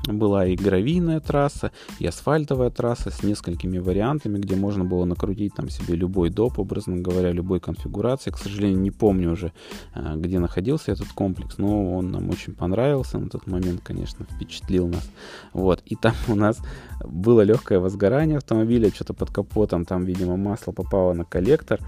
была 0.08 0.46
и 0.46 0.56
гравийная 0.56 1.20
трасса, 1.20 1.72
и 2.00 2.06
асфальтовая 2.06 2.70
трасса 2.70 3.10
с 3.10 3.24
несколькими 3.24 3.78
вариантами, 3.78 4.38
где 4.38 4.56
можно 4.56 4.84
было 4.84 5.06
накрутить 5.06 5.56
там 5.56 5.70
себе 5.70 5.96
любой 5.96 6.30
доп, 6.30 6.60
образно 6.60 6.98
говоря, 6.98 7.32
любой 7.32 7.60
конфигурации. 7.60 8.32
К 8.32 8.38
сожалению, 8.38 8.80
не 8.80 8.92
помню 8.92 9.32
уже, 9.32 9.54
а, 9.94 10.16
где 10.16 10.40
находился 10.40 10.92
этот 10.92 11.08
комплекс, 11.10 11.58
но 11.58 11.96
он 11.96 12.12
нам 12.12 12.30
очень 12.30 12.54
понравился 12.54 13.18
на 13.18 13.30
тот 13.30 13.48
момент, 13.48 13.82
конечно, 13.84 14.26
впечатлил 14.26 14.88
нас. 14.88 15.10
Вот, 15.54 15.82
и 15.86 15.96
там 15.96 16.14
у 16.28 16.36
нас 16.36 16.58
было 17.04 17.42
легкое 17.42 17.80
возгорание 17.80 18.38
автомобиля, 18.38 18.90
что-то 18.90 19.14
под 19.14 19.32
капотом, 19.32 19.86
там, 19.86 20.04
видимо, 20.04 20.38
масло 20.38 20.72
попало 20.72 21.14
на 21.14 21.24
коллектор, 21.24 21.80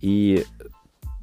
и 0.00 0.44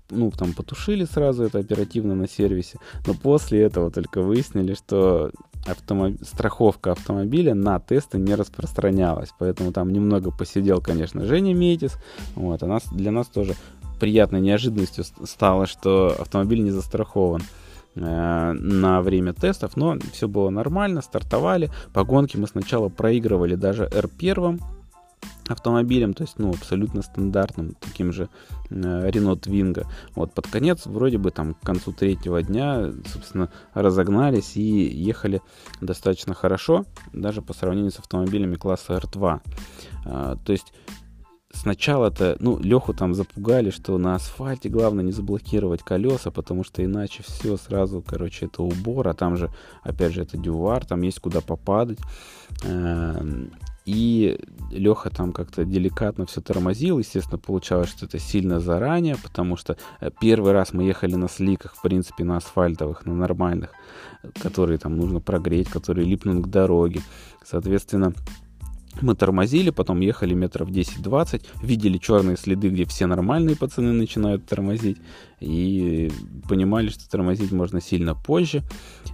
ну, 0.09 0.31
там 0.31 0.53
потушили 0.53 1.05
сразу 1.05 1.43
это 1.43 1.59
оперативно 1.59 2.15
на 2.15 2.27
сервисе, 2.27 2.79
но 3.07 3.13
после 3.13 3.61
этого 3.61 3.91
только 3.91 4.21
выяснили, 4.21 4.73
что 4.73 5.31
автомоб... 5.65 6.15
страховка 6.23 6.91
автомобиля 6.91 7.53
на 7.53 7.79
тесты 7.79 8.17
не 8.17 8.35
распространялась, 8.35 9.29
поэтому 9.37 9.71
там 9.71 9.91
немного 9.91 10.31
посидел, 10.31 10.81
конечно, 10.81 11.25
Женя 11.25 11.53
Метис, 11.53 11.97
вот, 12.35 12.63
а 12.63 12.67
нас, 12.67 12.83
для 12.91 13.11
нас 13.11 13.27
тоже 13.27 13.55
приятной 13.99 14.41
неожиданностью 14.41 15.03
стало, 15.03 15.67
что 15.67 16.15
автомобиль 16.19 16.63
не 16.63 16.71
застрахован 16.71 17.43
э, 17.95 18.51
на 18.53 19.01
время 19.01 19.33
тестов, 19.33 19.77
но 19.77 19.97
все 20.11 20.27
было 20.27 20.49
нормально, 20.49 21.01
стартовали, 21.01 21.69
по 21.93 22.03
гонке 22.03 22.37
мы 22.37 22.47
сначала 22.47 22.89
проигрывали 22.89 23.55
даже 23.55 23.85
R1, 23.85 24.59
автомобилем, 25.47 26.13
то 26.13 26.23
есть, 26.23 26.37
ну, 26.37 26.49
абсолютно 26.49 27.01
стандартным, 27.01 27.75
таким 27.79 28.11
же 28.11 28.29
э, 28.69 28.73
Renault 28.73 29.41
Twingo. 29.41 29.85
Вот, 30.15 30.33
под 30.33 30.47
конец, 30.47 30.85
вроде 30.85 31.17
бы, 31.17 31.31
там, 31.31 31.53
к 31.53 31.61
концу 31.61 31.91
третьего 31.91 32.41
дня, 32.41 32.91
собственно, 33.11 33.49
разогнались 33.73 34.55
и 34.55 34.61
ехали 34.61 35.41
достаточно 35.81 36.33
хорошо, 36.33 36.85
даже 37.13 37.41
по 37.41 37.53
сравнению 37.53 37.91
с 37.91 37.99
автомобилями 37.99 38.55
класса 38.55 38.93
R2. 38.93 39.41
А, 40.05 40.35
то 40.37 40.51
есть, 40.51 40.73
сначала-то, 41.53 42.37
ну, 42.39 42.57
Леху 42.59 42.93
там 42.93 43.13
запугали, 43.13 43.69
что 43.69 43.97
на 43.97 44.15
асфальте 44.15 44.69
главное 44.69 45.03
не 45.03 45.11
заблокировать 45.11 45.83
колеса, 45.83 46.31
потому 46.31 46.63
что 46.63 46.83
иначе 46.83 47.23
все 47.23 47.57
сразу, 47.57 48.03
короче, 48.05 48.45
это 48.45 48.63
убор, 48.63 49.07
а 49.07 49.13
там 49.13 49.37
же, 49.37 49.49
опять 49.83 50.13
же, 50.13 50.21
это 50.21 50.37
дювар, 50.37 50.85
там 50.85 51.01
есть 51.01 51.19
куда 51.19 51.41
попадать. 51.41 51.99
И 53.93 54.39
Леха 54.71 55.09
там 55.09 55.33
как-то 55.33 55.65
деликатно 55.65 56.25
все 56.25 56.39
тормозил. 56.39 56.99
Естественно, 56.99 57.37
получалось, 57.37 57.89
что 57.89 58.05
это 58.05 58.19
сильно 58.19 58.61
заранее, 58.61 59.17
потому 59.21 59.57
что 59.57 59.75
э, 59.99 60.09
первый 60.21 60.53
раз 60.53 60.71
мы 60.71 60.83
ехали 60.83 61.15
на 61.15 61.27
сликах, 61.27 61.75
в 61.75 61.81
принципе, 61.81 62.23
на 62.23 62.37
асфальтовых, 62.37 63.05
на 63.05 63.13
нормальных, 63.13 63.71
которые 64.41 64.77
там 64.77 64.95
нужно 64.95 65.19
прогреть, 65.19 65.67
которые 65.67 66.07
липнут 66.07 66.45
к 66.45 66.47
дороге. 66.47 67.01
Соответственно, 67.43 68.13
Мы 68.99 69.15
тормозили, 69.15 69.69
потом 69.69 70.01
ехали 70.01 70.33
метров 70.33 70.69
10-20, 70.69 71.43
видели 71.63 71.97
черные 71.97 72.35
следы, 72.35 72.69
где 72.69 72.85
все 72.85 73.05
нормальные 73.05 73.55
пацаны 73.55 73.93
начинают 73.93 74.45
тормозить, 74.45 74.97
и 75.39 76.11
понимали, 76.47 76.89
что 76.89 77.09
тормозить 77.09 77.51
можно 77.51 77.81
сильно 77.81 78.15
позже. 78.15 78.63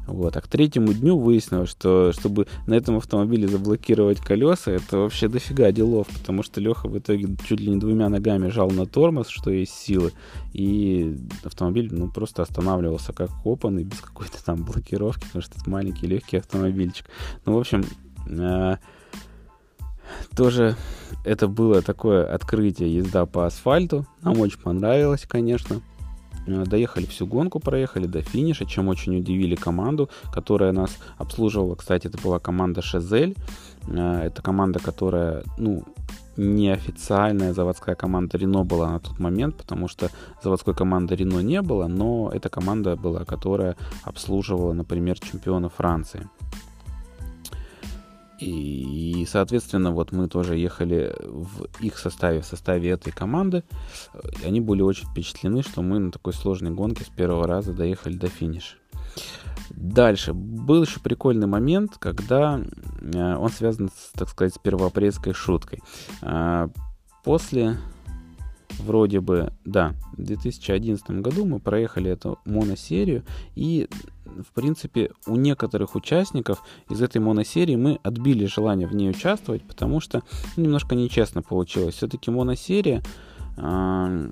Вот. 0.07 0.35
А 0.35 0.41
к 0.41 0.47
третьему 0.47 0.93
дню 0.93 1.17
выяснилось, 1.17 1.69
что 1.69 2.11
чтобы 2.11 2.47
на 2.65 2.73
этом 2.73 2.97
автомобиле 2.97 3.47
заблокировать 3.47 4.19
колеса, 4.19 4.71
это 4.71 4.97
вообще 4.97 5.27
дофига 5.27 5.71
делов, 5.71 6.07
потому 6.07 6.43
что 6.43 6.59
Леха 6.59 6.87
в 6.87 6.97
итоге 6.97 7.29
чуть 7.47 7.59
ли 7.59 7.69
не 7.69 7.77
двумя 7.77 8.09
ногами 8.09 8.49
жал 8.49 8.71
на 8.71 8.85
тормоз, 8.85 9.29
что 9.29 9.51
есть 9.51 9.73
силы, 9.73 10.11
и 10.53 11.15
автомобиль 11.43 11.89
ну, 11.91 12.09
просто 12.09 12.41
останавливался 12.41 13.13
как 13.13 13.29
копанный, 13.43 13.83
без 13.83 13.99
какой-то 13.99 14.43
там 14.43 14.63
блокировки, 14.63 15.25
потому 15.25 15.41
что 15.43 15.59
это 15.59 15.69
маленький 15.69 16.07
легкий 16.07 16.37
автомобильчик. 16.37 17.05
Ну, 17.45 17.53
в 17.53 17.59
общем, 17.59 17.85
э, 18.27 18.77
тоже 20.35 20.75
это 21.23 21.47
было 21.47 21.81
такое 21.81 22.25
открытие 22.25 22.95
езда 22.95 23.25
по 23.25 23.45
асфальту. 23.45 24.05
Нам 24.21 24.39
очень 24.39 24.59
понравилось, 24.59 25.25
конечно. 25.27 25.81
Э, 26.47 26.63
доехали 26.65 27.05
всю 27.05 27.27
гонку, 27.27 27.59
проехали 27.59 28.07
до 28.07 28.21
финиша, 28.21 28.65
чем 28.65 28.87
очень 28.87 29.17
удивили 29.17 29.55
команду, 29.55 30.09
которая 30.31 30.71
нас 30.71 30.97
обслуживала. 31.17 31.75
Кстати, 31.75 32.07
это 32.07 32.17
была 32.21 32.39
команда 32.39 32.81
Шезель. 32.81 33.35
Э, 33.87 34.21
это 34.25 34.41
команда, 34.41 34.79
которая, 34.79 35.43
ну, 35.57 35.83
неофициальная 36.37 37.53
заводская 37.53 37.95
команда 37.95 38.37
Рено 38.37 38.63
была 38.63 38.91
на 38.91 38.99
тот 38.99 39.19
момент, 39.19 39.55
потому 39.55 39.87
что 39.87 40.09
заводской 40.43 40.75
команды 40.75 41.15
Рено 41.15 41.39
не 41.39 41.61
было, 41.61 41.87
но 41.87 42.31
эта 42.33 42.49
команда 42.49 42.95
была, 42.95 43.25
которая 43.25 43.75
обслуживала, 44.03 44.73
например, 44.73 45.19
чемпиона 45.19 45.69
Франции. 45.69 46.29
И, 48.39 49.25
соответственно, 49.27 49.91
вот 49.91 50.11
мы 50.11 50.27
тоже 50.27 50.57
ехали 50.57 51.13
в 51.19 51.67
их 51.79 51.97
составе, 51.97 52.41
в 52.41 52.45
составе 52.45 52.89
этой 52.89 53.11
команды. 53.11 53.63
Они 54.43 54.61
были 54.61 54.81
очень 54.81 55.07
впечатлены, 55.07 55.63
что 55.63 55.81
мы 55.81 55.99
на 55.99 56.11
такой 56.11 56.33
сложной 56.33 56.71
гонке 56.71 57.03
с 57.03 57.09
первого 57.09 57.47
раза 57.47 57.73
доехали 57.73 58.15
до 58.15 58.27
финиша. 58.27 58.75
Дальше. 59.71 60.33
Был 60.33 60.83
еще 60.83 60.99
прикольный 60.99 61.47
момент, 61.47 61.97
когда 61.97 62.61
э, 63.01 63.35
он 63.35 63.49
связан, 63.49 63.89
с, 63.89 64.11
так 64.13 64.29
сказать, 64.29 64.53
с 64.53 64.59
первоапрельской 64.59 65.33
шуткой. 65.33 65.81
Э, 66.21 66.69
после 67.23 67.77
вроде 68.79 69.19
бы, 69.19 69.53
да, 69.65 69.95
в 70.13 70.23
2011 70.23 71.09
году 71.21 71.45
мы 71.45 71.59
проехали 71.59 72.11
эту 72.11 72.39
моносерию, 72.45 73.23
и, 73.55 73.87
в 74.27 74.53
принципе, 74.53 75.11
у 75.25 75.35
некоторых 75.35 75.95
участников 75.95 76.63
из 76.89 77.01
этой 77.01 77.19
моносерии 77.19 77.75
мы 77.75 77.99
отбили 78.03 78.45
желание 78.45 78.87
в 78.87 78.95
ней 78.95 79.09
участвовать, 79.09 79.63
потому 79.63 79.99
что 79.99 80.23
ну, 80.55 80.63
немножко 80.63 80.95
нечестно 80.95 81.41
получилось. 81.41 81.95
Все-таки 81.95 82.31
моносерия 82.31 83.03
э, 83.57 84.31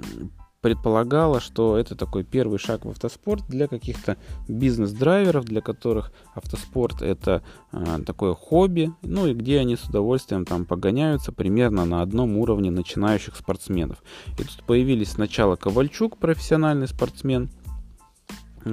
предполагала, 0.66 1.40
что 1.40 1.78
это 1.78 1.96
такой 1.96 2.24
первый 2.24 2.58
шаг 2.58 2.86
в 2.86 2.90
автоспорт 2.90 3.46
для 3.48 3.68
каких-то 3.68 4.18
бизнес-драйверов, 4.48 5.46
для 5.46 5.62
которых 5.62 6.12
автоспорт 6.34 7.04
это 7.04 7.44
э, 7.72 8.00
такое 8.04 8.34
хобби, 8.34 8.92
ну 9.04 9.28
и 9.28 9.36
где 9.36 9.60
они 9.60 9.76
с 9.76 9.84
удовольствием 9.84 10.44
там 10.44 10.66
погоняются 10.66 11.32
примерно 11.32 11.86
на 11.86 12.02
одном 12.02 12.36
уровне 12.38 12.72
начинающих 12.72 13.36
спортсменов. 13.36 14.02
И 14.40 14.44
тут 14.44 14.64
появились 14.66 15.12
сначала 15.12 15.56
Ковальчук, 15.56 16.18
профессиональный 16.18 16.88
спортсмен, 16.88 17.52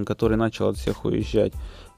который 0.07 0.37
начал 0.37 0.69
от 0.69 0.77
всех 0.77 1.05
уезжать. 1.05 1.53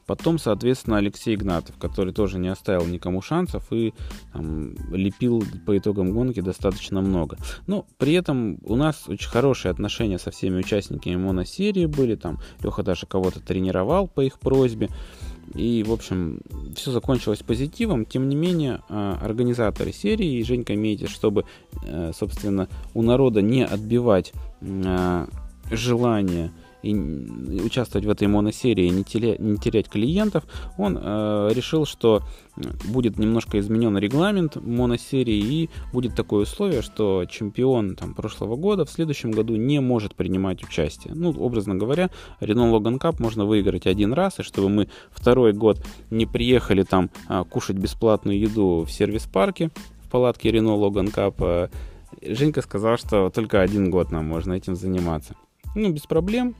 Потом, 0.07 0.39
соответственно, 0.39 0.99
Алексей 0.99 1.35
Игнатов, 1.35 1.77
который 1.79 2.13
тоже 2.13 2.39
не 2.39 2.49
оставил 2.49 2.87
никому 2.87 3.23
шансов 3.23 3.73
и 3.73 3.95
там, 4.33 4.75
лепил 4.93 5.43
по 5.65 5.77
итогам 5.77 6.13
гонки 6.13 6.41
достаточно 6.41 7.01
много. 7.01 7.39
Но 7.67 7.87
при 7.97 8.13
этом 8.13 8.59
у 8.65 8.77
нас 8.77 9.05
очень 9.09 9.31
хорошие 9.31 9.71
отношения 9.71 10.19
со 10.19 10.31
всеми 10.31 10.59
участниками 10.59 11.17
моносерии 11.17 11.87
были. 11.87 12.17
Там 12.17 12.39
Леха 12.63 12.83
даже 12.83 13.07
кого-то 13.07 13.41
тренировал 13.41 14.07
по 14.07 14.21
их 14.21 14.39
просьбе. 14.39 14.91
И, 15.55 15.85
в 15.87 15.93
общем, 15.93 16.41
все 16.75 16.91
закончилось 16.91 17.43
позитивом. 17.43 18.05
Тем 18.05 18.29
не 18.29 18.37
менее, 18.37 18.81
а, 18.89 19.19
организаторы 19.23 19.93
серии 19.93 20.39
и 20.39 20.45
Женька 20.45 20.75
Меди, 20.75 21.07
чтобы, 21.07 21.45
э, 21.85 22.13
собственно, 22.15 22.69
у 22.95 23.03
народа 23.03 23.43
не 23.43 23.65
отбивать 23.65 24.33
а, 24.63 25.29
желание 25.71 26.51
и 26.85 27.61
участвовать 27.61 28.07
в 28.07 28.11
этой 28.11 28.29
моносерии, 28.29 28.89
не, 28.89 29.05
теле, 29.05 29.37
не 29.39 29.57
терять 29.57 29.89
клиентов, 29.89 30.45
он 30.77 30.99
э, 31.01 31.51
решил, 31.53 31.87
что 31.87 32.23
будет 32.85 33.19
немножко 33.19 33.59
изменен 33.59 33.97
регламент 33.99 34.57
моносерии 34.57 35.39
и 35.39 35.71
будет 35.93 36.15
такое 36.15 36.43
условие, 36.43 36.83
что 36.83 37.25
чемпион 37.25 37.97
там, 37.97 38.15
прошлого 38.15 38.57
года 38.57 38.85
в 38.85 38.91
следующем 38.91 39.31
году 39.31 39.57
не 39.57 39.81
может 39.81 40.15
принимать 40.15 40.63
участие. 40.63 41.15
Ну, 41.15 41.31
образно 41.31 41.75
говоря, 41.75 42.11
Renault 42.41 42.79
Logan 42.79 43.01
Cup 43.01 43.17
можно 43.21 43.45
выиграть 43.45 43.87
один 43.87 44.13
раз, 44.13 44.39
и 44.39 44.43
чтобы 44.43 44.69
мы 44.69 44.89
второй 45.11 45.53
год 45.53 45.85
не 46.11 46.27
приехали 46.27 46.83
там 46.83 47.11
а, 47.29 47.45
кушать 47.45 47.77
бесплатную 47.77 48.39
еду 48.39 48.85
в 48.87 48.91
сервис-парке 48.91 49.71
в 50.05 50.11
палатке 50.11 50.51
Renault 50.51 50.81
Logan 50.81 51.13
Cup, 51.13 51.35
а, 51.41 51.71
Женька 52.23 52.63
сказал, 52.63 52.97
что 52.97 53.31
только 53.31 53.61
один 53.61 53.91
год 53.91 54.11
нам 54.11 54.27
можно 54.27 54.53
этим 54.53 54.77
заниматься. 54.77 55.35
Ну, 55.75 55.93
без 55.93 56.03
проблем. 56.03 56.55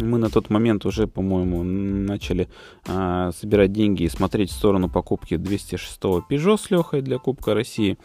Мы 0.00 0.18
на 0.18 0.30
тот 0.30 0.50
момент 0.50 0.86
уже, 0.86 1.06
по-моему, 1.06 1.62
начали 1.62 2.48
а, 2.86 3.32
собирать 3.32 3.72
деньги 3.72 4.04
и 4.04 4.08
смотреть 4.08 4.50
в 4.50 4.54
сторону 4.54 4.88
покупки 4.88 5.34
206-го 5.34 6.24
Peugeot 6.28 6.58
с 6.58 6.70
Лехой 6.70 7.02
для 7.02 7.18
Кубка 7.18 7.54
России. 7.54 7.98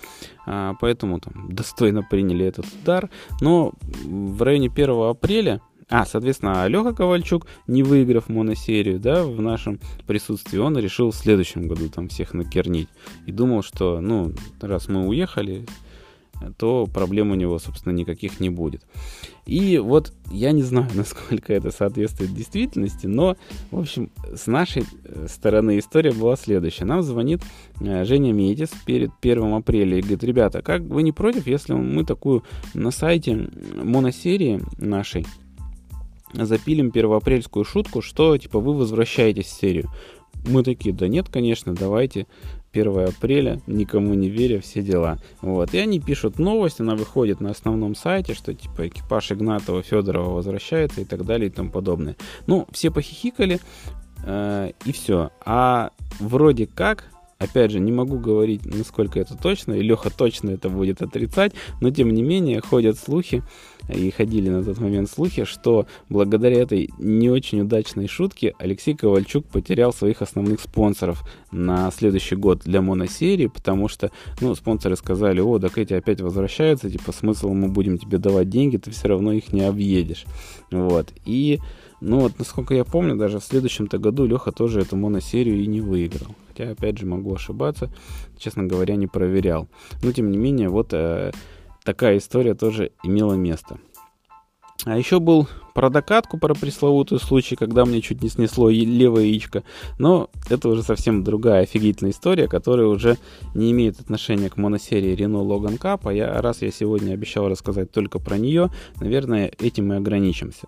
А, 0.46 0.76
поэтому 0.80 1.20
там 1.20 1.48
достойно 1.50 2.04
приняли 2.04 2.46
этот 2.46 2.66
удар. 2.82 3.10
Но 3.42 3.74
в 4.04 4.42
районе 4.42 4.70
1 4.70 4.90
апреля 5.10 5.62
а, 5.88 6.06
соответственно, 6.06 6.66
Леха 6.68 6.94
Ковальчук, 6.94 7.46
не 7.68 7.84
выиграв 7.84 8.28
моносерию, 8.28 9.00
да, 9.00 9.24
в 9.24 9.40
нашем 9.40 9.80
присутствии, 10.08 10.58
он 10.58 10.76
решил 10.78 11.12
в 11.12 11.16
следующем 11.16 11.68
году 11.68 11.90
там 11.90 12.08
всех 12.08 12.34
накернить. 12.34 12.90
И 13.28 13.32
думал, 13.32 13.62
что, 13.62 14.02
ну, 14.02 14.34
раз 14.62 14.88
мы 14.88 15.08
уехали, 15.08 15.66
то 16.58 16.88
проблем 16.92 17.32
у 17.32 17.36
него, 17.36 17.60
собственно, 17.60 17.94
никаких 17.94 18.40
не 18.40 18.50
будет. 18.50 18.82
И 19.46 19.78
вот 19.78 20.12
я 20.32 20.52
не 20.52 20.64
знаю, 20.64 20.88
насколько 20.96 21.54
это 21.54 21.72
соответствует 21.72 22.34
действительности, 22.34 23.08
но, 23.08 23.38
в 23.72 23.80
общем, 23.80 24.12
с 24.34 24.48
нашей 24.48 24.84
э, 25.04 25.28
стороны 25.30 25.80
история 25.80 26.12
была 26.12 26.36
следующая. 26.36 26.86
Нам 26.86 27.04
звонит 27.04 27.42
э, 27.80 28.06
Женя 28.06 28.34
Медис 28.34 28.70
перед 28.86 29.12
1 29.22 29.54
апреля 29.54 29.98
и 29.98 30.02
говорит, 30.02 30.24
ребята, 30.24 30.62
как 30.62 30.82
вы 30.82 31.04
не 31.04 31.12
против, 31.12 31.48
если 31.48 31.74
мы 31.74 32.04
такую 32.04 32.44
на 32.74 32.92
сайте 32.92 33.50
моносерии 33.76 34.62
нашей 34.78 35.26
запилим 36.34 36.92
первоапрельскую 36.92 37.64
шутку, 37.64 38.02
что, 38.02 38.38
типа, 38.38 38.60
вы 38.60 38.74
возвращаетесь 38.74 39.46
в 39.46 39.60
серию. 39.60 39.90
Мы 40.48 40.64
такие, 40.64 40.94
да 40.94 41.08
нет, 41.08 41.30
конечно, 41.30 41.74
давайте. 41.74 42.28
1 42.76 43.08
апреля, 43.08 43.62
никому 43.68 44.14
не 44.14 44.30
веря, 44.30 44.60
все 44.60 44.82
дела. 44.82 45.18
Вот. 45.42 45.74
И 45.74 45.78
они 45.78 46.00
пишут 46.00 46.40
новость, 46.40 46.80
она 46.80 46.96
выходит 46.96 47.40
на 47.40 47.52
основном 47.52 47.96
сайте, 47.96 48.34
что 48.34 48.54
типа 48.54 48.88
экипаж 48.88 49.32
Игнатова, 49.32 49.82
Федорова 49.82 50.32
возвращается 50.32 51.02
и 51.02 51.06
так 51.06 51.26
далее 51.26 51.48
и 51.48 51.52
тому 51.52 51.70
подобное. 51.70 52.16
Ну, 52.48 52.68
все 52.72 52.92
похихикали, 52.92 53.60
э, 54.26 54.72
и 54.86 54.92
все. 54.92 55.32
А 55.46 55.92
вроде 56.20 56.68
как 56.68 57.06
Опять 57.38 57.72
же, 57.72 57.82
не 57.82 57.92
могу 57.92 58.18
говорить, 58.18 58.66
насколько 58.66 59.20
это 59.20 59.36
точно, 59.36 59.74
и 59.74 59.82
Леха 59.82 60.10
точно 60.10 60.52
это 60.52 60.70
будет 60.70 61.02
отрицать, 61.02 61.52
но 61.82 61.92
тем 61.92 62.10
не 62.12 62.24
менее 62.24 62.62
ходят 62.62 62.98
слухи, 62.98 63.44
и 63.90 64.10
ходили 64.12 64.50
на 64.50 64.64
тот 64.64 64.80
момент 64.80 65.10
слухи, 65.10 65.44
что 65.46 65.88
благодаря 66.10 66.62
этой 66.62 66.90
не 66.98 67.30
очень 67.30 67.62
удачной 67.62 68.08
шутке 68.08 68.54
Алексей 68.60 68.96
Ковальчук 68.96 69.46
потерял 69.46 69.94
своих 69.94 70.22
основных 70.22 70.62
спонсоров 70.62 71.24
на 71.52 71.92
следующий 71.92 72.36
год 72.36 72.62
для 72.64 72.82
моносерии, 72.82 73.48
потому 73.48 73.88
что, 73.88 74.12
ну, 74.42 74.56
спонсоры 74.56 74.96
сказали, 74.96 75.40
о, 75.40 75.60
так 75.60 75.78
эти 75.78 75.94
опять 75.94 76.22
возвращаются, 76.22 76.90
типа, 76.90 77.12
смысл 77.12 77.50
мы 77.50 77.68
будем 77.68 77.98
тебе 77.98 78.18
давать 78.18 78.50
деньги, 78.50 78.78
ты 78.78 78.92
все 78.92 79.08
равно 79.08 79.34
их 79.34 79.54
не 79.54 79.62
объедешь. 79.62 80.26
Вот. 80.72 81.14
И 81.26 81.60
ну 82.02 82.20
вот, 82.20 82.34
насколько 82.38 82.76
я 82.76 82.84
помню, 82.84 83.16
даже 83.16 83.40
в 83.40 83.44
следующем-то 83.44 83.98
году 83.98 84.26
Леха 84.26 84.52
тоже 84.52 84.82
эту 84.82 84.96
моносерию 84.96 85.62
и 85.62 85.66
не 85.66 85.82
выиграл. 85.82 86.36
Хотя, 86.48 86.70
опять 86.70 86.98
же, 86.98 87.06
могу 87.06 87.34
ошибаться. 87.34 87.90
Честно 88.38 88.64
говоря, 88.64 88.96
не 88.96 89.08
проверял. 89.08 89.68
Но, 90.04 90.12
тем 90.12 90.30
не 90.30 90.38
менее, 90.38 90.70
вот 90.70 90.90
э, 90.92 91.32
такая 91.86 92.18
история 92.18 92.56
тоже 92.56 92.92
имела 93.04 93.36
место. 93.36 93.78
А 94.84 94.98
еще 94.98 95.20
был 95.20 95.48
про 95.74 95.90
докатку, 95.90 96.38
про 96.38 96.54
пресловутый 96.54 97.20
случай, 97.20 97.56
когда 97.56 97.86
мне 97.86 98.02
чуть 98.02 98.22
не 98.22 98.30
снесло 98.30 98.70
левое 98.70 99.24
яичко. 99.24 99.64
Но 99.98 100.30
это 100.50 100.70
уже 100.70 100.84
совсем 100.84 101.24
другая 101.24 101.64
офигительная 101.64 102.12
история, 102.12 102.48
которая 102.48 102.88
уже 102.88 103.18
не 103.54 103.72
имеет 103.72 104.00
отношения 104.00 104.50
к 104.50 104.58
моносерии 104.58 105.16
Renault 105.16 105.48
Logan 105.48 105.80
Cup. 105.80 106.02
А 106.04 106.14
я, 106.14 106.42
раз 106.42 106.62
я 106.62 106.72
сегодня 106.72 107.14
обещал 107.14 107.50
рассказать 107.50 107.92
только 107.92 108.20
про 108.20 108.38
нее, 108.38 108.70
наверное, 109.00 109.52
этим 109.60 109.94
и 109.94 109.96
ограничимся. 109.96 110.68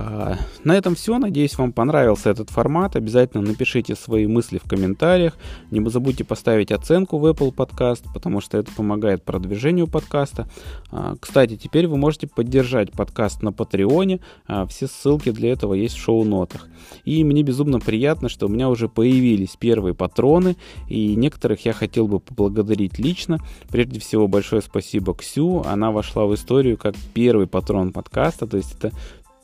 А, 0.00 0.38
на 0.64 0.76
этом 0.76 0.94
все. 0.94 1.18
Надеюсь, 1.18 1.58
вам 1.58 1.72
понравился 1.72 2.30
этот 2.30 2.50
формат. 2.50 2.96
Обязательно 2.96 3.42
напишите 3.42 3.94
свои 3.94 4.26
мысли 4.26 4.58
в 4.58 4.68
комментариях. 4.68 5.36
Не 5.70 5.86
забудьте 5.90 6.24
поставить 6.24 6.72
оценку 6.72 7.18
в 7.18 7.26
Apple 7.26 7.54
Podcast, 7.54 8.04
потому 8.14 8.40
что 8.40 8.56
это 8.56 8.72
помогает 8.72 9.24
продвижению 9.24 9.86
подкаста. 9.86 10.48
А, 10.90 11.16
кстати, 11.20 11.56
теперь 11.56 11.86
вы 11.86 11.98
можете 11.98 12.26
поддержать 12.26 12.92
подкаст 12.92 13.42
на 13.42 13.52
Патреоне. 13.52 14.20
А, 14.46 14.66
все 14.66 14.86
ссылки 14.86 15.30
для 15.30 15.52
этого 15.52 15.74
есть 15.74 15.96
в 15.96 16.00
шоу-нотах. 16.00 16.66
И 17.04 17.22
мне 17.22 17.42
безумно 17.42 17.78
приятно, 17.78 18.28
что 18.28 18.46
у 18.46 18.48
меня 18.48 18.70
уже 18.70 18.88
появились 18.88 19.56
первые 19.58 19.94
патроны, 19.94 20.56
и 20.88 21.14
некоторых 21.14 21.64
я 21.66 21.72
хотел 21.72 22.08
бы 22.08 22.20
поблагодарить 22.20 22.98
лично. 22.98 23.38
Прежде 23.68 24.00
всего, 24.00 24.28
большое 24.28 24.62
спасибо 24.62 25.14
Ксю. 25.14 25.62
Она 25.66 25.90
вошла 25.90 26.26
в 26.26 26.34
историю 26.34 26.78
как 26.78 26.94
первый 27.12 27.46
патрон 27.46 27.92
подкаста, 27.92 28.46
то 28.46 28.56
есть 28.56 28.74
это 28.78 28.92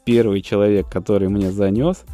первый 0.07 0.41
человек, 0.41 0.89
который 0.89 1.29
мне 1.29 1.51
занес. 1.51 2.05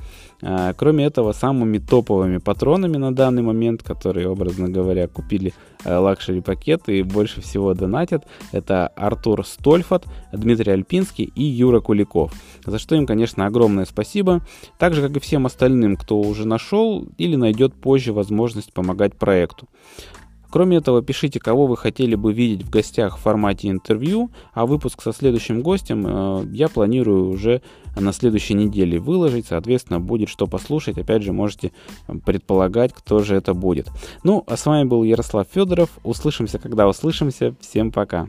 А, 0.44 0.72
кроме 0.72 1.04
этого, 1.04 1.32
самыми 1.32 1.78
топовыми 1.78 2.38
патронами 2.38 2.96
на 2.96 3.14
данный 3.14 3.42
момент, 3.42 3.84
которые, 3.84 4.28
образно 4.28 4.68
говоря, 4.68 5.06
купили 5.06 5.54
э, 5.84 5.94
luxury 5.94 6.40
пакеты 6.40 6.98
и 6.98 7.02
больше 7.02 7.40
всего 7.40 7.74
донатят, 7.74 8.24
это 8.50 8.88
Артур 8.88 9.46
Стольфат, 9.46 10.04
Дмитрий 10.32 10.72
Альпинский 10.72 11.30
и 11.36 11.44
Юра 11.44 11.78
Куликов. 11.78 12.32
За 12.66 12.80
что 12.80 12.96
им, 12.96 13.06
конечно, 13.06 13.46
огромное 13.46 13.84
спасибо. 13.84 14.40
Так 14.78 14.94
же, 14.94 15.06
как 15.06 15.16
и 15.16 15.20
всем 15.20 15.46
остальным, 15.46 15.96
кто 15.96 16.20
уже 16.20 16.48
нашел 16.48 17.06
или 17.18 17.36
найдет 17.36 17.74
позже 17.74 18.12
возможность 18.12 18.72
помогать 18.72 19.14
проекту. 19.14 19.68
Кроме 20.52 20.76
этого, 20.76 21.00
пишите, 21.00 21.40
кого 21.40 21.66
вы 21.66 21.78
хотели 21.78 22.14
бы 22.14 22.34
видеть 22.34 22.66
в 22.66 22.68
гостях 22.68 23.16
в 23.16 23.22
формате 23.22 23.70
интервью, 23.70 24.30
а 24.52 24.66
выпуск 24.66 25.00
со 25.00 25.12
следующим 25.12 25.62
гостем 25.62 26.04
э, 26.06 26.44
я 26.52 26.68
планирую 26.68 27.30
уже 27.30 27.62
на 27.96 28.12
следующей 28.12 28.52
неделе 28.52 28.98
выложить, 28.98 29.46
соответственно, 29.46 29.98
будет 29.98 30.28
что 30.28 30.46
послушать. 30.46 30.98
Опять 30.98 31.22
же, 31.22 31.32
можете 31.32 31.72
предполагать, 32.26 32.92
кто 32.92 33.20
же 33.20 33.34
это 33.34 33.54
будет. 33.54 33.88
Ну, 34.24 34.44
а 34.46 34.58
с 34.58 34.66
вами 34.66 34.86
был 34.86 35.04
Ярослав 35.04 35.48
Федоров. 35.50 35.88
Услышимся, 36.04 36.58
когда 36.58 36.86
услышимся. 36.86 37.54
Всем 37.62 37.90
пока. 37.90 38.28